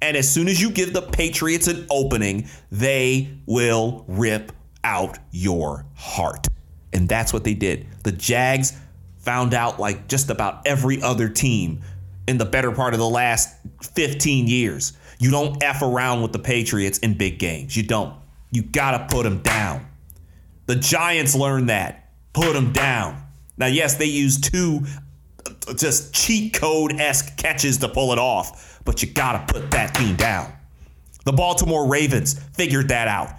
And 0.00 0.16
as 0.16 0.30
soon 0.32 0.48
as 0.48 0.60
you 0.60 0.70
give 0.70 0.92
the 0.92 1.02
Patriots 1.02 1.66
an 1.66 1.86
opening, 1.90 2.48
they 2.70 3.36
will 3.46 4.04
rip 4.06 4.52
out 4.84 5.18
your 5.30 5.86
heart. 5.94 6.46
And 6.92 7.08
that's 7.08 7.32
what 7.32 7.44
they 7.44 7.54
did. 7.54 7.86
The 8.04 8.12
Jags 8.12 8.76
found 9.18 9.54
out, 9.54 9.78
like 9.80 10.08
just 10.08 10.30
about 10.30 10.66
every 10.66 11.02
other 11.02 11.28
team 11.28 11.82
in 12.26 12.38
the 12.38 12.44
better 12.44 12.70
part 12.72 12.94
of 12.94 13.00
the 13.00 13.08
last 13.08 13.56
15 13.82 14.46
years, 14.46 14.92
you 15.18 15.30
don't 15.30 15.62
F 15.62 15.82
around 15.82 16.22
with 16.22 16.32
the 16.32 16.38
Patriots 16.38 16.98
in 16.98 17.14
big 17.14 17.38
games. 17.38 17.76
You 17.76 17.82
don't. 17.82 18.14
You 18.50 18.62
got 18.62 18.92
to 18.92 19.14
put 19.14 19.24
them 19.24 19.40
down. 19.40 19.86
The 20.66 20.76
Giants 20.76 21.34
learned 21.34 21.70
that. 21.70 22.10
Put 22.32 22.52
them 22.52 22.72
down. 22.72 23.22
Now, 23.56 23.66
yes, 23.66 23.96
they 23.96 24.06
used 24.06 24.44
two 24.52 24.86
uh, 25.46 25.74
just 25.74 26.14
cheat 26.14 26.54
code 26.54 27.00
esque 27.00 27.36
catches 27.36 27.78
to 27.78 27.88
pull 27.88 28.12
it 28.12 28.18
off, 28.18 28.67
but 28.84 29.02
you 29.02 29.10
got 29.10 29.48
to 29.48 29.52
put 29.52 29.70
that 29.70 29.94
team 29.94 30.16
down. 30.16 30.52
The 31.24 31.32
Baltimore 31.32 31.86
Ravens 31.86 32.40
figured 32.54 32.88
that 32.88 33.08
out 33.08 33.30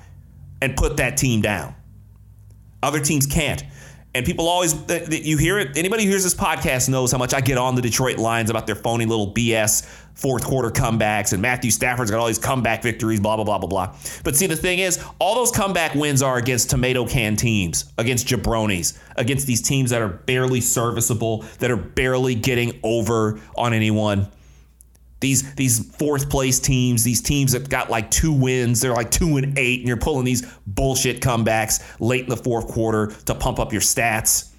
and 0.61 0.75
put 0.75 0.97
that 0.97 1.17
team 1.17 1.41
down. 1.41 1.75
Other 2.83 2.99
teams 2.99 3.25
can't. 3.25 3.63
And 4.15 4.25
people 4.25 4.47
always, 4.47 4.73
you 5.09 5.37
hear 5.37 5.59
it, 5.59 5.77
anybody 5.77 6.03
who 6.03 6.09
hears 6.09 6.23
this 6.23 6.33
podcast 6.33 6.89
knows 6.89 7.11
how 7.11 7.19
much 7.19 7.33
I 7.33 7.41
get 7.41 7.59
on 7.59 7.75
the 7.75 7.81
Detroit 7.81 8.17
Lions 8.17 8.49
about 8.49 8.65
their 8.65 8.75
phony 8.75 9.05
little 9.05 9.31
BS 9.31 9.85
fourth 10.15 10.43
quarter 10.43 10.69
comebacks 10.69 11.31
and 11.31 11.41
Matthew 11.41 11.71
Stafford's 11.71 12.09
got 12.09 12.19
all 12.19 12.27
these 12.27 12.39
comeback 12.39 12.81
victories, 12.81 13.19
blah, 13.19 13.35
blah, 13.35 13.45
blah, 13.45 13.59
blah, 13.59 13.69
blah. 13.69 13.95
But 14.23 14.35
see, 14.35 14.47
the 14.47 14.55
thing 14.55 14.79
is, 14.79 15.03
all 15.19 15.35
those 15.35 15.51
comeback 15.51 15.93
wins 15.93 16.23
are 16.23 16.37
against 16.37 16.71
tomato 16.71 17.05
can 17.05 17.35
teams, 17.35 17.93
against 17.99 18.27
jabronis, 18.27 18.97
against 19.15 19.45
these 19.45 19.61
teams 19.61 19.91
that 19.91 20.01
are 20.01 20.09
barely 20.09 20.59
serviceable, 20.59 21.45
that 21.59 21.69
are 21.69 21.77
barely 21.77 22.33
getting 22.33 22.79
over 22.83 23.39
on 23.55 23.73
anyone 23.73 24.27
these 25.19 25.53
these 25.55 25.93
fourth 25.95 26.29
place 26.29 26.59
teams, 26.59 27.03
these 27.03 27.21
teams 27.21 27.51
that 27.51 27.69
got 27.69 27.89
like 27.89 28.09
two 28.09 28.31
wins, 28.31 28.81
they're 28.81 28.93
like 28.93 29.11
two 29.11 29.37
and 29.37 29.57
eight, 29.57 29.79
and 29.79 29.87
you're 29.87 29.97
pulling 29.97 30.25
these 30.25 30.45
bullshit 30.65 31.21
comebacks 31.21 31.83
late 31.99 32.23
in 32.23 32.29
the 32.29 32.37
fourth 32.37 32.67
quarter 32.67 33.07
to 33.25 33.35
pump 33.35 33.59
up 33.59 33.73
your 33.73 33.81
stats. 33.81 34.49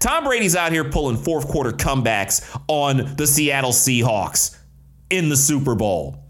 Tom 0.00 0.24
Brady's 0.24 0.56
out 0.56 0.72
here 0.72 0.84
pulling 0.84 1.16
fourth 1.16 1.48
quarter 1.48 1.72
comebacks 1.72 2.60
on 2.66 3.14
the 3.16 3.26
Seattle 3.26 3.70
Seahawks 3.70 4.56
in 5.10 5.28
the 5.28 5.36
Super 5.36 5.74
Bowl, 5.74 6.24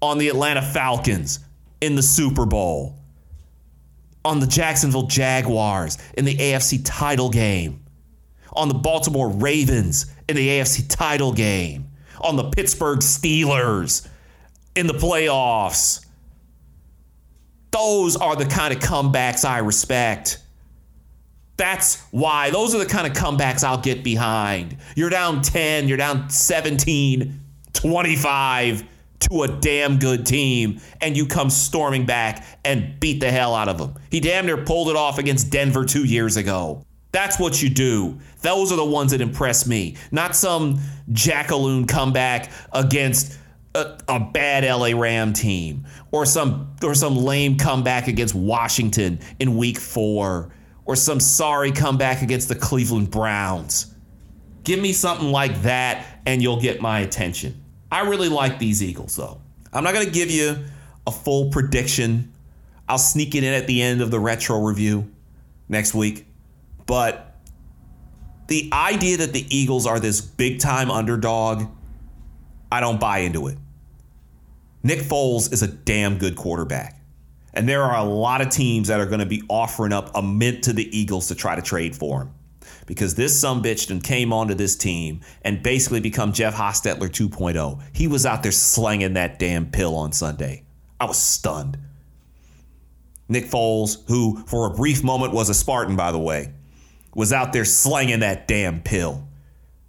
on 0.00 0.18
the 0.18 0.28
Atlanta 0.28 0.62
Falcons 0.62 1.40
in 1.80 1.96
the 1.96 2.02
Super 2.02 2.46
Bowl, 2.46 3.00
on 4.24 4.38
the 4.38 4.46
Jacksonville 4.46 5.08
Jaguars 5.08 5.98
in 6.16 6.24
the 6.24 6.36
AFC 6.36 6.80
title 6.84 7.30
game, 7.30 7.84
on 8.52 8.68
the 8.68 8.74
Baltimore 8.74 9.28
Ravens 9.28 10.06
in 10.28 10.36
the 10.36 10.48
AFC 10.48 10.86
title 10.88 11.32
game 11.32 11.85
on 12.26 12.36
the 12.36 12.50
Pittsburgh 12.50 12.98
Steelers 12.98 14.06
in 14.74 14.86
the 14.86 14.94
playoffs. 14.94 16.04
Those 17.70 18.16
are 18.16 18.36
the 18.36 18.46
kind 18.46 18.74
of 18.74 18.80
comebacks 18.80 19.44
I 19.44 19.58
respect. 19.58 20.38
That's 21.56 22.02
why 22.10 22.50
those 22.50 22.74
are 22.74 22.78
the 22.78 22.86
kind 22.86 23.06
of 23.06 23.12
comebacks 23.12 23.64
I'll 23.64 23.80
get 23.80 24.02
behind. 24.02 24.76
You're 24.94 25.10
down 25.10 25.40
10, 25.40 25.88
you're 25.88 25.96
down 25.96 26.28
17, 26.28 27.40
25 27.72 28.84
to 29.20 29.42
a 29.42 29.48
damn 29.48 29.98
good 29.98 30.26
team, 30.26 30.80
and 31.00 31.16
you 31.16 31.26
come 31.26 31.50
storming 31.50 32.06
back 32.06 32.44
and 32.64 32.98
beat 33.00 33.20
the 33.20 33.30
hell 33.30 33.54
out 33.54 33.68
of 33.68 33.78
them. 33.78 33.94
He 34.10 34.20
damn 34.20 34.46
near 34.46 34.58
pulled 34.58 34.88
it 34.88 34.96
off 34.96 35.18
against 35.18 35.50
Denver 35.50 35.84
two 35.84 36.04
years 36.04 36.36
ago. 36.36 36.85
That's 37.12 37.38
what 37.38 37.62
you 37.62 37.70
do. 37.70 38.18
Those 38.42 38.72
are 38.72 38.76
the 38.76 38.84
ones 38.84 39.12
that 39.12 39.20
impress 39.20 39.66
me, 39.66 39.96
not 40.10 40.36
some 40.36 40.80
jackaloon 41.12 41.86
comeback 41.86 42.50
against 42.72 43.38
a, 43.74 43.98
a, 44.08 44.20
bad 44.20 44.64
LA 44.64 44.98
Ram 44.98 45.32
team 45.32 45.86
or 46.10 46.24
some 46.26 46.74
or 46.82 46.94
some 46.94 47.16
lame 47.16 47.56
comeback 47.58 48.08
against 48.08 48.34
Washington 48.34 49.20
in 49.38 49.56
week 49.56 49.78
4 49.78 50.50
or 50.86 50.96
some 50.96 51.20
sorry 51.20 51.72
comeback 51.72 52.22
against 52.22 52.48
the 52.48 52.54
Cleveland 52.54 53.10
Browns. 53.10 53.94
Give 54.64 54.80
me 54.80 54.92
something 54.92 55.30
like 55.30 55.62
that 55.62 56.20
and 56.26 56.42
you'll 56.42 56.60
get 56.60 56.80
my 56.80 57.00
attention. 57.00 57.62
I 57.90 58.08
really 58.08 58.28
like 58.28 58.58
these 58.58 58.82
Eagles 58.82 59.14
though. 59.16 59.40
I'm 59.72 59.84
not 59.84 59.94
going 59.94 60.06
to 60.06 60.12
give 60.12 60.30
you 60.30 60.56
a 61.06 61.12
full 61.12 61.50
prediction. 61.50 62.32
I'll 62.88 62.98
sneak 62.98 63.34
it 63.34 63.44
in 63.44 63.52
at 63.52 63.66
the 63.66 63.82
end 63.82 64.00
of 64.00 64.10
the 64.10 64.18
retro 64.18 64.58
review 64.60 65.10
next 65.68 65.94
week. 65.94 66.26
But 66.86 67.36
the 68.46 68.70
idea 68.72 69.16
that 69.18 69.32
the 69.32 69.44
Eagles 69.54 69.86
are 69.86 70.00
this 70.00 70.20
big 70.20 70.60
time 70.60 70.90
underdog, 70.90 71.68
I 72.70 72.80
don't 72.80 73.00
buy 73.00 73.18
into 73.18 73.48
it. 73.48 73.58
Nick 74.82 75.00
Foles 75.00 75.52
is 75.52 75.62
a 75.62 75.66
damn 75.66 76.16
good 76.18 76.36
quarterback. 76.36 77.00
And 77.52 77.68
there 77.68 77.82
are 77.82 77.96
a 77.96 78.04
lot 78.04 78.40
of 78.40 78.50
teams 78.50 78.88
that 78.88 79.00
are 79.00 79.06
going 79.06 79.20
to 79.20 79.26
be 79.26 79.42
offering 79.48 79.92
up 79.92 80.10
a 80.14 80.22
mint 80.22 80.64
to 80.64 80.72
the 80.72 80.96
Eagles 80.96 81.28
to 81.28 81.34
try 81.34 81.56
to 81.56 81.62
trade 81.62 81.96
for 81.96 82.22
him. 82.22 82.30
Because 82.86 83.14
this 83.14 83.36
some 83.38 83.62
bitch 83.62 84.04
came 84.04 84.32
onto 84.32 84.54
this 84.54 84.76
team 84.76 85.22
and 85.42 85.62
basically 85.62 86.00
become 86.00 86.32
Jeff 86.32 86.54
Hostetler 86.54 87.08
2.0. 87.08 87.82
He 87.92 88.06
was 88.06 88.26
out 88.26 88.42
there 88.42 88.52
slanging 88.52 89.14
that 89.14 89.38
damn 89.38 89.70
pill 89.70 89.96
on 89.96 90.12
Sunday. 90.12 90.64
I 91.00 91.06
was 91.06 91.18
stunned. 91.18 91.78
Nick 93.28 93.46
Foles, 93.46 94.06
who 94.08 94.44
for 94.46 94.66
a 94.66 94.74
brief 94.74 95.02
moment 95.02 95.32
was 95.32 95.48
a 95.48 95.54
Spartan, 95.54 95.96
by 95.96 96.12
the 96.12 96.18
way, 96.18 96.52
was 97.16 97.32
out 97.32 97.52
there 97.54 97.64
slanging 97.64 98.20
that 98.20 98.46
damn 98.46 98.80
pill. 98.82 99.26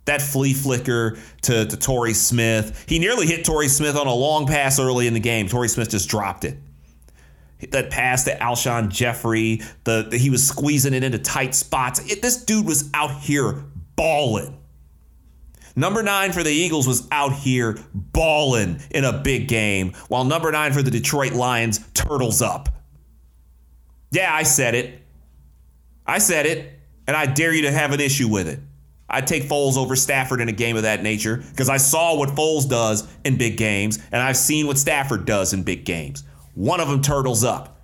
That 0.05 0.21
flea 0.21 0.53
flicker 0.53 1.17
to, 1.41 1.65
to 1.65 1.78
Torrey 1.78 2.13
Smith. 2.13 2.86
He 2.88 2.97
nearly 2.97 3.28
hit 3.28 3.43
Torrey 3.43 3.67
Smith 3.67 3.97
on 3.97 4.07
a 4.07 4.13
long 4.13 4.47
pass 4.47 4.80
early 4.80 5.05
in 5.05 5.13
the 5.13 5.19
game. 5.19 5.49
Torrey 5.49 5.67
Smith 5.67 5.89
just 5.89 6.07
dropped 6.09 6.45
it. 6.45 6.57
That 7.71 7.89
pass 7.89 8.23
to 8.23 8.38
Alshon 8.38 8.88
Jeffery, 8.89 9.61
the, 9.84 10.07
the 10.09 10.17
he 10.17 10.30
was 10.30 10.47
squeezing 10.47 10.93
it 10.93 11.03
into 11.03 11.19
tight 11.19 11.53
spots. 11.53 11.99
It, 12.09 12.21
this 12.21 12.45
dude 12.45 12.65
was 12.65 12.89
out 12.93 13.11
here 13.19 13.65
balling. 13.97 14.57
Number 15.75 16.01
nine 16.01 16.32
for 16.32 16.43
the 16.43 16.51
Eagles 16.51 16.88
was 16.88 17.07
out 17.11 17.34
here 17.34 17.78
balling 17.93 18.80
in 18.91 19.03
a 19.03 19.11
big 19.11 19.47
game, 19.47 19.93
while 20.07 20.23
number 20.23 20.51
nine 20.51 20.71
for 20.71 20.82
the 20.82 20.91
Detroit 20.91 21.34
Lions 21.34 21.80
turtles 21.93 22.41
up. 22.41 22.69
Yeah, 24.11 24.34
I 24.34 24.43
said 24.43 24.73
it. 24.73 25.01
I 26.05 26.19
said 26.19 26.45
it, 26.45 26.76
and 27.08 27.16
I 27.16 27.26
dare 27.26 27.53
you 27.53 27.64
to 27.64 27.72
have 27.72 27.91
an 27.93 27.99
issue 27.99 28.28
with 28.28 28.47
it. 28.47 28.60
I'd 29.10 29.26
take 29.26 29.43
Foles 29.43 29.78
over 29.78 29.95
Stafford 29.95 30.41
in 30.41 30.49
a 30.49 30.53
game 30.53 30.76
of 30.76 30.84
that 30.84 31.01
nature 31.01 31.38
because 31.38 31.70
I 31.70 31.78
saw 31.78 32.18
what 32.18 32.30
Foles 32.30 32.70
does 32.70 33.08
in 33.24 33.38
big 33.38 33.58
games, 33.58 33.99
and 34.12 34.22
I've 34.22 34.38
seen 34.38 34.68
what 34.68 34.78
Stafford 34.78 35.26
does 35.26 35.53
in 35.53 35.64
big 35.64 35.86
games. 35.86 36.24
One 36.55 36.82
of 36.82 36.89
them 36.89 37.01
turtles 37.01 37.43
up, 37.43 37.80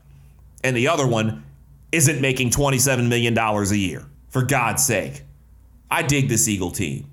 and 0.63 0.75
the 0.75 0.89
other 0.89 1.07
one 1.07 1.43
isn't 1.91 2.19
making 2.19 2.49
$27 2.49 3.07
million 3.07 3.37
a 3.37 3.63
year. 3.75 4.05
For 4.33 4.41
God's 4.41 4.83
sake. 4.83 5.21
I 5.91 6.01
dig 6.01 6.27
this 6.27 6.47
Eagle 6.47 6.71
team. 6.71 7.05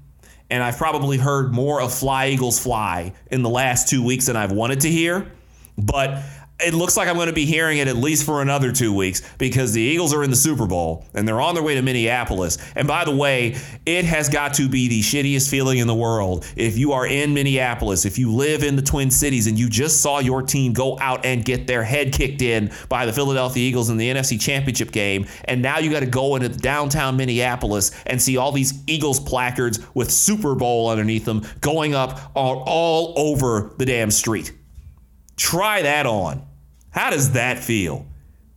And 0.49 0.63
I've 0.63 0.79
probably 0.79 1.19
heard 1.19 1.53
more 1.53 1.83
of 1.83 1.93
Fly 1.93 2.29
Eagles 2.29 2.59
Fly 2.59 3.13
in 3.31 3.43
the 3.43 3.51
last 3.51 3.89
two 3.89 4.03
weeks 4.03 4.25
than 4.27 4.37
I've 4.37 4.53
wanted 4.53 4.81
to 4.81 4.91
hear. 4.91 5.31
But 5.77 6.23
it 6.65 6.75
looks 6.75 6.97
like 6.97 7.09
I'm 7.09 7.17
going 7.17 7.29
to 7.29 7.33
be 7.33 7.47
hearing 7.47 7.79
it 7.79 7.89
at 7.89 7.97
least 7.97 8.25
for 8.25 8.43
another 8.43 8.73
two 8.73 8.95
weeks 8.95 9.23
because 9.39 9.73
the 9.73 9.81
Eagles 9.81 10.13
are 10.15 10.23
in 10.23 10.31
the 10.31 10.37
Super 10.37 10.67
Bowl 10.67 11.07
and 11.15 11.27
they're 11.27 11.41
on 11.41 11.55
their 11.55 11.63
way 11.63 11.75
to 11.75 11.83
Minneapolis. 11.83 12.59
And 12.75 12.87
by 12.87 13.05
the 13.05 13.15
way, 13.15 13.57
it 13.87 14.05
has 14.05 14.29
got 14.29 14.55
to 14.55 14.69
be 14.69 14.89
the 14.89 15.01
shittiest 15.01 15.51
feeling 15.51 15.79
in 15.79 15.87
the 15.87 15.95
world 15.95 16.47
if 16.57 16.79
you 16.79 16.93
are 16.93 17.07
in 17.07 17.35
Minneapolis, 17.35 18.05
if 18.05 18.19
you 18.19 18.33
live 18.33 18.63
in 18.63 18.77
the 18.77 18.83
Twin 18.83 19.11
Cities 19.11 19.47
and 19.47 19.59
you 19.59 19.69
just 19.69 20.01
saw 20.01 20.19
your 20.19 20.43
team 20.43 20.73
go 20.73 20.99
out 20.99 21.25
and 21.25 21.45
get 21.45 21.67
their 21.67 21.83
head 21.83 22.13
kicked 22.13 22.43
in 22.43 22.71
by 22.89 23.07
the 23.07 23.13
Philadelphia 23.13 23.63
Eagles 23.63 23.91
in 23.91 23.97
the 23.97 24.11
NFC 24.11 24.41
Championship 24.41 24.93
game. 24.93 25.27
And 25.45 25.63
now 25.63 25.79
you 25.79 25.91
got 25.91 26.01
to 26.01 26.07
go 26.07 26.37
into 26.37 26.49
downtown 26.49 27.17
Minneapolis 27.17 27.93
and 28.07 28.21
see 28.21 28.37
all 28.37 28.53
these 28.53 28.83
Eagles 28.87 29.21
placards 29.21 29.81
with 29.95 30.11
Super 30.11 30.55
Bowl 30.55 30.89
underneath 30.89 31.25
them 31.25 31.47
going 31.61 31.95
up 31.95 32.31
all, 32.35 33.15
over 33.17 33.73
the 33.79 33.87
damn 33.87 34.11
street. 34.11 34.53
Try 35.37 35.83
that 35.83 36.07
on. 36.07 36.47
How 36.91 37.11
does 37.11 37.33
that 37.33 37.59
feel? 37.59 38.07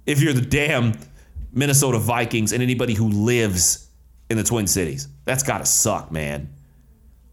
If 0.06 0.22
you're 0.22 0.34
the 0.34 0.42
damn 0.42 0.94
Minnesota 1.52 2.00
Vikings 2.00 2.52
and 2.52 2.62
anybody 2.62 2.94
who 2.94 3.10
lives 3.10 3.90
in 4.30 4.38
the 4.38 4.44
Twin 4.44 4.68
Cities, 4.68 5.08
that's 5.26 5.44
got 5.44 5.60
to 5.60 5.66
suck, 5.66 6.12
man. 6.12 6.54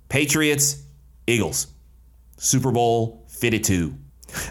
Patriots, 0.08 0.82
Eagles, 1.26 1.68
Super 2.36 2.70
Bowl 2.70 3.24
52. 3.28 3.94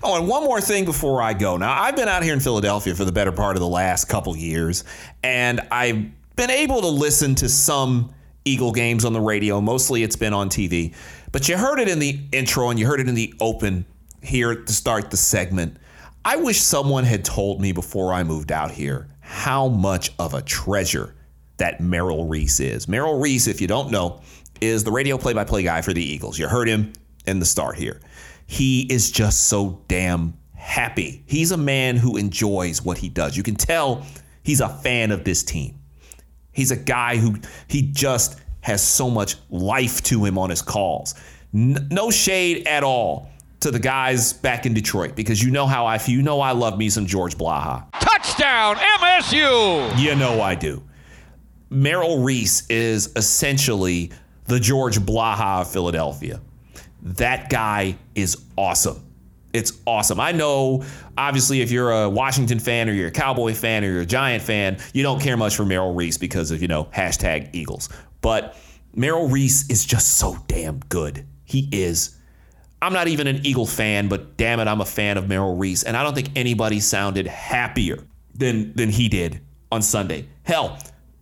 Oh, 0.03 0.17
and 0.17 0.27
one 0.27 0.43
more 0.43 0.59
thing 0.59 0.85
before 0.85 1.21
I 1.21 1.33
go. 1.33 1.57
Now, 1.57 1.81
I've 1.81 1.95
been 1.95 2.09
out 2.09 2.23
here 2.23 2.33
in 2.33 2.39
Philadelphia 2.39 2.95
for 2.95 3.05
the 3.05 3.11
better 3.11 3.31
part 3.31 3.55
of 3.55 3.61
the 3.61 3.67
last 3.67 4.05
couple 4.05 4.35
years, 4.35 4.83
and 5.23 5.61
I've 5.71 6.05
been 6.35 6.49
able 6.49 6.81
to 6.81 6.87
listen 6.87 7.35
to 7.35 7.49
some 7.49 8.13
Eagle 8.45 8.71
games 8.71 9.05
on 9.05 9.13
the 9.13 9.21
radio. 9.21 9.61
Mostly 9.61 10.03
it's 10.03 10.15
been 10.15 10.33
on 10.33 10.49
TV. 10.49 10.95
But 11.31 11.47
you 11.47 11.57
heard 11.57 11.79
it 11.79 11.87
in 11.87 11.99
the 11.99 12.19
intro 12.31 12.69
and 12.69 12.79
you 12.79 12.87
heard 12.87 12.99
it 12.99 13.07
in 13.07 13.15
the 13.15 13.33
open 13.39 13.85
here 14.21 14.55
to 14.55 14.73
start 14.73 15.11
the 15.11 15.17
segment. 15.17 15.77
I 16.25 16.35
wish 16.35 16.59
someone 16.59 17.05
had 17.05 17.23
told 17.23 17.61
me 17.61 17.71
before 17.71 18.13
I 18.13 18.23
moved 18.23 18.51
out 18.51 18.71
here 18.71 19.07
how 19.21 19.67
much 19.69 20.11
of 20.19 20.33
a 20.33 20.41
treasure 20.41 21.15
that 21.57 21.79
Merrill 21.79 22.27
Reese 22.27 22.59
is. 22.59 22.87
Merrill 22.87 23.19
Reese, 23.19 23.47
if 23.47 23.61
you 23.61 23.67
don't 23.67 23.91
know, 23.91 24.21
is 24.59 24.83
the 24.83 24.91
radio 24.91 25.17
play 25.17 25.33
by 25.33 25.43
play 25.43 25.63
guy 25.63 25.81
for 25.81 25.93
the 25.93 26.03
Eagles. 26.03 26.37
You 26.37 26.47
heard 26.47 26.67
him 26.67 26.93
in 27.25 27.39
the 27.39 27.45
start 27.45 27.77
here. 27.77 28.01
He 28.45 28.81
is 28.91 29.11
just 29.11 29.47
so 29.47 29.81
damn 29.87 30.37
happy. 30.55 31.23
He's 31.25 31.51
a 31.51 31.57
man 31.57 31.95
who 31.95 32.17
enjoys 32.17 32.81
what 32.81 32.97
he 32.97 33.07
does. 33.07 33.37
You 33.37 33.43
can 33.43 33.55
tell 33.55 34.05
he's 34.43 34.61
a 34.61 34.69
fan 34.69 35.11
of 35.11 35.23
this 35.23 35.43
team. 35.43 35.79
He's 36.51 36.71
a 36.71 36.75
guy 36.75 37.17
who 37.17 37.37
he 37.67 37.83
just 37.83 38.39
has 38.61 38.85
so 38.85 39.09
much 39.09 39.35
life 39.49 40.03
to 40.03 40.25
him 40.25 40.37
on 40.37 40.49
his 40.49 40.61
calls. 40.61 41.15
No 41.53 42.11
shade 42.11 42.67
at 42.67 42.83
all 42.83 43.28
to 43.61 43.71
the 43.71 43.79
guys 43.79 44.33
back 44.33 44.65
in 44.65 44.73
Detroit 44.73 45.15
because 45.15 45.43
you 45.43 45.51
know 45.51 45.67
how 45.67 45.85
I 45.85 45.97
feel. 45.97 46.15
You 46.15 46.21
know 46.21 46.41
I 46.41 46.51
love 46.51 46.77
me 46.77 46.89
some 46.89 47.05
George 47.05 47.37
Blaha. 47.37 47.85
Touchdown, 47.99 48.75
MSU! 48.75 49.99
You 49.99 50.15
know 50.15 50.41
I 50.41 50.55
do. 50.55 50.83
Merrill 51.69 52.19
Reese 52.23 52.67
is 52.69 53.11
essentially 53.15 54.11
the 54.45 54.59
George 54.59 54.99
Blaha 54.99 55.61
of 55.61 55.71
Philadelphia. 55.71 56.41
That 57.01 57.49
guy 57.49 57.97
is 58.15 58.37
awesome. 58.57 59.05
It's 59.53 59.73
awesome. 59.85 60.19
I 60.19 60.31
know, 60.31 60.83
obviously, 61.17 61.61
if 61.61 61.71
you're 61.71 61.91
a 61.91 62.09
Washington 62.09 62.59
fan 62.59 62.89
or 62.89 62.93
you're 62.93 63.07
a 63.07 63.11
Cowboy 63.11 63.53
fan 63.53 63.83
or 63.83 63.87
you're 63.87 64.01
a 64.01 64.05
Giant 64.05 64.43
fan, 64.43 64.77
you 64.93 65.01
don't 65.01 65.19
care 65.19 65.37
much 65.37 65.55
for 65.55 65.65
Merrill 65.65 65.93
Reese 65.93 66.17
because 66.17 66.51
of, 66.51 66.61
you 66.61 66.67
know, 66.67 66.85
hashtag 66.85 67.49
Eagles. 67.53 67.89
But 68.21 68.55
Merrill 68.95 69.27
Reese 69.27 69.69
is 69.69 69.85
just 69.85 70.17
so 70.17 70.37
damn 70.47 70.79
good. 70.89 71.25
He 71.45 71.67
is. 71.71 72.15
I'm 72.81 72.93
not 72.93 73.07
even 73.07 73.27
an 73.27 73.45
Eagle 73.45 73.65
fan, 73.65 74.07
but 74.07 74.37
damn 74.37 74.59
it, 74.59 74.67
I'm 74.67 74.81
a 74.81 74.85
fan 74.85 75.17
of 75.17 75.27
Merrill 75.27 75.55
Reese. 75.55 75.83
And 75.83 75.97
I 75.97 76.03
don't 76.03 76.15
think 76.15 76.29
anybody 76.35 76.79
sounded 76.79 77.27
happier 77.27 78.03
than, 78.33 78.73
than 78.73 78.89
he 78.89 79.09
did 79.09 79.41
on 79.71 79.81
Sunday. 79.81 80.27
Hell, 80.43 80.79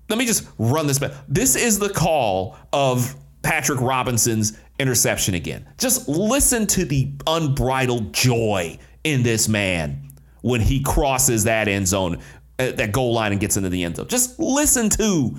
let 0.10 0.20
me 0.20 0.26
just 0.26 0.48
run 0.58 0.88
this 0.88 1.00
back. 1.00 1.12
This 1.28 1.56
is 1.56 1.80
the 1.80 1.90
call 1.90 2.58
of 2.72 3.16
Patrick 3.42 3.82
Robinson's 3.82 4.58
interception 4.80 5.34
again. 5.34 5.68
Just 5.78 6.08
listen 6.08 6.68
to 6.68 6.86
the 6.86 7.12
unbridled 7.26 8.14
joy 8.14 8.78
in 9.04 9.24
this 9.24 9.48
man 9.48 10.10
when 10.42 10.62
he 10.62 10.82
crosses 10.82 11.46
that 11.46 11.68
end 11.68 11.88
zone, 11.88 12.22
uh, 12.60 12.72
that 12.72 12.92
goal 12.92 13.14
line, 13.14 13.32
and 13.32 13.42
gets 13.42 13.58
into 13.58 13.70
the 13.70 13.84
end 13.84 13.96
zone. 13.96 14.08
Just 14.08 14.40
listen 14.40 14.90
to 14.92 15.36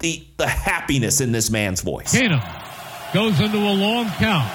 the 0.00 0.26
the 0.36 0.46
happiness 0.46 1.20
in 1.20 1.32
this 1.32 1.50
man's 1.50 1.80
voice. 1.80 2.14
Keenum 2.14 2.42
goes 3.14 3.40
into 3.40 3.58
a 3.58 3.74
long 3.74 4.06
count, 4.10 4.50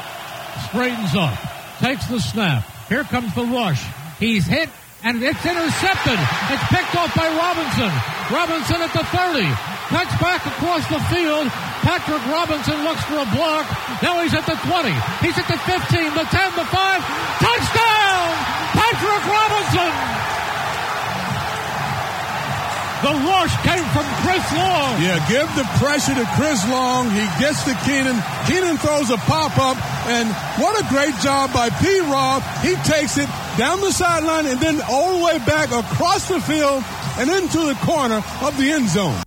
straightens 0.68 1.16
up, 1.16 1.38
takes 1.80 2.08
the 2.08 2.20
snap. 2.20 2.64
Here 2.89 3.03
comes 3.03 3.34
the 3.36 3.43
rush. 3.43 3.84
He's 4.20 4.45
hit 4.45 4.70
and 5.03 5.22
it's 5.22 5.45
intercepted. 5.45 6.20
It's 6.49 6.68
picked 6.74 6.95
off 6.95 7.14
by 7.14 7.28
Robinson. 7.30 7.91
Robinson 8.34 8.82
at 8.82 8.93
the 8.93 9.05
30. 9.05 9.45
Cuts 9.88 10.16
back 10.20 10.43
across 10.45 10.84
the 10.89 10.99
field. 11.14 11.47
Patrick 11.86 12.24
Robinson 12.28 12.84
looks 12.84 13.03
for 13.05 13.22
a 13.22 13.30
block. 13.32 13.66
Now 14.01 14.22
he's 14.22 14.34
at 14.34 14.45
the 14.45 14.58
20. 14.68 14.89
He's 15.24 15.38
at 15.38 15.47
the 15.47 15.60
15, 15.64 16.14
the 16.16 16.28
10, 16.28 16.55
the 16.60 16.66
5. 16.66 17.01
Touchdown! 17.39 18.28
Patrick 18.76 19.24
Robinson! 19.32 20.16
The 23.04 23.14
rush 23.14 23.54
came 23.62 23.86
from 23.93 24.06
Chris 24.26 24.41
Long. 24.54 25.02
Yeah, 25.02 25.24
give 25.30 25.48
the 25.56 25.64
pressure 25.78 26.16
to 26.16 26.26
Chris 26.34 26.68
Long. 26.68 27.12
He 27.12 27.26
gets 27.39 27.64
to 27.66 27.76
Keenan. 27.86 28.18
Keenan 28.48 28.78
throws 28.78 29.12
a 29.12 29.18
pop 29.18 29.56
up, 29.60 29.78
and 30.08 30.28
what 30.60 30.84
a 30.84 30.89
great 30.89 31.14
job 31.22 31.54
by 31.54 31.70
P. 31.70 32.00
Rob. 32.00 32.41
He 32.64 32.74
takes 32.89 33.20
it 33.20 33.30
down 33.56 33.82
the 33.82 33.91
sideline 33.91 34.48
and 34.48 34.60
then 34.60 34.82
all 34.89 35.18
the 35.20 35.24
way 35.24 35.38
back 35.45 35.72
across 35.72 36.28
the 36.28 36.41
field 36.41 36.84
and 37.20 37.30
into 37.30 37.60
the 37.68 37.78
corner 37.84 38.24
of 38.41 38.58
the 38.58 38.72
end 38.72 38.89
zone. 38.89 39.22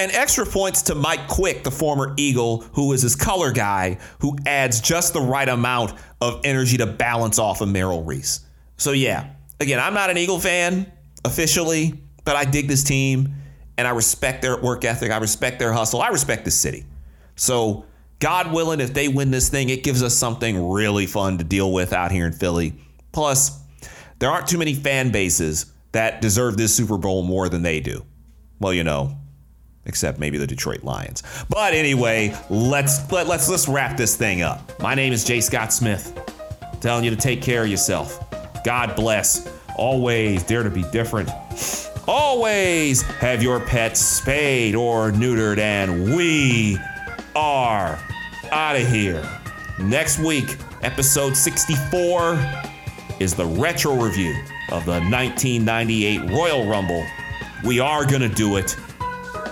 And 0.00 0.10
extra 0.10 0.44
points 0.44 0.82
to 0.82 0.96
Mike 0.96 1.28
Quick, 1.28 1.62
the 1.62 1.70
former 1.70 2.14
Eagle, 2.16 2.62
who 2.72 2.92
is 2.92 3.02
his 3.02 3.14
color 3.14 3.52
guy, 3.52 3.98
who 4.18 4.36
adds 4.46 4.80
just 4.80 5.12
the 5.12 5.20
right 5.20 5.48
amount 5.48 5.92
of 6.20 6.40
energy 6.42 6.78
to 6.78 6.86
balance 6.86 7.38
off 7.38 7.60
of 7.60 7.68
Merrill 7.68 8.02
Reese. 8.02 8.40
So, 8.78 8.90
yeah, 8.90 9.30
again, 9.60 9.78
I'm 9.78 9.94
not 9.94 10.10
an 10.10 10.18
Eagle 10.18 10.40
fan 10.40 10.90
officially, 11.24 12.02
but 12.24 12.36
I 12.36 12.44
dig 12.44 12.68
this 12.68 12.84
team 12.84 13.34
and 13.76 13.86
I 13.86 13.90
respect 13.90 14.42
their 14.42 14.56
work 14.60 14.84
ethic. 14.84 15.10
I 15.10 15.18
respect 15.18 15.58
their 15.58 15.72
hustle. 15.72 16.02
I 16.02 16.08
respect 16.08 16.44
the 16.44 16.50
city. 16.50 16.84
So, 17.36 17.86
God 18.18 18.52
willing, 18.52 18.80
if 18.80 18.94
they 18.94 19.08
win 19.08 19.32
this 19.32 19.48
thing, 19.48 19.68
it 19.68 19.82
gives 19.82 20.02
us 20.02 20.14
something 20.14 20.70
really 20.70 21.06
fun 21.06 21.38
to 21.38 21.44
deal 21.44 21.72
with 21.72 21.92
out 21.92 22.12
here 22.12 22.26
in 22.26 22.32
Philly. 22.32 22.74
Plus, 23.10 23.60
there 24.20 24.30
aren't 24.30 24.46
too 24.46 24.58
many 24.58 24.74
fan 24.74 25.10
bases 25.10 25.72
that 25.90 26.20
deserve 26.20 26.56
this 26.56 26.74
Super 26.74 26.98
Bowl 26.98 27.22
more 27.22 27.48
than 27.48 27.62
they 27.62 27.80
do. 27.80 28.04
Well, 28.60 28.72
you 28.72 28.84
know, 28.84 29.16
except 29.86 30.20
maybe 30.20 30.38
the 30.38 30.46
Detroit 30.46 30.84
Lions. 30.84 31.22
But 31.48 31.74
anyway, 31.74 32.36
let's 32.48 33.10
let, 33.10 33.26
let's 33.26 33.48
let's 33.48 33.66
wrap 33.66 33.96
this 33.96 34.16
thing 34.16 34.42
up. 34.42 34.80
My 34.80 34.94
name 34.94 35.12
is 35.12 35.24
Jay 35.24 35.40
Scott 35.40 35.72
Smith. 35.72 36.16
Telling 36.80 37.04
you 37.04 37.10
to 37.10 37.16
take 37.16 37.42
care 37.42 37.64
of 37.64 37.68
yourself. 37.68 38.24
God 38.64 38.94
bless. 38.94 39.48
Always 39.76 40.44
dare 40.44 40.62
to 40.62 40.70
be 40.70 40.84
different. 40.92 41.28
Always 42.08 43.02
have 43.02 43.44
your 43.44 43.60
pets 43.60 44.00
spayed 44.00 44.74
or 44.74 45.12
neutered, 45.12 45.58
and 45.58 46.16
we 46.16 46.76
are 47.36 47.96
out 48.50 48.74
of 48.74 48.88
here. 48.88 49.22
Next 49.78 50.18
week, 50.18 50.56
episode 50.82 51.36
64 51.36 52.36
is 53.20 53.34
the 53.34 53.46
retro 53.46 53.94
review 53.94 54.34
of 54.72 54.84
the 54.84 54.98
1998 54.98 56.28
Royal 56.28 56.66
Rumble. 56.66 57.06
We 57.62 57.78
are 57.78 58.04
going 58.04 58.22
to 58.22 58.28
do 58.28 58.56
it, 58.56 58.76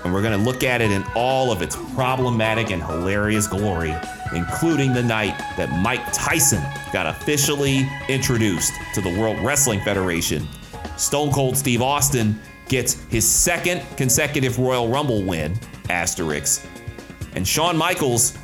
and 0.02 0.12
we're 0.12 0.22
going 0.22 0.36
to 0.36 0.44
look 0.44 0.64
at 0.64 0.80
it 0.80 0.90
in 0.90 1.04
all 1.14 1.52
of 1.52 1.62
its 1.62 1.76
problematic 1.94 2.72
and 2.72 2.82
hilarious 2.82 3.46
glory, 3.46 3.94
including 4.34 4.92
the 4.92 5.04
night 5.04 5.38
that 5.56 5.70
Mike 5.82 6.12
Tyson 6.12 6.62
got 6.92 7.06
officially 7.06 7.88
introduced 8.08 8.72
to 8.94 9.00
the 9.00 9.20
World 9.20 9.38
Wrestling 9.38 9.80
Federation. 9.82 10.48
Stone 11.00 11.32
Cold 11.32 11.56
Steve 11.56 11.80
Austin 11.80 12.38
gets 12.68 13.02
his 13.04 13.26
second 13.26 13.82
consecutive 13.96 14.58
Royal 14.58 14.86
Rumble 14.86 15.24
win, 15.24 15.58
asterisk, 15.88 16.62
and 17.34 17.48
Shawn 17.48 17.74
Michaels 17.74 18.36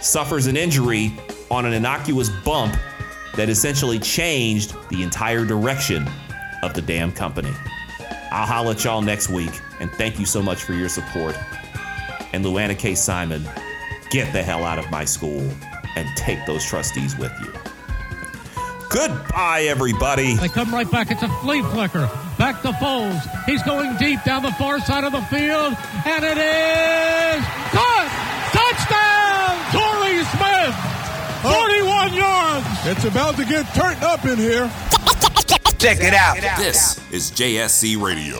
suffers 0.00 0.46
an 0.46 0.56
injury 0.56 1.12
on 1.50 1.66
an 1.66 1.72
innocuous 1.72 2.30
bump 2.44 2.76
that 3.34 3.48
essentially 3.48 3.98
changed 3.98 4.74
the 4.88 5.02
entire 5.02 5.44
direction 5.44 6.08
of 6.62 6.74
the 6.74 6.82
damn 6.82 7.10
company. 7.10 7.52
I'll 8.30 8.46
holla 8.46 8.70
at 8.70 8.84
y'all 8.84 9.02
next 9.02 9.28
week, 9.28 9.52
and 9.80 9.90
thank 9.92 10.20
you 10.20 10.26
so 10.26 10.40
much 10.40 10.62
for 10.62 10.74
your 10.74 10.88
support. 10.88 11.36
And 12.32 12.44
Lou 12.44 12.58
Anna 12.58 12.76
K. 12.76 12.94
Simon, 12.94 13.42
get 14.10 14.32
the 14.32 14.42
hell 14.44 14.64
out 14.64 14.78
of 14.78 14.88
my 14.92 15.04
school 15.04 15.50
and 15.96 16.08
take 16.16 16.46
those 16.46 16.64
trustees 16.64 17.18
with 17.18 17.32
you. 17.40 17.69
Goodbye, 18.90 19.66
everybody. 19.68 20.34
They 20.34 20.48
come 20.48 20.72
right 20.74 20.90
back. 20.90 21.12
It's 21.12 21.22
a 21.22 21.28
flea 21.40 21.62
flicker. 21.62 22.10
Back 22.36 22.60
to 22.62 22.72
Foles. 22.72 23.22
He's 23.44 23.62
going 23.62 23.96
deep 23.98 24.18
down 24.24 24.42
the 24.42 24.50
far 24.52 24.80
side 24.80 25.04
of 25.04 25.12
the 25.12 25.22
field, 25.22 25.76
and 26.04 26.24
it 26.24 26.36
is 26.36 27.44
caught. 27.70 28.10
Touchdown, 28.50 29.54
Torrey 29.70 30.24
Smith. 30.34 30.74
41 31.40 32.14
yards. 32.14 32.66
It's 32.84 33.04
about 33.04 33.36
to 33.36 33.44
get 33.44 33.72
turned 33.74 34.02
up 34.02 34.24
in 34.24 34.36
here. 34.38 34.68
Check 35.78 35.98
it 36.00 36.12
out. 36.12 36.36
This 36.58 37.00
is 37.12 37.30
JSC 37.30 37.96
Radio. 37.96 38.38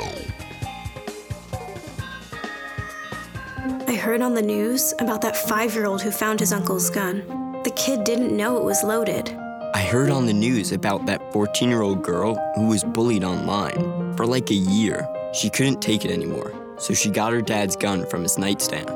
I 3.86 3.94
heard 3.94 4.20
on 4.20 4.34
the 4.34 4.42
news 4.42 4.94
about 4.98 5.20
that 5.22 5.36
five 5.36 5.74
year 5.74 5.86
old 5.86 6.02
who 6.02 6.10
found 6.10 6.40
his 6.40 6.52
uncle's 6.52 6.90
gun. 6.90 7.22
The 7.62 7.70
kid 7.76 8.02
didn't 8.02 8.36
know 8.36 8.56
it 8.56 8.64
was 8.64 8.82
loaded. 8.82 9.36
I 9.74 9.82
heard 9.82 10.10
on 10.10 10.26
the 10.26 10.32
news 10.32 10.72
about 10.72 11.06
that 11.06 11.32
14 11.32 11.68
year 11.68 11.82
old 11.82 12.02
girl 12.02 12.34
who 12.56 12.66
was 12.68 12.82
bullied 12.84 13.24
online. 13.24 14.16
For 14.16 14.26
like 14.26 14.50
a 14.50 14.54
year, 14.54 15.06
she 15.32 15.48
couldn't 15.50 15.80
take 15.80 16.04
it 16.04 16.10
anymore, 16.10 16.52
so 16.78 16.92
she 16.94 17.10
got 17.10 17.32
her 17.32 17.40
dad's 17.42 17.76
gun 17.76 18.06
from 18.06 18.22
his 18.22 18.38
nightstand. 18.38 18.90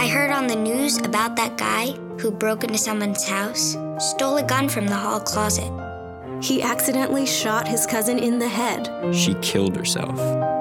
I 0.00 0.08
heard 0.08 0.30
on 0.30 0.46
the 0.46 0.56
news 0.56 0.98
about 0.98 1.36
that 1.36 1.56
guy 1.56 1.92
who 2.18 2.30
broke 2.30 2.64
into 2.64 2.78
someone's 2.78 3.26
house, 3.26 3.76
stole 3.98 4.36
a 4.36 4.42
gun 4.42 4.68
from 4.68 4.86
the 4.86 4.94
hall 4.94 5.20
closet, 5.20 5.70
He 6.42 6.62
accidentally 6.62 7.26
shot 7.26 7.68
his 7.68 7.86
cousin 7.86 8.18
in 8.18 8.38
the 8.38 8.48
head. 8.48 8.88
She 9.14 9.34
killed 9.42 9.76
herself. 9.76 10.18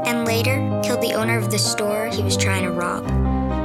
and 0.07 0.25
later 0.25 0.57
killed 0.83 1.01
the 1.01 1.13
owner 1.13 1.37
of 1.37 1.51
the 1.51 1.59
store 1.59 2.07
he 2.07 2.23
was 2.23 2.35
trying 2.37 2.63
to 2.63 2.71
rob. 2.71 3.03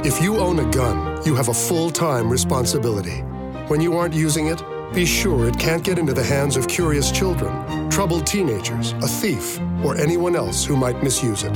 If 0.05 0.21
you 0.21 0.37
own 0.37 0.59
a 0.59 0.69
gun, 0.71 1.25
you 1.25 1.35
have 1.35 1.47
a 1.49 1.53
full 1.53 1.89
time 1.89 2.29
responsibility. 2.29 3.21
When 3.67 3.81
you 3.81 3.97
aren't 3.97 4.13
using 4.13 4.47
it, 4.47 4.61
be 4.95 5.05
sure 5.05 5.45
it 5.45 5.59
can't 5.59 5.83
get 5.83 5.99
into 5.99 6.13
the 6.13 6.23
hands 6.23 6.55
of 6.55 6.69
curious 6.69 7.11
children, 7.11 7.89
troubled 7.89 8.25
teenagers, 8.25 8.93
a 8.93 9.07
thief, 9.07 9.59
or 9.83 9.97
anyone 9.97 10.37
else 10.37 10.63
who 10.63 10.77
might 10.77 11.03
misuse 11.03 11.43
it. 11.43 11.53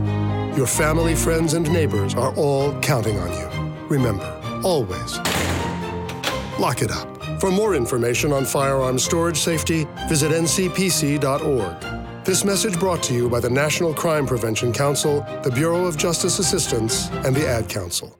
Your 0.58 0.68
family, 0.68 1.16
friends, 1.16 1.54
and 1.54 1.72
neighbors 1.72 2.14
are 2.16 2.36
all 2.36 2.78
counting 2.82 3.18
on 3.18 3.32
you. 3.32 3.48
Remember, 3.88 4.26
always 4.66 5.18
lock 6.60 6.82
it 6.82 6.92
up. 6.92 7.08
For 7.40 7.50
more 7.50 7.76
information 7.76 8.34
on 8.34 8.44
firearm 8.44 9.00
storage 9.00 9.38
safety, 9.38 9.88
visit 10.10 10.34
ncpc.org. 10.34 12.26
This 12.26 12.44
message 12.44 12.78
brought 12.78 13.02
to 13.04 13.14
you 13.14 13.30
by 13.30 13.40
the 13.40 13.50
National 13.50 13.94
Crime 13.94 14.28
Prevention 14.28 14.74
Council, 14.74 15.26
the 15.44 15.52
Bureau 15.52 15.86
of 15.86 15.96
Justice 15.96 16.40
Assistance, 16.40 17.10
and 17.24 17.34
the 17.34 17.48
Ad 17.48 17.70
Council. 17.70 18.19